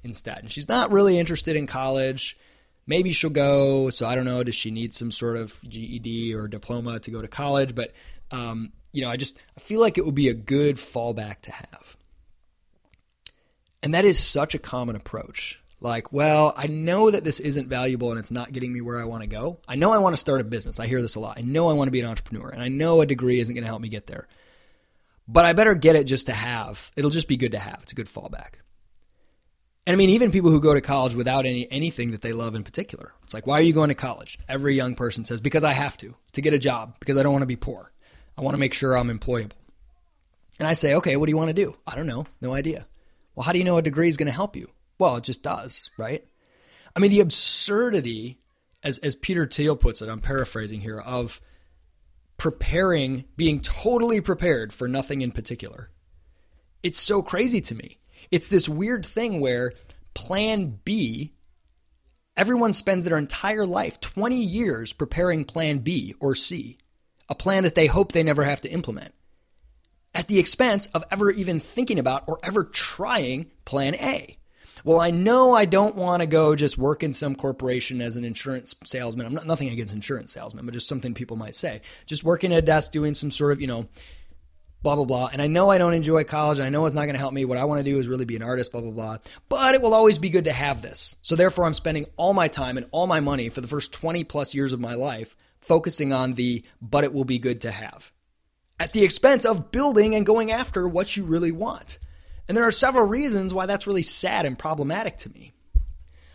instead. 0.06 0.38
And 0.38 0.50
she's 0.50 0.68
not 0.68 0.92
really 0.92 1.18
interested 1.18 1.56
in 1.56 1.66
college. 1.66 2.38
Maybe 2.86 3.12
she'll 3.12 3.30
go. 3.30 3.90
So 3.90 4.06
I 4.06 4.14
don't 4.14 4.24
know. 4.24 4.42
Does 4.44 4.54
she 4.54 4.70
need 4.70 4.94
some 4.94 5.10
sort 5.10 5.36
of 5.36 5.60
GED 5.68 6.34
or 6.34 6.48
diploma 6.48 7.00
to 7.00 7.10
go 7.10 7.20
to 7.20 7.28
college? 7.28 7.74
But 7.74 7.92
um, 8.30 8.72
you 8.92 9.02
know, 9.02 9.10
I 9.10 9.16
just 9.16 9.36
I 9.56 9.60
feel 9.60 9.80
like 9.80 9.98
it 9.98 10.04
would 10.04 10.14
be 10.14 10.28
a 10.28 10.34
good 10.34 10.76
fallback 10.76 11.42
to 11.42 11.52
have. 11.52 11.96
And 13.82 13.94
that 13.94 14.04
is 14.04 14.18
such 14.18 14.54
a 14.54 14.58
common 14.58 14.96
approach. 14.96 15.60
Like, 15.87 16.12
well, 16.12 16.53
I 16.57 16.66
know 16.66 17.12
that 17.12 17.22
this 17.22 17.38
isn't 17.38 17.68
valuable 17.68 18.11
and 18.11 18.18
it's 18.18 18.33
not 18.33 18.51
getting 18.51 18.72
me 18.72 18.81
where 18.81 19.01
I 19.01 19.05
want 19.05 19.22
to 19.22 19.29
go. 19.29 19.59
I 19.68 19.77
know 19.77 19.92
I 19.92 19.99
want 19.99 20.14
to 20.14 20.16
start 20.16 20.40
a 20.40 20.44
business. 20.44 20.81
I 20.81 20.88
hear 20.88 21.01
this 21.01 21.14
a 21.14 21.20
lot. 21.20 21.38
I 21.38 21.42
know 21.42 21.68
I 21.68 21.75
want 21.75 21.87
to 21.87 21.92
be 21.92 22.01
an 22.01 22.07
entrepreneur 22.07 22.49
and 22.49 22.61
I 22.61 22.66
know 22.66 23.01
a 23.01 23.07
degree 23.07 23.38
isn't 23.38 23.55
going 23.55 23.62
to 23.62 23.68
help 23.68 23.81
me 23.81 23.88
get 23.88 24.09
there. 24.09 24.27
But 25.29 25.44
I 25.44 25.53
better 25.53 25.77
get 25.77 25.94
it 25.94 26.05
just 26.09 26.27
to 26.27 26.33
have. 26.33 26.90
It'll 26.96 27.11
just 27.11 27.29
be 27.29 27.37
good 27.37 27.53
to 27.53 27.61
have. 27.61 27.79
It's 27.85 27.92
a 27.92 27.94
good 27.94 28.09
fallback. 28.09 28.55
And 29.87 29.92
I 29.92 29.96
mean, 29.96 30.11
even 30.11 30.33
people 30.33 30.51
who 30.51 30.61
go 30.61 30.75
to 30.75 30.81
college 30.81 31.14
without 31.14 31.46
any 31.46 31.70
anything 31.70 32.11
that 32.11 32.20
they 32.20 32.33
love 32.33 32.57
in 32.57 32.64
particular. 32.64 33.12
It's 33.22 33.33
like, 33.33 33.46
why 33.46 33.61
are 33.61 33.62
you 33.62 33.72
going 33.72 33.90
to 33.90 33.94
college? 33.94 34.40
Every 34.49 34.75
young 34.75 34.96
person 34.96 35.25
says, 35.25 35.40
because 35.40 35.62
I 35.62 35.72
have 35.72 35.96
to, 35.99 36.16
to 36.33 36.40
get 36.40 36.53
a 36.53 36.59
job, 36.59 36.96
because 36.99 37.16
I 37.16 37.22
don't 37.22 37.33
want 37.33 37.42
to 37.42 37.46
be 37.46 37.55
poor. 37.55 37.92
I 38.37 38.40
want 38.40 38.55
to 38.55 38.61
make 38.61 38.75
sure 38.75 38.99
I'm 38.99 39.16
employable. 39.16 39.53
And 40.59 40.66
I 40.66 40.72
say, 40.72 40.94
okay, 40.94 41.16
what 41.16 41.27
do 41.27 41.31
you 41.31 41.37
want 41.37 41.51
to 41.51 41.64
do? 41.64 41.77
I 41.87 41.94
don't 41.94 42.09
know. 42.09 42.25
No 42.40 42.55
idea. 42.55 42.88
Well, 43.37 43.44
how 43.44 43.53
do 43.53 43.59
you 43.59 43.64
know 43.64 43.77
a 43.77 43.83
degree 43.83 44.09
is 44.09 44.16
going 44.16 44.27
to 44.27 44.33
help 44.33 44.57
you? 44.57 44.68
Well, 44.98 45.16
it 45.16 45.24
just 45.24 45.42
does, 45.42 45.90
right? 45.96 46.24
I 46.94 46.98
mean, 46.98 47.11
the 47.11 47.20
absurdity, 47.20 48.38
as, 48.82 48.98
as 48.98 49.14
Peter 49.14 49.46
Thiel 49.46 49.76
puts 49.76 50.00
it, 50.00 50.09
I'm 50.09 50.20
paraphrasing 50.20 50.80
here, 50.80 50.98
of 50.98 51.40
preparing, 52.37 53.24
being 53.37 53.61
totally 53.61 54.20
prepared 54.20 54.72
for 54.72 54.88
nothing 54.88 55.22
in 55.22 55.32
particular. 55.32 55.90
It's 56.82 56.98
so 56.98 57.22
crazy 57.22 57.61
to 57.62 57.74
me. 57.74 57.98
It's 58.30 58.48
this 58.48 58.68
weird 58.68 59.04
thing 59.04 59.40
where 59.40 59.72
plan 60.14 60.80
B, 60.85 61.32
everyone 62.37 62.72
spends 62.72 63.04
their 63.04 63.18
entire 63.18 63.66
life, 63.66 64.00
20 64.00 64.37
years, 64.37 64.92
preparing 64.92 65.44
plan 65.44 65.78
B 65.78 66.14
or 66.20 66.35
C, 66.35 66.78
a 67.28 67.35
plan 67.35 67.64
that 67.64 67.74
they 67.74 67.87
hope 67.87 68.12
they 68.12 68.22
never 68.22 68.44
have 68.44 68.62
to 68.62 68.70
implement, 68.70 69.14
at 70.14 70.28
the 70.28 70.38
expense 70.38 70.87
of 70.87 71.04
ever 71.11 71.30
even 71.30 71.61
thinking 71.61 71.98
about 71.98 72.24
or 72.26 72.38
ever 72.42 72.64
trying 72.64 73.50
plan 73.64 73.94
A. 73.96 74.38
Well, 74.87 75.01
I 75.01 75.11
know 75.11 75.53
I 75.53 75.64
don't 75.64 75.96
want 75.96 76.20
to 76.20 76.29
go 76.29 76.55
just 76.55 76.79
work 76.79 77.03
in 77.03 77.12
some 77.12 77.35
corporation 77.35 78.01
as 78.01 78.14
an 78.14 78.25
insurance 78.25 78.72
salesman. 78.85 79.27
I'm 79.27 79.35
not 79.35 79.44
nothing 79.44 79.68
against 79.68 79.92
insurance 79.92 80.33
salesmen, 80.33 80.64
but 80.64 80.75
just 80.75 80.87
something 80.87 81.12
people 81.12 81.37
might 81.37 81.57
say. 81.57 81.81
Just 82.07 82.22
working 82.22 82.53
at 82.53 82.61
a 82.61 82.62
desk 82.62 82.92
doing 82.92 83.12
some 83.12 83.33
sort 83.33 83.51
of, 83.51 83.61
you 83.61 83.66
know, 83.66 83.88
blah 84.85 84.94
blah 84.94 85.05
blah. 85.05 85.29
And 85.33 85.42
I 85.42 85.49
know 85.49 85.70
I 85.70 85.79
don't 85.79 85.92
enjoy 85.92 86.22
college. 86.22 86.61
and 86.61 86.66
I 86.66 86.68
know 86.68 86.87
it's 86.87 86.94
not 86.94 87.03
going 87.03 87.14
to 87.14 87.18
help 87.18 87.35
me. 87.35 87.44
What 87.44 87.59
I 87.59 87.64
want 87.64 87.81
to 87.85 87.90
do 87.90 87.99
is 87.99 88.07
really 88.07 88.27
be 88.27 88.37
an 88.37 88.44
artist, 88.44 88.70
blah 88.70 88.81
blah 88.81 88.92
blah. 88.92 89.16
But 89.49 89.75
it 89.75 89.83
will 89.83 89.92
always 89.92 90.20
be 90.20 90.31
good 90.31 90.44
to 90.44 90.53
have 90.53 90.83
this. 90.83 91.16
So 91.20 91.35
therefore, 91.35 91.64
I'm 91.64 91.75
spending 91.75 92.07
all 92.16 92.33
my 92.33 92.46
time 92.46 92.77
and 92.77 92.87
all 92.92 93.09
my 93.09 93.18
money 93.18 93.49
for 93.49 93.61
the 93.61 93.66
first 93.66 93.92
20 93.92 94.22
plus 94.22 94.55
years 94.55 94.72
of 94.72 94.79
my 94.79 94.94
life 94.94 95.37
focusing 95.59 96.12
on 96.12 96.35
the 96.35 96.64
but 96.81 97.03
it 97.03 97.12
will 97.12 97.25
be 97.25 97.40
good 97.40 97.62
to 97.62 97.72
have 97.72 98.12
at 98.79 98.92
the 98.92 99.03
expense 99.03 99.44
of 99.44 99.72
building 99.72 100.14
and 100.14 100.25
going 100.25 100.53
after 100.53 100.87
what 100.87 101.16
you 101.16 101.25
really 101.25 101.51
want. 101.51 101.99
And 102.48 102.56
there 102.56 102.66
are 102.66 102.72
several 102.72 103.06
reasons 103.06 103.52
why 103.52 103.66
that's 103.66 103.87
really 103.87 104.02
sad 104.02 104.46
and 104.46 104.59
problematic 104.59 105.16
to 105.18 105.30
me. 105.30 105.52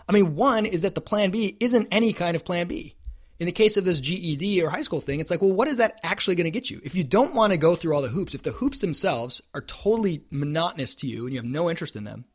I 0.07 0.11
mean, 0.11 0.35
one 0.35 0.65
is 0.65 0.81
that 0.81 0.95
the 0.95 1.01
plan 1.01 1.31
B 1.31 1.55
isn't 1.59 1.87
any 1.91 2.13
kind 2.13 2.35
of 2.35 2.43
plan 2.43 2.67
B 2.67 2.95
in 3.41 3.47
the 3.47 3.51
case 3.51 3.75
of 3.75 3.83
this 3.83 3.99
GED 3.99 4.61
or 4.61 4.69
high 4.69 4.83
school 4.83 5.01
thing, 5.01 5.19
it's 5.19 5.31
like, 5.31 5.41
well, 5.41 5.51
what 5.51 5.67
is 5.67 5.77
that 5.77 5.99
actually 6.03 6.35
going 6.35 6.45
to 6.45 6.51
get 6.51 6.69
you? 6.69 6.79
If 6.83 6.93
you 6.93 7.03
don't 7.03 7.33
want 7.33 7.51
to 7.51 7.57
go 7.57 7.75
through 7.75 7.95
all 7.95 8.03
the 8.03 8.07
hoops, 8.07 8.35
if 8.35 8.43
the 8.43 8.51
hoops 8.51 8.81
themselves 8.81 9.41
are 9.55 9.61
totally 9.61 10.23
monotonous 10.29 10.93
to 10.97 11.07
you 11.07 11.25
and 11.25 11.33
you 11.33 11.39
have 11.39 11.49
no 11.49 11.67
interest 11.67 11.95
in 11.95 12.03
them, 12.03 12.25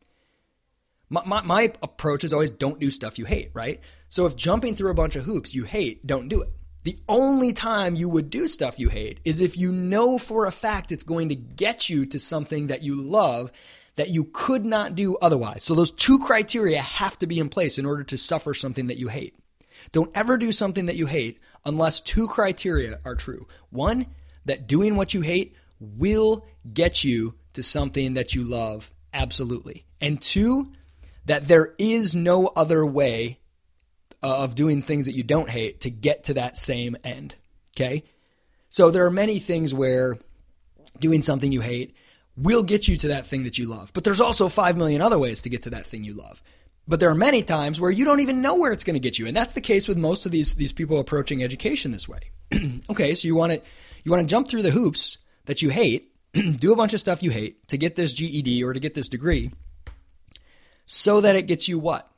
my, 1.09 1.23
my, 1.25 1.43
my, 1.43 1.73
approach 1.81 2.25
is 2.25 2.33
always 2.33 2.51
don't 2.51 2.81
do 2.81 2.91
stuff 2.91 3.21
you 3.21 3.25
hate, 3.25 3.53
right? 3.55 3.81
So 4.09 4.27
if 4.27 4.35
jumping 4.35 4.75
through 4.75 4.91
a 4.91 4.95
bunch 4.95 5.15
of 5.15 5.23
hoops 5.23 5.55
you 5.55 5.63
hate, 5.63 6.05
don't 6.05 6.27
do 6.27 6.43
it. 6.43 6.49
The 6.87 7.01
only 7.09 7.53
time 7.53 7.97
you 7.97 8.09
would 8.09 8.31
do 8.31 8.47
stuff 8.47 8.79
you 8.79 8.89
hate 8.89 9.19
is 9.25 9.41
if 9.41 9.59
you 9.59 9.73
know 9.73 10.19
for 10.19 10.47
a 10.47 10.53
fact 10.53 10.93
it's 10.93 11.03
going 11.03 11.31
to 11.31 11.35
get 11.35 11.91
you 11.91 12.07
to 12.07 12.21
something 12.21 12.69
that 12.69 12.85
you 12.85 12.95
love 12.95 13.51
that 13.97 14.11
you 14.11 14.23
could 14.33 14.65
not 14.65 14.95
do 14.95 15.17
otherwise. 15.17 15.65
So 15.65 15.75
those 15.75 15.91
two 15.91 16.21
criteria 16.21 16.81
have 16.81 17.19
to 17.19 17.27
be 17.27 17.41
in 17.41 17.49
place 17.49 17.79
in 17.79 17.87
order 17.87 18.05
to 18.05 18.17
suffer 18.17 18.55
something 18.55 18.87
that 18.87 18.99
you 18.99 19.09
hate. 19.09 19.35
Don't 19.91 20.13
ever 20.15 20.37
do 20.37 20.53
something 20.53 20.87
that 20.87 20.95
you 20.95 21.07
hate 21.07 21.41
unless 21.65 21.99
two 21.99 22.29
criteria 22.29 23.01
are 23.05 23.17
true. 23.17 23.49
One, 23.71 24.07
that 24.45 24.69
doing 24.69 24.95
what 24.95 25.13
you 25.13 25.23
hate 25.23 25.57
will 25.81 26.47
get 26.73 27.03
you 27.03 27.35
to 27.55 27.65
something 27.65 28.15
that 28.15 28.37
you 28.37 28.45
love, 28.45 28.93
absolutely. 29.13 29.87
And 30.01 30.23
two, 30.23 30.71
that 31.25 31.49
there 31.49 31.75
is 31.79 32.15
no 32.15 32.47
other 32.47 32.87
way 32.87 33.41
of 34.23 34.55
doing 34.55 34.83
things 34.83 35.07
that 35.07 35.15
you 35.15 35.23
don't 35.23 35.49
hate 35.49 35.81
to 35.81 35.91
get 35.91 36.25
to 36.25 36.35
that 36.35 36.57
same 36.57 36.97
end. 37.05 37.35
Okay? 37.77 38.05
So 38.71 38.91
there 38.91 39.07
are 39.07 39.11
many 39.11 39.39
things 39.39 39.73
where 39.73 40.19
doing 40.99 41.23
something 41.23 41.53
you 41.53 41.61
hate 41.61 41.95
will 42.37 42.63
get 42.63 42.89
you 42.89 42.97
to 42.97 43.09
that 43.09 43.27
thing 43.27 43.45
that 43.45 43.59
you 43.59 43.67
love. 43.67 43.93
But 43.93 44.05
there's 44.05 44.21
also 44.21 44.49
5 44.49 44.77
million 44.77 45.01
other 45.01 45.19
ways 45.19 45.43
to 45.43 45.49
get 45.49 45.63
to 45.63 45.71
that 45.71 45.87
thing 45.87 46.05
you 46.05 46.15
love. 46.15 46.43
But 46.89 47.01
there 47.01 47.11
are 47.11 47.15
many 47.15 47.43
times 47.43 47.81
where 47.81 47.91
you 47.91 48.05
don't 48.05 48.21
even 48.21 48.43
know 48.43 48.57
where 48.57 48.73
it's 48.73 48.85
going 48.85 48.95
to 48.95 49.01
get 49.01 49.19
you, 49.19 49.27
and 49.27 49.37
that's 49.37 49.55
the 49.55 49.61
case 49.61 49.89
with 49.89 49.97
most 49.97 50.25
of 50.25 50.31
these 50.31 50.55
these 50.55 50.73
people 50.73 51.01
approaching 51.01 51.43
education 51.43 51.91
this 51.91 52.09
way. 52.09 52.21
okay, 52.91 53.13
so 53.15 53.27
you 53.27 53.35
want 53.35 53.53
to 53.53 53.61
you 54.05 54.13
want 54.13 54.21
to 54.21 54.31
jump 54.31 54.47
through 54.47 54.63
the 54.63 54.71
hoops 54.71 55.19
that 55.47 55.63
you 55.63 55.71
hate, 55.71 56.13
do 56.33 56.73
a 56.73 56.77
bunch 56.77 56.93
of 56.93 57.01
stuff 57.01 57.25
you 57.25 57.31
hate 57.33 57.67
to 57.69 57.77
get 57.77 57.97
this 57.97 58.13
GED 58.13 58.63
or 58.63 58.73
to 58.73 58.79
get 58.79 58.95
this 58.95 59.09
degree, 59.09 59.51
so 60.85 61.21
that 61.21 61.35
it 61.35 61.49
gets 61.49 61.67
you 61.67 61.77
what? 61.77 62.09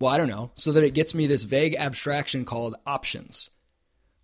Well, 0.00 0.10
I 0.10 0.16
don't 0.16 0.28
know. 0.28 0.52
So 0.54 0.72
that 0.72 0.84
it 0.84 0.94
gets 0.94 1.14
me 1.14 1.26
this 1.26 1.42
vague 1.42 1.74
abstraction 1.74 2.44
called 2.44 2.76
options. 2.86 3.50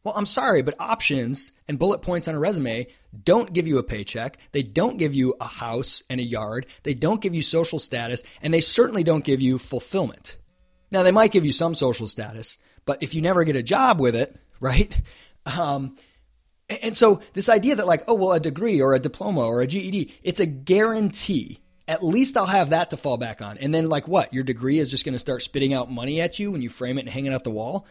Well, 0.05 0.15
I'm 0.17 0.27
sorry, 0.27 0.61
but 0.61 0.79
options 0.79 1.53
and 1.67 1.79
bullet 1.79 2.03
points 2.03 2.29
on 2.29 2.35
a 2.35 2.39
resume 2.39 2.87
don't 3.25 3.53
give 3.53 3.67
you 3.67 3.79
a 3.79 3.83
paycheck. 3.83 4.37
They 4.53 4.63
don't 4.63 4.99
give 4.99 5.15
you 5.15 5.35
a 5.41 5.47
house 5.47 6.03
and 6.11 6.21
a 6.21 6.25
yard. 6.25 6.67
They 6.83 6.93
don't 6.93 7.23
give 7.23 7.35
you 7.35 7.41
social 7.41 7.79
status, 7.79 8.23
and 8.43 8.53
they 8.53 8.61
certainly 8.61 9.03
don't 9.03 9.25
give 9.25 9.41
you 9.41 9.59
fulfillment. 9.59 10.37
Now, 10.93 11.03
they 11.03 11.11
might 11.11 11.33
give 11.33 11.47
you 11.47 11.53
some 11.53 11.75
social 11.75 12.07
status, 12.07 12.59
but 12.85 13.03
if 13.03 13.15
you 13.15 13.23
never 13.23 13.45
get 13.45 13.57
a 13.57 13.63
job 13.63 13.99
with 13.99 14.15
it, 14.15 14.37
right? 14.61 14.95
Um, 15.59 15.97
and 16.69 16.97
so 16.97 17.21
this 17.33 17.49
idea 17.49 17.77
that 17.77 17.87
like, 17.87 18.05
oh, 18.07 18.15
well, 18.15 18.33
a 18.33 18.41
degree 18.41 18.81
or 18.81 18.95
a 18.95 18.99
diploma 18.99 19.41
or 19.41 19.63
a 19.63 19.67
GED, 19.67 20.15
it's 20.23 20.41
a 20.41 20.47
guarantee. 20.47 21.61
At 21.87 22.03
least 22.05 22.37
I'll 22.37 22.47
have 22.47 22.71
that 22.71 22.91
to 22.91 22.97
fall 22.97 23.17
back 23.17 23.43
on. 23.43 23.59
And 23.59 23.75
then 23.75 23.89
like 23.89 24.09
what? 24.09 24.33
Your 24.33 24.45
degree 24.45 24.79
is 24.79 24.89
just 24.89 25.05
going 25.05 25.15
to 25.15 25.19
start 25.19 25.43
spitting 25.43 25.75
out 25.75 25.91
money 25.91 26.21
at 26.21 26.39
you 26.39 26.51
when 26.51 26.63
you 26.63 26.71
frame 26.71 26.99
it 26.99 27.03
and 27.03 27.11
hang 27.11 27.27
it 27.27 27.33
out 27.33 27.45
the 27.45 27.51
wall? 27.51 27.87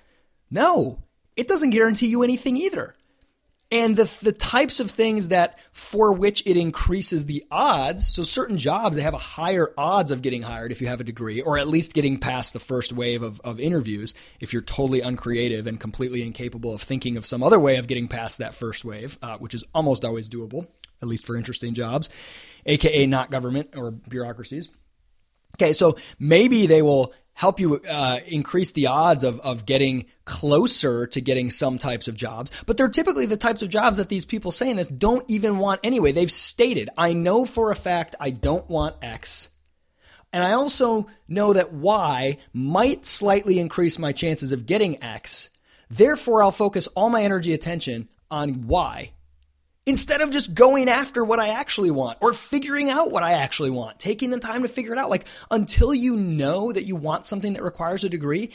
No, 0.50 1.00
it 1.36 1.48
doesn't 1.48 1.72
guarantee 1.72 2.08
you 2.08 2.24
anything 2.24 2.58
either. 2.58 2.96
And 3.72 3.98
the, 3.98 4.04
the 4.22 4.32
types 4.32 4.80
of 4.80 4.92
things 4.92 5.30
that 5.30 5.58
for 5.72 6.14
which 6.14 6.46
it 6.46 6.58
increases 6.58 7.26
the 7.26 7.44
odds, 7.50 8.06
so 8.08 8.22
certain 8.22 8.60
jobs, 8.60 8.96
they 8.96 9.02
have 9.02 9.16
a 9.16 9.18
higher 9.18 9.74
odds 9.76 10.12
of 10.12 10.22
getting 10.22 10.44
hired 10.44 10.72
if 10.72 10.80
you 10.80 10.86
have 10.88 11.02
a 11.02 11.04
degree, 11.04 11.42
or 11.42 11.58
at 11.58 11.68
least 11.68 11.96
getting 11.96 12.20
past 12.20 12.54
the 12.54 12.60
first 12.60 12.94
wave 12.94 13.24
of, 13.24 13.42
of 13.42 13.60
interviews 13.60 14.14
if 14.40 14.54
you're 14.54 14.62
totally 14.62 15.02
uncreative 15.02 15.66
and 15.66 15.80
completely 15.80 16.22
incapable 16.22 16.72
of 16.72 16.84
thinking 16.84 17.18
of 17.18 17.26
some 17.26 17.42
other 17.42 17.60
way 17.60 17.78
of 17.78 17.88
getting 17.88 18.08
past 18.08 18.38
that 18.38 18.54
first 18.54 18.86
wave, 18.86 19.18
uh, 19.24 19.38
which 19.40 19.56
is 19.56 19.64
almost 19.74 20.06
always 20.06 20.30
doable, 20.30 20.68
at 21.02 21.08
least 21.08 21.26
for 21.26 21.36
interesting 21.36 21.74
jobs, 21.74 22.10
aka 22.66 23.06
not 23.06 23.32
government 23.32 23.72
or 23.76 23.92
bureaucracies. 23.92 24.70
Okay, 25.56 25.74
so 25.74 25.98
maybe 26.20 26.66
they 26.66 26.82
will 26.82 27.14
help 27.34 27.60
you 27.60 27.82
uh, 27.90 28.20
increase 28.28 28.72
the 28.72 28.88
odds 28.88 29.24
of, 29.24 29.40
of 29.40 29.66
getting 29.66 30.06
closer 30.26 31.08
to 31.08 31.20
getting 31.22 31.50
some 31.50 31.78
types 31.78 32.08
of 32.08 32.16
jobs. 32.16 32.52
But 32.66 32.78
they're 32.78 32.90
typically 32.90 33.26
the 33.26 33.38
types 33.38 33.62
of 33.62 33.70
jobs 33.70 33.98
that 33.98 34.10
these 34.10 34.26
people 34.26 34.52
saying 34.52 34.76
this 34.76 34.88
don't 34.88 35.26
even 35.30 35.58
want 35.58 35.80
anyway. 35.84 36.12
They've 36.12 36.32
stated, 36.32 36.90
I 36.98 37.14
know 37.14 37.46
for 37.46 37.72
a 37.72 37.76
fact 37.76 38.16
I 38.20 38.30
don't 38.30 38.70
want 38.70 38.98
X. 39.02 39.50
And 40.32 40.44
I 40.44 40.54
also 40.54 41.08
know 41.28 41.54
that 41.54 41.74
Y 41.74 42.38
might 42.54 43.06
slightly 43.06 43.60
increase 43.60 44.00
my 44.00 44.12
chances 44.12 44.52
of 44.52 44.66
getting 44.66 45.04
X. 45.04 45.50
Therefore, 45.90 46.42
I'll 46.42 46.52
focus 46.52 46.88
all 46.88 47.10
my 47.10 47.22
energy 47.22 47.54
attention 47.54 48.10
on 48.32 48.68
Y 48.68 49.12
instead 49.86 50.22
of 50.22 50.32
just 50.32 50.54
going 50.54 50.88
after 50.88 51.26
what 51.26 51.40
I 51.40 51.50
actually 51.50 51.92
want 51.92 52.18
or 52.22 52.32
figuring 52.32 52.90
out 52.90 53.12
what 53.12 53.24
I 53.24 53.34
actually 53.34 53.70
want, 53.70 54.00
taking 54.00 54.30
the 54.30 54.40
time 54.40 54.62
to 54.62 54.70
figure 54.70 54.94
it 54.94 54.98
out. 54.98 55.10
Like 55.10 55.28
until 55.52 55.94
you 55.94 56.16
know 56.16 56.72
that 56.72 56.86
you 56.86 56.96
want 56.96 57.26
something 57.26 57.54
that 57.54 57.64
requires 57.64 58.04
a 58.04 58.10
degree 58.10 58.52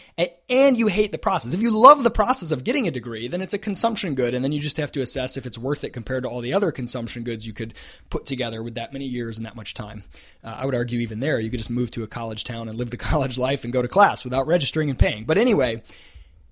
and 0.49 0.77
you 0.77 0.87
hate 0.87 1.13
the 1.13 1.19
process. 1.19 1.53
If 1.53 1.61
you 1.61 1.71
love 1.71 2.03
the 2.03 2.11
process 2.11 2.51
of 2.51 2.65
getting 2.65 2.89
a 2.89 2.91
degree, 2.91 3.29
then 3.29 3.43
it's 3.43 3.53
a 3.53 3.59
consumption 3.59 4.15
good. 4.15 4.33
And 4.33 4.43
then 4.43 4.53
you 4.53 4.61
just 4.61 4.79
have 4.79 4.93
to 4.93 5.03
assess 5.03 5.37
if 5.37 5.45
it's 5.45 5.59
worth 5.59 5.85
it 5.85 5.91
compared 5.91 6.23
to 6.23 6.31
all 6.31 6.41
the 6.41 6.55
other 6.55 6.73
consumption 6.73 7.25
goods 7.25 7.47
you 7.47 7.53
could 7.53 7.75
put 8.09 8.25
together 8.25 8.63
with 8.63 8.77
that 8.77 8.95
many 8.95 9.05
years 9.05 9.37
and 9.37 9.47
that 9.47 9.57
much 9.57 9.75
time. 9.75 10.05
Uh, 10.43 10.57
I 10.59 10.65
would 10.65 10.75
argue 10.75 11.01
even 11.01 11.21
there, 11.21 11.39
you 11.41 11.51
could 11.51 11.59
just 11.59 11.71
move 11.71 11.91
to 11.91 12.05
a 12.05 12.07
college 12.07 12.45
town 12.45 12.69
and 12.69 12.79
live 12.79 12.91
the 12.91 12.97
college 13.09 13.37
life 13.37 13.65
and 13.65 13.73
go 13.73 13.83
to 13.83 13.89
class 13.89 14.25
without 14.25 14.47
registering 14.47 14.89
and 14.89 14.99
paying. 14.99 15.25
But 15.25 15.37
anyway, 15.37 15.83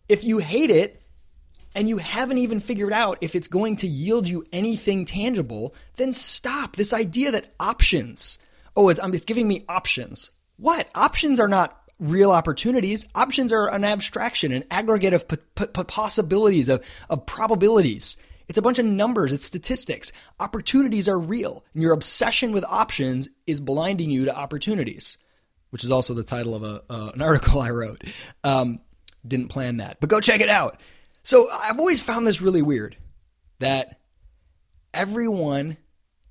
if 0.08 0.22
you 0.22 0.38
hate 0.38 0.70
it, 0.70 1.00
and 1.76 1.88
you 1.88 1.98
haven't 1.98 2.38
even 2.38 2.58
figured 2.58 2.92
out 2.92 3.18
if 3.20 3.36
it's 3.36 3.46
going 3.46 3.76
to 3.76 3.86
yield 3.86 4.26
you 4.28 4.44
anything 4.52 5.04
tangible, 5.04 5.74
then 5.96 6.12
stop. 6.12 6.74
This 6.74 6.92
idea 6.92 7.30
that 7.30 7.52
options, 7.60 8.38
oh, 8.74 8.88
it's, 8.88 8.98
it's 9.00 9.24
giving 9.26 9.46
me 9.46 9.64
options. 9.68 10.30
What? 10.56 10.88
Options 10.94 11.38
are 11.38 11.48
not 11.48 11.80
real 12.00 12.32
opportunities. 12.32 13.06
Options 13.14 13.52
are 13.52 13.70
an 13.72 13.84
abstraction, 13.84 14.52
an 14.52 14.64
aggregate 14.70 15.12
of 15.14 15.28
p- 15.28 15.36
p- 15.54 15.84
possibilities, 15.84 16.68
of, 16.68 16.84
of 17.08 17.26
probabilities. 17.26 18.16
It's 18.48 18.58
a 18.58 18.62
bunch 18.62 18.78
of 18.78 18.86
numbers, 18.86 19.32
it's 19.32 19.44
statistics. 19.44 20.12
Opportunities 20.40 21.08
are 21.08 21.18
real, 21.18 21.64
and 21.74 21.82
your 21.82 21.92
obsession 21.92 22.52
with 22.52 22.64
options 22.64 23.28
is 23.46 23.60
blinding 23.60 24.08
you 24.08 24.24
to 24.26 24.36
opportunities. 24.36 25.18
which 25.70 25.84
is 25.84 25.90
also 25.90 26.14
the 26.14 26.24
title 26.24 26.54
of 26.54 26.62
a, 26.62 26.82
uh, 26.88 27.10
an 27.14 27.22
article 27.22 27.60
I 27.60 27.70
wrote. 27.70 28.02
Um, 28.44 28.80
didn't 29.26 29.48
plan 29.48 29.78
that, 29.78 29.98
but 30.00 30.08
go 30.08 30.20
check 30.20 30.40
it 30.40 30.48
out. 30.48 30.80
So 31.26 31.50
I've 31.50 31.80
always 31.80 32.00
found 32.00 32.24
this 32.24 32.40
really 32.40 32.62
weird 32.62 32.96
that 33.58 33.98
everyone 34.94 35.76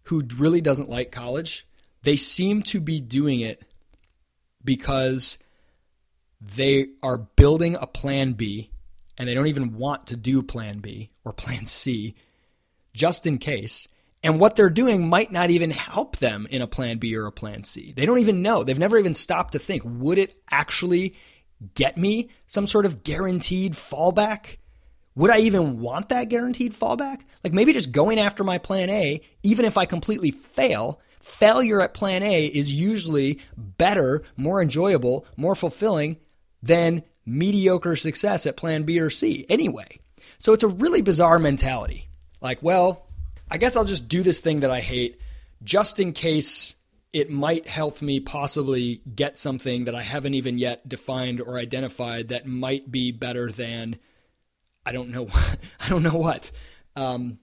who 0.03 0.23
really 0.37 0.61
doesn't 0.61 0.89
like 0.89 1.11
college, 1.11 1.67
they 2.03 2.15
seem 2.15 2.63
to 2.63 2.79
be 2.79 3.01
doing 3.01 3.41
it 3.41 3.61
because 4.63 5.37
they 6.39 6.91
are 7.03 7.17
building 7.17 7.75
a 7.75 7.85
plan 7.85 8.33
B 8.33 8.71
and 9.17 9.27
they 9.27 9.33
don't 9.33 9.47
even 9.47 9.73
want 9.73 10.07
to 10.07 10.15
do 10.15 10.41
plan 10.41 10.79
B 10.79 11.11
or 11.25 11.33
plan 11.33 11.65
C 11.65 12.15
just 12.93 13.27
in 13.27 13.37
case. 13.37 13.89
And 14.23 14.39
what 14.39 14.55
they're 14.55 14.69
doing 14.69 15.09
might 15.09 15.29
not 15.29 15.49
even 15.49 15.71
help 15.71 16.15
them 16.19 16.47
in 16.49 16.61
a 16.61 16.67
plan 16.67 16.99
B 16.99 17.17
or 17.17 17.25
a 17.25 17.33
plan 17.33 17.65
C. 17.65 17.91
They 17.91 18.05
don't 18.05 18.19
even 18.19 18.41
know. 18.41 18.63
They've 18.63 18.79
never 18.79 18.97
even 18.97 19.13
stopped 19.13 19.51
to 19.51 19.59
think 19.59 19.83
would 19.85 20.19
it 20.19 20.41
actually 20.49 21.15
get 21.73 21.97
me 21.97 22.29
some 22.47 22.65
sort 22.65 22.85
of 22.85 23.03
guaranteed 23.03 23.73
fallback? 23.73 24.55
Would 25.16 25.32
I 25.32 25.39
even 25.39 25.80
want 25.80 26.09
that 26.09 26.30
guaranteed 26.30 26.74
fallback? 26.74 27.22
Like 27.43 27.53
maybe 27.53 27.74
just 27.74 27.91
going 27.91 28.20
after 28.20 28.43
my 28.43 28.57
plan 28.57 28.89
A, 28.89 29.22
even 29.43 29.66
if 29.66 29.78
I 29.78 29.86
completely 29.86 30.32
fail, 30.32 30.99
failure 31.22 31.82
at 31.82 31.93
plan 31.93 32.22
A 32.22 32.45
is 32.45 32.74
usually 32.74 33.39
better, 33.55 34.24
more 34.36 34.61
enjoyable, 34.61 35.26
more 35.38 35.55
fulfilling 35.55 36.18
than 36.61 37.03
mediocre 37.26 37.95
success 37.95 38.45
at 38.45 38.57
plan 38.57 38.84
B 38.84 38.99
or 38.99 39.09
C 39.09 39.45
anyway. 39.49 39.99
So 40.38 40.53
it's 40.53 40.63
a 40.63 40.68
really 40.68 41.01
bizarre 41.01 41.39
mentality. 41.39 42.09
Like, 42.41 42.61
well, 42.61 43.07
I 43.49 43.57
guess 43.57 43.76
I'll 43.76 43.86
just 43.86 44.07
do 44.07 44.22
this 44.22 44.41
thing 44.41 44.59
that 44.59 44.72
I 44.72 44.82
hate 44.82 45.20
just 45.63 45.99
in 45.99 46.11
case 46.11 46.76
it 47.13 47.30
might 47.30 47.68
help 47.68 48.01
me 48.01 48.20
possibly 48.20 49.01
get 49.16 49.39
something 49.39 49.86
that 49.86 49.95
I 49.95 50.01
haven't 50.01 50.34
even 50.34 50.57
yet 50.57 50.88
defined 50.88 51.39
or 51.39 51.57
identified 51.57 52.28
that 52.28 52.45
might 52.45 52.91
be 52.91 53.13
better 53.13 53.49
than 53.49 53.97
I 54.86 54.91
don't 54.91 55.09
know 55.09 55.27
I 55.79 55.89
don't 55.89 56.03
know 56.03 56.15
what. 56.15 56.51
Um, 56.95 57.39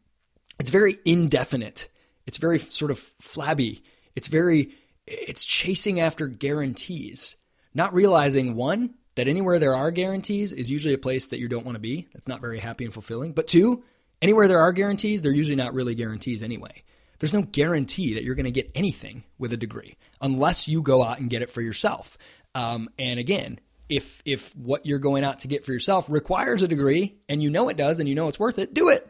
it's 0.59 0.70
very 0.70 0.97
indefinite. 1.05 1.88
It's 2.26 2.38
very 2.38 2.59
sort 2.59 2.90
of 2.90 2.99
flabby. 3.20 3.82
It's 4.14 4.28
very 4.28 4.72
it's 5.07 5.45
chasing 5.45 5.99
after 6.01 6.28
guarantees, 6.28 7.36
not 7.74 7.93
realizing 7.95 8.55
one 8.55 8.95
that 9.14 9.28
anywhere 9.28 9.59
there 9.59 9.74
are 9.74 9.90
guarantees 9.90 10.53
is 10.53 10.70
usually 10.70 10.95
a 10.95 10.99
place 10.99 11.26
that 11.26 11.38
you 11.38 11.49
don't 11.49 11.64
want 11.66 11.74
to 11.74 11.80
be. 11.80 12.09
That's 12.12 12.28
not 12.28 12.40
very 12.40 12.59
happy 12.59 12.84
and 12.84 12.93
fulfilling. 12.93 13.32
But 13.32 13.47
two, 13.47 13.84
anywhere 14.22 14.49
there 14.49 14.61
are 14.61 14.72
guarantees, 14.72 15.22
they're 15.22 15.32
usually 15.32 15.57
not 15.57 15.74
really 15.74 15.95
guarantees 15.95 16.43
anyway. 16.43 16.82
There's 17.18 17.32
no 17.32 17.43
guarantee 17.43 18.14
that 18.14 18.24
you're 18.24 18.34
going 18.34 18.45
to 18.45 18.51
get 18.51 18.70
anything 18.74 19.24
with 19.38 19.53
a 19.53 19.57
degree 19.57 19.97
unless 20.20 20.66
you 20.66 20.82
go 20.82 21.03
out 21.05 21.20
and 21.20 21.30
get 21.30 21.43
it 21.43 21.51
for 21.51 21.61
yourself. 21.61 22.16
Um, 22.55 22.88
and 22.99 23.20
again, 23.20 23.61
if 23.89 24.22
if 24.24 24.55
what 24.57 24.87
you're 24.87 24.99
going 24.99 25.24
out 25.24 25.41
to 25.41 25.49
get 25.49 25.64
for 25.64 25.72
yourself 25.72 26.09
requires 26.09 26.62
a 26.62 26.68
degree 26.68 27.16
and 27.28 27.43
you 27.43 27.51
know 27.51 27.68
it 27.68 27.76
does 27.76 28.01
and 28.01 28.09
you 28.09 28.14
know 28.14 28.28
it's 28.28 28.41
worth 28.41 28.59
it, 28.59 28.74
do 28.74 28.89
it. 28.89 29.09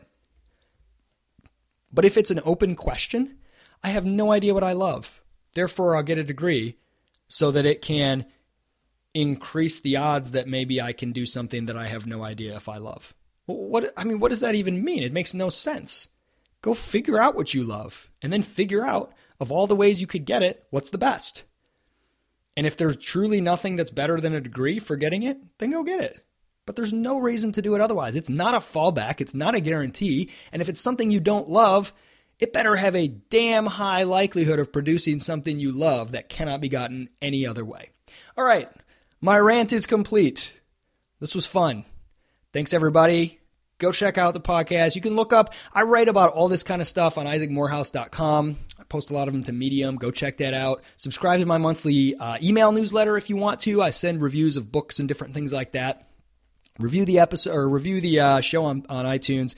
But 1.92 2.04
if 2.04 2.16
it's 2.16 2.30
an 2.30 2.40
open 2.44 2.74
question, 2.74 3.38
I 3.82 3.88
have 3.88 4.06
no 4.06 4.32
idea 4.32 4.54
what 4.54 4.64
I 4.64 4.72
love. 4.72 5.22
Therefore, 5.54 5.94
I'll 5.94 6.02
get 6.02 6.18
a 6.18 6.24
degree 6.24 6.76
so 7.28 7.50
that 7.50 7.66
it 7.66 7.82
can 7.82 8.26
increase 9.14 9.80
the 9.80 9.96
odds 9.96 10.30
that 10.30 10.48
maybe 10.48 10.80
I 10.80 10.92
can 10.92 11.12
do 11.12 11.26
something 11.26 11.66
that 11.66 11.76
I 11.76 11.88
have 11.88 12.06
no 12.06 12.24
idea 12.24 12.56
if 12.56 12.68
I 12.68 12.78
love. 12.78 13.14
What 13.46 13.92
I 13.96 14.04
mean, 14.04 14.20
what 14.20 14.30
does 14.30 14.40
that 14.40 14.54
even 14.54 14.84
mean? 14.84 15.02
It 15.02 15.12
makes 15.12 15.34
no 15.34 15.48
sense. 15.48 16.08
Go 16.62 16.74
figure 16.74 17.18
out 17.18 17.34
what 17.34 17.52
you 17.52 17.64
love 17.64 18.08
and 18.22 18.32
then 18.32 18.42
figure 18.42 18.86
out 18.86 19.12
of 19.40 19.50
all 19.50 19.66
the 19.66 19.76
ways 19.76 20.00
you 20.00 20.06
could 20.06 20.24
get 20.24 20.42
it, 20.42 20.64
what's 20.70 20.90
the 20.90 20.98
best. 20.98 21.44
And 22.56 22.66
if 22.66 22.76
there's 22.76 22.96
truly 22.96 23.40
nothing 23.40 23.76
that's 23.76 23.90
better 23.90 24.20
than 24.20 24.34
a 24.34 24.40
degree 24.40 24.78
for 24.78 24.96
getting 24.96 25.22
it, 25.22 25.38
then 25.58 25.70
go 25.70 25.82
get 25.82 26.00
it. 26.00 26.24
But 26.66 26.76
there's 26.76 26.92
no 26.92 27.18
reason 27.18 27.52
to 27.52 27.62
do 27.62 27.74
it 27.74 27.80
otherwise. 27.80 28.14
It's 28.14 28.28
not 28.28 28.54
a 28.54 28.58
fallback, 28.58 29.20
it's 29.20 29.34
not 29.34 29.54
a 29.54 29.60
guarantee. 29.60 30.30
And 30.52 30.62
if 30.62 30.68
it's 30.68 30.80
something 30.80 31.10
you 31.10 31.20
don't 31.20 31.48
love, 31.48 31.92
it 32.38 32.52
better 32.52 32.76
have 32.76 32.94
a 32.94 33.08
damn 33.08 33.66
high 33.66 34.02
likelihood 34.04 34.58
of 34.58 34.72
producing 34.72 35.18
something 35.20 35.58
you 35.58 35.72
love 35.72 36.12
that 36.12 36.28
cannot 36.28 36.60
be 36.60 36.68
gotten 36.68 37.08
any 37.20 37.46
other 37.46 37.64
way. 37.64 37.90
All 38.36 38.44
right, 38.44 38.70
my 39.20 39.38
rant 39.38 39.72
is 39.72 39.86
complete. 39.86 40.60
This 41.20 41.34
was 41.34 41.46
fun. 41.46 41.84
Thanks, 42.52 42.74
everybody. 42.74 43.38
Go 43.78 43.92
check 43.92 44.18
out 44.18 44.34
the 44.34 44.40
podcast. 44.40 44.94
You 44.94 45.00
can 45.00 45.16
look 45.16 45.32
up, 45.32 45.54
I 45.72 45.82
write 45.82 46.08
about 46.08 46.32
all 46.32 46.48
this 46.48 46.62
kind 46.62 46.80
of 46.80 46.86
stuff 46.86 47.18
on 47.18 47.26
isaacmorehouse.com. 47.26 48.56
Post 48.92 49.08
a 49.08 49.14
lot 49.14 49.26
of 49.26 49.32
them 49.32 49.42
to 49.44 49.52
Medium. 49.52 49.96
Go 49.96 50.10
check 50.10 50.36
that 50.36 50.52
out. 50.52 50.84
Subscribe 50.96 51.40
to 51.40 51.46
my 51.46 51.56
monthly 51.56 52.14
uh, 52.14 52.36
email 52.42 52.72
newsletter 52.72 53.16
if 53.16 53.30
you 53.30 53.36
want 53.36 53.60
to. 53.60 53.80
I 53.80 53.88
send 53.88 54.20
reviews 54.20 54.58
of 54.58 54.70
books 54.70 54.98
and 54.98 55.08
different 55.08 55.32
things 55.32 55.50
like 55.50 55.72
that. 55.72 56.06
Review 56.78 57.06
the 57.06 57.18
episode 57.18 57.54
or 57.54 57.66
review 57.66 58.02
the 58.02 58.20
uh, 58.20 58.40
show 58.42 58.66
on, 58.66 58.84
on 58.90 59.06
iTunes 59.06 59.54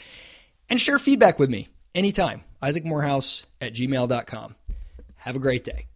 and 0.70 0.80
share 0.80 1.01
feedback 1.01 1.41
with 1.41 1.51
me 1.51 1.66
anytime. 1.97 2.43
Isaac 2.62 2.85
Morehouse 2.85 3.45
at 3.61 3.74
gmail.com. 3.74 4.55
Have 5.16 5.35
a 5.35 5.41
great 5.41 5.64
day. 5.64 5.87